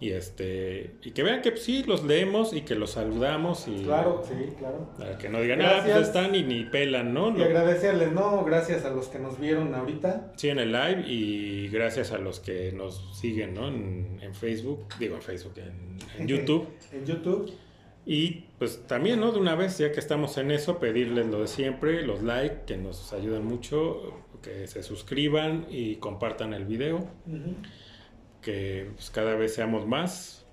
[0.00, 4.22] y este y que vean que sí los leemos y que los saludamos y Claro,
[4.26, 4.90] sí, claro.
[4.96, 6.06] para que no digan ah pues Gracias.
[6.08, 10.32] están y ni pelan no Y agradecerles, no, gracias a los que nos vieron ahorita.
[10.36, 14.84] sí en el live y gracias a los que nos siguen no en, en Facebook
[15.00, 17.52] digo en Facebook en, en YouTube En YouTube.
[18.06, 21.48] y pues también no de una vez ya que estamos en eso pedirles lo de
[21.48, 27.54] siempre los like que nos ayudan mucho que se suscriban y compartan el video Ujú.
[28.42, 30.44] Que pues, cada vez seamos más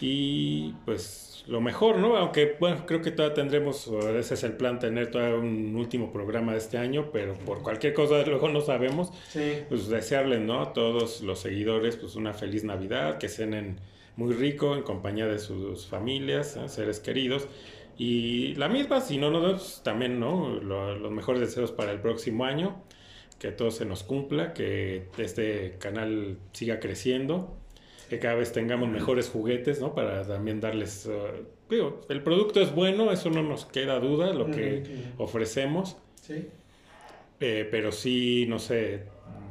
[0.00, 2.16] y pues lo mejor, ¿no?
[2.16, 6.52] Aunque bueno, creo que todavía tendremos, ese es el plan, tener todavía un último programa
[6.52, 9.58] de este año, pero por cualquier cosa luego no sabemos, Sí.
[9.68, 10.60] pues desearles, ¿no?
[10.60, 13.78] A todos los seguidores, pues una feliz Navidad, que cenen
[14.16, 16.68] muy rico en compañía de sus familias, ¿eh?
[16.68, 17.46] seres queridos.
[17.98, 20.48] Y la misma, si no nos vemos, también, ¿no?
[20.60, 22.82] Lo- los mejores deseos para el próximo año,
[23.38, 27.56] que todo se nos cumpla, que este canal siga creciendo,
[28.08, 29.94] que cada vez tengamos mejores juguetes, ¿no?
[29.94, 31.08] Para también darles,
[31.68, 34.82] digo, el producto es bueno, eso no nos queda duda, lo que
[35.18, 35.96] ofrecemos.
[36.22, 36.48] Sí.
[37.40, 39.02] Eh, pero sí, no sé,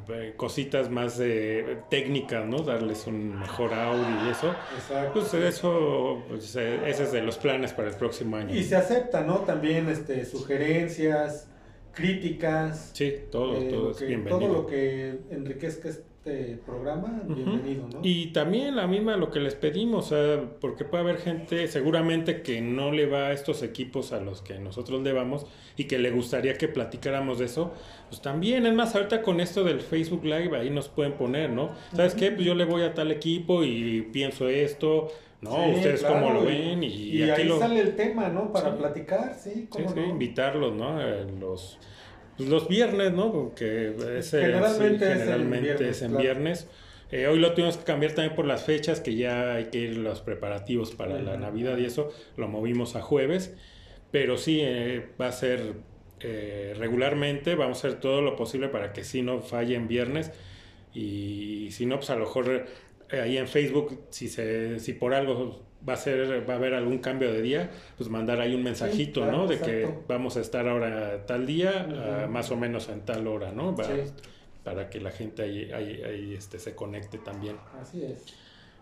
[0.08, 2.58] eh, cositas más eh, técnicas, ¿no?
[2.58, 4.54] Darles un mejor audio y eso.
[4.76, 5.20] Exacto.
[5.20, 8.54] Pues eso, pues, ese es de los planes para el próximo año.
[8.54, 9.38] Y se acepta, ¿no?
[9.40, 11.48] También este, sugerencias,
[11.96, 12.90] críticas.
[12.92, 14.38] Sí, todo, eh, todo lo que- bienvenido.
[14.38, 18.00] todo lo que enriquezca este programa, bienvenido, ¿no?
[18.02, 22.60] Y también la misma lo que les pedimos, sea, porque puede haber gente seguramente que
[22.60, 25.46] no le va a estos equipos a los que nosotros le vamos
[25.76, 27.72] y que le gustaría que platicáramos de eso,
[28.10, 31.70] pues también, es más, ahorita con esto del Facebook Live ahí nos pueden poner, ¿no?
[31.94, 32.32] ¿Sabes qué?
[32.32, 35.08] Pues yo le voy a tal equipo y pienso esto,
[35.40, 35.50] ¿no?
[35.66, 37.58] Sí, Ustedes claro, cómo lo y- ven y, Y, aquí ahí lo...
[37.58, 38.52] sale el tema, ¿no?
[38.52, 38.78] Para Sí.
[38.78, 40.06] platicar, sí, cómo sí, no?
[40.06, 41.00] invitarlos, ¿no?
[41.00, 41.78] Eh, Los,
[42.36, 43.32] pues, los viernes, ¿no?
[43.32, 46.22] Porque ese, Generalmente sí, es en generalmente viernes, es en claro.
[46.22, 46.68] viernes.
[47.12, 49.96] Eh, hoy lo tuvimos que cambiar también por las fechas, que ya hay que ir
[49.98, 51.40] los preparativos para la Ujú.
[51.40, 53.54] Navidad y eso, lo movimos a jueves.
[54.10, 55.74] Pero sí, eh, va a ser
[56.20, 60.32] eh, regularmente, vamos a hacer todo lo posible para que sí no falle en viernes.
[60.92, 62.66] Y si no, pues a lo mejor
[63.10, 66.98] ahí en Facebook, si, se, si por algo va a ser va a haber algún
[66.98, 69.46] cambio de día, pues mandar ahí un mensajito, claro, ¿no?
[69.46, 73.76] De que vamos a estar ahora tal día, más o menos en tal hora, ¿no?
[73.76, 74.12] Sí.
[74.64, 77.56] Para que la gente ahí, ahí, ahí, este, se conecte también.
[77.80, 78.24] Así es.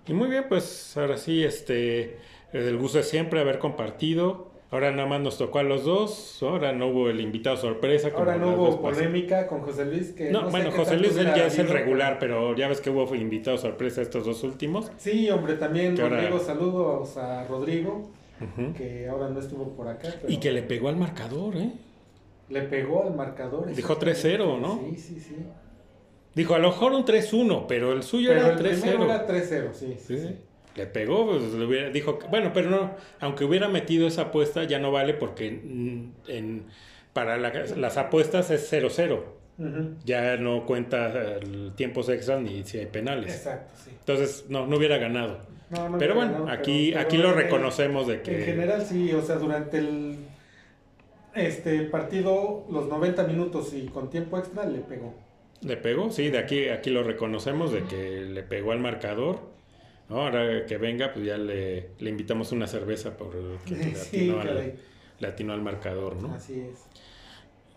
[0.07, 2.19] Y muy bien, pues ahora sí, este,
[2.53, 4.54] el gusto de siempre haber compartido.
[4.75, 6.43] Ahora nada más nos tocó a los dos.
[6.43, 8.11] Ahora no hubo el invitado sorpresa.
[8.11, 10.11] como Ahora no hubo polémica con José Luis.
[10.11, 12.67] Que No, no sé bueno, qué José Luis él ya es el regular, pero ya
[12.67, 14.91] ves que hubo invitado sorpresa estos dos últimos.
[14.97, 18.11] Sí, hombre, también Que ahora- Rodrigo, saludos a Rodrigo,
[18.41, 18.75] Ujú.
[18.75, 20.09] que ahora no estuvo por acá.
[20.21, 21.71] pero Y que le pegó al marcador, ¿eh?
[22.49, 23.67] le pegó al marcador.
[23.73, 24.23] Dijo exactamente.
[24.29, 24.81] 3-0, ¿no?
[24.91, 25.37] Sí, sí, sí.
[26.35, 29.05] Dijo, a lo mejor un 3-1, pero el suyo Pero era el primero 3-0.
[29.05, 30.35] era 3-0, sí, sí, Sí, sí.
[30.77, 32.91] Le pegó, pues le hubiera, dijo, que- bueno, pero no,
[33.21, 36.65] aunque hubiera metido esa apuesta, ya no vale porque en,
[37.13, 39.23] para la- las apuestas es 0-0.
[39.57, 39.95] Ujú.
[40.05, 43.33] Ya no cuenta el tiempos extras ni si hay penales.
[43.37, 43.91] Exacto, sí.
[44.01, 45.39] Entonces, no, no hubiera ganado.
[45.71, 48.39] No, no Pero hubiera bueno, ganado, aquí, pero- aquí pero lo reconocemos de que...
[48.41, 50.17] En general sí, o sea, durante el
[51.35, 55.15] este partido, los 90 minutos y con tiempo extra le pegó.
[55.63, 59.41] Le pegó, sí, de aquí, aquí lo reconocemos de que le pegó al marcador.
[60.09, 63.33] Ahora que venga, pues ya le, le invitamos una cerveza por
[63.65, 64.31] que Sí,
[65.25, 66.35] atinó, al, marcador, ¿no?
[66.35, 66.85] Así es.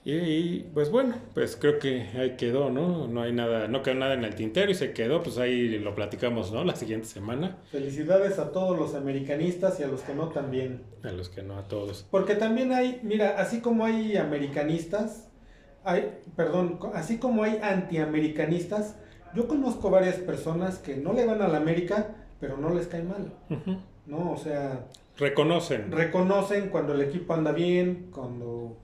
[0.03, 3.07] Y, y, pues bueno, pues creo que ahí quedó, ¿no?
[3.07, 5.95] No hay nada, no quedó nada en el tintero y se quedó, pues ahí lo
[5.95, 6.63] platicamos, ¿no?
[6.63, 10.83] La siguiente semana, Felicidades a todos los americanistas y a los que no también.
[11.03, 12.05] a los que no a todos.
[12.09, 15.29] Porque también hay, mira, así como hay americanistas,
[15.83, 18.95] hay, perdón, así como hay antiamericanistas,
[19.35, 23.03] yo conozco varias personas que no le van a la América, pero no les cae
[23.03, 23.33] mal.
[24.05, 24.31] ¿no?
[24.31, 24.85] O sea,
[25.17, 25.91] Reconocen.
[25.91, 28.77] reconocen cuando el equipo anda bien, cuando,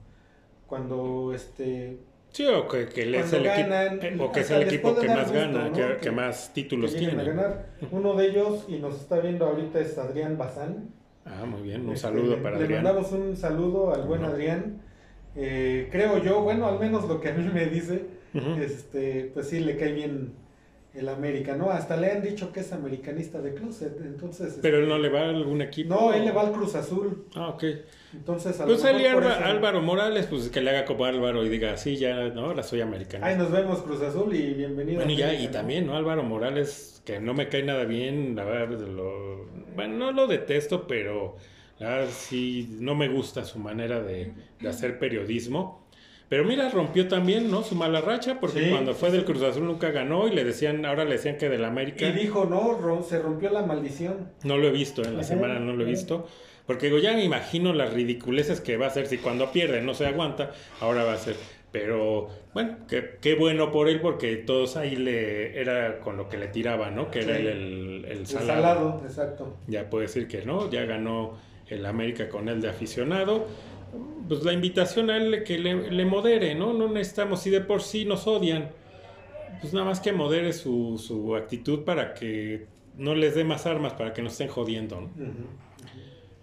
[0.66, 1.98] cuando este,
[2.32, 4.94] Sí, o que, que le es el ganan, equipo, eh, o que es el equipo
[4.96, 5.72] que más gusto, gana, ¿no?
[5.72, 7.22] que, Que- que más que títulos lleguen tiene.
[7.22, 7.66] a ganar.
[7.92, 10.88] Uno de ellos, y nos está viendo ahorita, es Adrián Bazán.
[11.24, 12.82] Ah, muy bien, un Este, saludo le- para le Adrián.
[12.82, 14.24] mandamos un saludo al buen.
[14.24, 14.82] Adrián.
[15.36, 18.04] Eh, creo yo, bueno, al menos lo que a mí me dice,
[18.34, 20.32] Este, pues sí le cae bien
[20.94, 21.70] el América, ¿no?
[21.70, 24.58] Hasta le han dicho que es americanista de closet, entonces...
[24.62, 25.92] Pero él no le va a algún equipo.
[25.92, 27.64] no, él le va al Cruz Azul, Ah, ok.
[28.12, 28.60] entonces...
[28.60, 31.96] a Pues Alba- eso- Álvaro Morales, pues que le haga como Álvaro y diga, sí,
[31.96, 33.26] ya, no, ahora soy americano.
[33.26, 34.98] Ahí nos vemos Cruz Azul y bienvenido.
[34.98, 35.52] Bueno, y ya, América, y ¿no?
[35.52, 35.96] también, ¿no?
[35.96, 40.86] Álvaro Morales, que no me cae nada bien, la verdad, lo, bueno, no lo detesto,
[40.86, 41.36] pero
[41.80, 45.83] Ah, sí, no me gusta su manera de, de hacer periodismo.
[46.28, 47.62] Pero mira, rompió también, ¿no?
[47.62, 49.24] Su mala racha, porque Sí, cuando fue sí, del.
[49.24, 52.06] Cruz Azul nunca ganó y le decían, ahora le decían que del América.
[52.06, 54.30] Y dijo, no, se rompió la maldición.
[54.42, 56.26] No lo he visto, en la Ajá, semana no lo he visto.
[56.66, 59.92] Porque digo, ya me imagino las ridiculeces que va a hacer si cuando pierde no
[59.94, 61.36] se aguanta, ahora va a ser.
[61.70, 66.38] Pero bueno, qué, qué bueno por él porque todos ahí le era con lo que
[66.38, 67.10] le tiraban, ¿no?
[67.10, 68.62] Que era el, el, el El salado.
[68.62, 69.58] salado, exacto.
[69.66, 71.36] Ya puede decir que no, ya ganó
[71.68, 73.46] el América con él de aficionado.
[74.28, 76.72] Pues la invitación a él que le, le modere, ¿no?
[76.72, 78.70] No necesitamos, si de por sí nos odian,
[79.60, 82.66] pues nada más que modere su, su actitud para que
[82.96, 85.10] no les dé más armas, para que no estén jodiendo.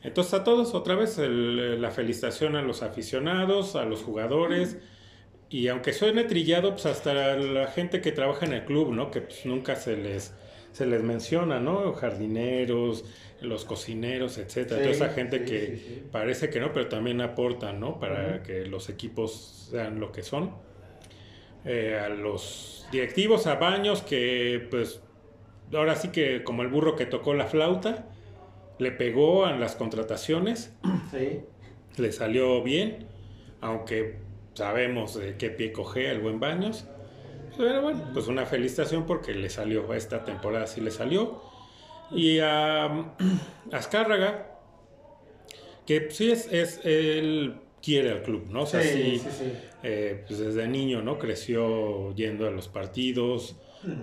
[0.03, 4.78] Entonces a todos otra vez el- la felicitación a los aficionados, a los jugadores
[5.49, 9.11] y aunque suene trillado, pues hasta la gente que trabaja en el club, ¿no?
[9.11, 10.34] Que pues nunca se les
[10.72, 11.93] se les menciona, ¿no?
[11.93, 13.06] Jardineros,
[13.41, 17.22] los cocineros, etcétera, Sí, toda esa gente sí, que sí, parece que no, pero también
[17.22, 17.99] aportan, ¿no?
[17.99, 20.52] Para que los equipos sean lo que son.
[21.65, 25.02] Eh, a los directivos, a Baños, que pues
[25.73, 28.07] ahora sí que como el burro que tocó la flauta,
[28.80, 30.73] le pegó a las contrataciones,
[31.11, 31.41] Sí.
[31.98, 33.07] le salió bien,
[33.60, 34.18] aunque
[34.53, 36.88] sabemos de qué pie cogea el buen Baños.
[37.57, 41.41] Pero bueno, pues una felicitación porque le salió, esta temporada sí le salió.
[42.11, 43.14] Y a
[43.72, 44.60] Azcárraga,
[45.86, 48.64] que sí es, es, él quiere al club, ¿no?
[48.64, 49.45] O sea, sí, sí, sí,
[49.84, 51.18] eh, pues desde niño, ¿no?
[51.18, 53.56] Creció yendo a los partidos.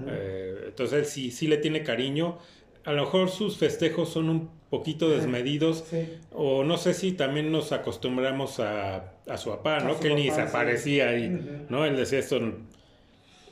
[0.09, 2.39] Eh, entonces él sí, sí le tiene cariño.
[2.85, 5.85] A lo mejor sus festejos son un poquito desmedidos.
[5.89, 6.19] Sí.
[6.33, 9.99] O no sé si también nos acostumbramos a, a su papá, ¿no?
[10.01, 11.67] Que él ni se aparecía ahí.
[11.69, 11.85] ¿no?
[11.85, 12.41] Él decía esto,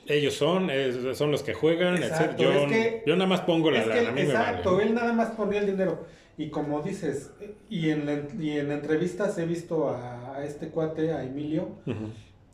[0.07, 2.53] ellos son, es- son los que juegan, Exacto, etc.
[2.53, 4.87] Yo, es que- yo nada más pongo la lana, exacto, vale.
[4.87, 6.05] él nada más ponía el dinero.
[6.37, 7.31] Y como dices,
[7.69, 11.69] y en, la- y en entrevistas he visto a, a este cuate, a Emilio,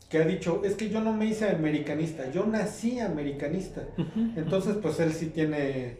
[0.08, 3.82] que ha dicho, es que yo no me hice americanista, yo nací americanista.
[4.36, 5.96] Entonces, pues él sí tiene,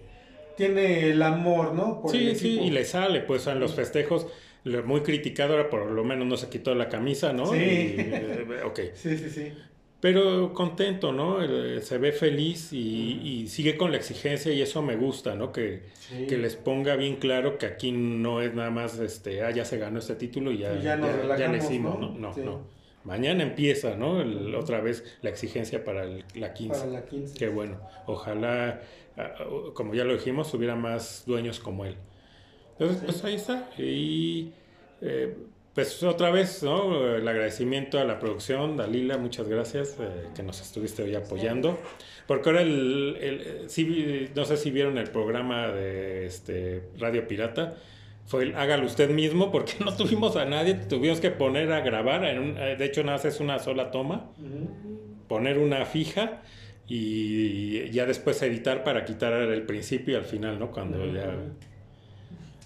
[0.57, 2.01] tiene el amor, ¿no?
[2.01, 4.29] Por Sí, sí, y le sale, pues en los festejos,
[4.87, 7.47] muy criticado, ahora por lo menos no se quitó la camisa, ¿no?
[7.47, 7.57] Sí.
[7.59, 7.61] Y,
[7.99, 8.81] eh, ok.
[8.95, 9.53] Sí, sí, sí.
[10.05, 11.43] Pero contento, ¿no?
[11.43, 15.51] Eh, Se ve feliz y, y sigue con la exigencia y eso me gusta, ¿no?
[15.51, 16.27] Que, Sí.
[16.27, 19.79] que les ponga bien claro que aquí no es nada más, este, ah, ya se
[19.79, 22.11] ganó este título y ya, Y ya nos ya- ya le hicimos, ¿no?
[22.11, 22.19] ¿no?
[22.19, 22.43] No, Sí.
[22.45, 22.61] no.
[23.05, 24.21] Mañana empieza, ¿no?
[24.21, 26.81] El- otra vez la exigencia para el- la 15.
[26.81, 27.39] Para la 15.
[27.39, 27.81] Qué bueno.
[28.05, 28.83] Ojalá,
[29.17, 29.33] ah,
[29.73, 31.95] como ya lo dijimos, hubiera más dueños como él.
[32.73, 33.05] Entonces, Sí.
[33.07, 33.71] pues ahí está.
[33.79, 34.53] Y
[35.01, 35.35] eh,
[35.75, 37.17] pues otra vez, ¿no?
[37.17, 41.79] El agradecimiento a la producción, Dalila, muchas gracias eh, que nos estuviste hoy apoyando.
[42.27, 47.75] Porque ahora el, el- sí no sé si vieron el programa de este Radio Pirata.
[48.27, 52.25] Fue el hágalo usted mismo porque no tuvimos a nadie, tuvimos que poner a grabar,
[52.25, 54.31] en un- eh, de hecho nada es una sola toma
[55.29, 56.43] poner una fija
[56.87, 60.71] y ya después editar para quitar el principio y al final, ¿no?
[60.71, 61.35] Cuando ya...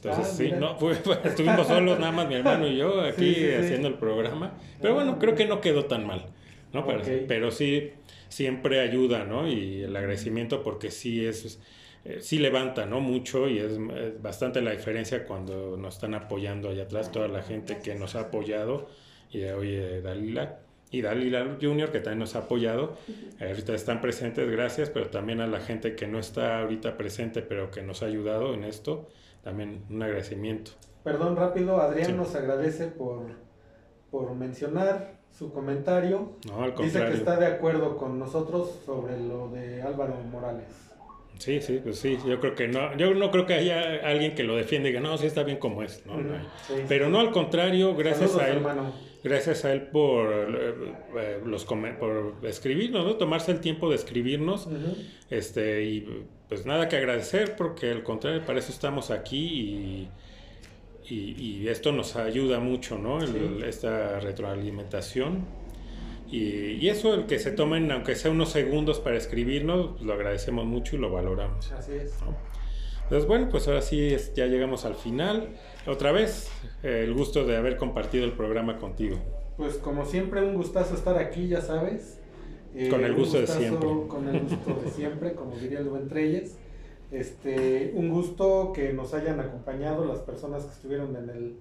[0.02, 0.92] Entonces, Ah, sí, no, fue-
[1.24, 3.54] estuvimos solos nada más mi hermano y yo aquí Sí, sí, sí.
[3.54, 4.52] haciendo el programa.
[4.80, 6.26] Pero bueno, creo que no quedó tan mal,
[6.72, 6.86] ¿no?
[6.86, 7.90] Pero, pero sí,
[8.28, 9.48] siempre ayuda, ¿no?
[9.48, 11.58] Y el agradecimiento porque sí es...
[12.04, 13.00] eh, sí levanta, ¿no?
[13.00, 17.42] Mucho y es, es bastante la diferencia cuando nos están apoyando allá atrás, toda la
[17.42, 18.88] gente que nos ha apoyado
[19.32, 20.60] y oye, Dalila
[20.90, 22.96] y Dalila Junior que también nos ha apoyado.
[23.40, 27.42] Eh, ahorita están presentes, gracias, pero también a la gente que no está ahorita presente,
[27.42, 29.08] pero que nos ha ayudado en esto,
[29.42, 30.72] también un agradecimiento.
[31.04, 32.12] Perdón, rápido, Adrián Sí.
[32.12, 33.22] nos agradece por,
[34.10, 36.32] por mencionar su comentario.
[36.48, 37.10] No, al Dice contrario.
[37.12, 40.66] que está de acuerdo con nosotros sobre lo de Álvaro Morales.
[41.38, 44.42] Sí, sí, pues sí, yo creo que no, yo no creo que haya alguien que
[44.42, 46.14] lo defienda y diga, no, sí está bien como es, ¿no?
[46.66, 47.12] Sí, Pero sí.
[47.12, 48.56] no, al contrario, gracias Saludos, a él.
[48.56, 48.92] hermano.
[49.24, 50.74] Gracias a él por, eh,
[51.16, 51.64] eh, los
[51.98, 53.16] por escribirnos, ¿no?
[53.16, 54.68] Tomarse el tiempo de escribirnos.
[55.30, 60.08] Este, y pues nada que agradecer, porque al contrario, para eso estamos aquí
[61.08, 63.20] y, y- y esto nos ayuda mucho, ¿no?
[63.20, 63.64] El- Sí.
[63.66, 65.44] Esta retroalimentación.
[66.30, 70.12] Y, y eso, el que se tomen, aunque sea unos segundos para escribirnos, pues, lo
[70.12, 71.72] agradecemos mucho y lo valoramos.
[71.72, 72.20] Así es.
[72.20, 72.36] ¿no?
[73.08, 75.48] Entonces, bueno, pues ahora sí es- ya llegamos al final.
[75.86, 76.50] Otra vez,
[76.82, 79.16] eh, el gusto de haber compartido el programa contigo.
[79.56, 82.20] Pues como siempre, un gustazo estar aquí, ya sabes.
[82.74, 83.88] Eh, Con el gusto de gustazo siempre.
[84.08, 86.58] Con el gusto de siempre, como diría el buen Treyes.
[87.10, 91.56] Este, un gusto que nos hayan acompañado las personas que estuvieron en el,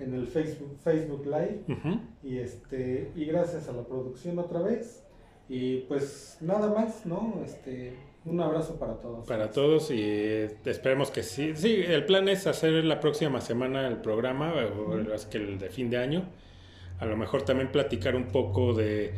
[0.00, 1.60] en el Facebook, Facebook Live.
[1.68, 2.00] Ujú.
[2.24, 5.04] Y este, y gracias a la producción otra vez.
[5.48, 7.40] Y pues nada más, ¿no?
[7.46, 7.94] Este,
[8.28, 9.26] un abrazo para todos.
[9.26, 11.52] Para todos y eh, esperemos que sí.
[11.54, 15.70] Sí, el plan es hacer la próxima semana el programa, o es que el de
[15.70, 16.24] fin de año.
[17.00, 19.06] A lo mejor también platicar un poco de...
[19.06, 19.12] eh,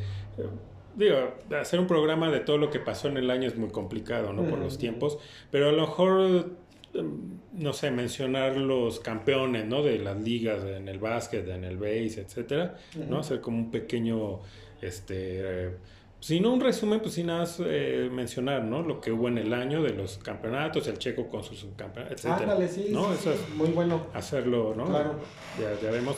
[0.96, 1.16] Digo,
[1.58, 4.42] hacer un programa de todo lo que pasó en el año es muy complicado, ¿no?
[4.42, 5.18] Por los tiempos.
[5.50, 6.50] Pero a lo mejor,
[6.92, 7.04] eh,
[7.52, 9.82] no sé, mencionar los campeones, ¿no?
[9.82, 12.76] De las ligas, en el básquet, en el base, etcétera.
[13.08, 13.20] ¿no?
[13.20, 14.40] Hacer como un pequeño,
[14.82, 15.76] este,
[16.20, 18.82] si no un resumen, pues sí nada más eh, mencionar, ¿no?
[18.82, 22.52] Lo que hubo en el año de los campeonatos, el checo con sus subcampeonatos, etcétera.
[22.52, 23.08] Ándale, sí, ¿no?
[23.08, 24.06] sí, Eso sí, es muy bueno.
[24.14, 24.86] hacerlo, ¿no?
[24.86, 25.14] Claro.
[25.58, 26.16] Ya, ya vemos.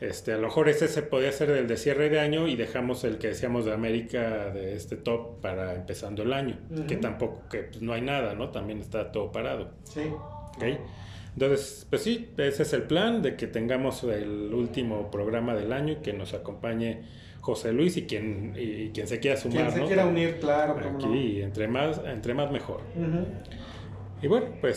[0.00, 3.04] Este, a lo mejor ese se podía hacer del de cierre de año y dejamos
[3.04, 6.86] el que decíamos de América de este top para empezando el año, Ujú.
[6.86, 8.50] que tampoco, que pues, no hay nada, ¿no?
[8.50, 9.70] También está todo parado.
[9.84, 10.00] Sí.
[10.56, 10.64] ¿ok?
[11.34, 15.94] Entonces, pues sí, ese es el plan de que tengamos el último programa del año
[15.94, 17.02] y que nos acompañe
[17.44, 19.86] José Luis y quien, y quien se quiera sumar, Quien se ¿no?
[19.86, 21.06] quiera unir, claro, Aquí,
[21.40, 21.44] no.
[21.44, 22.80] entre más, entre más mejor.
[24.22, 24.72] Y bueno, pues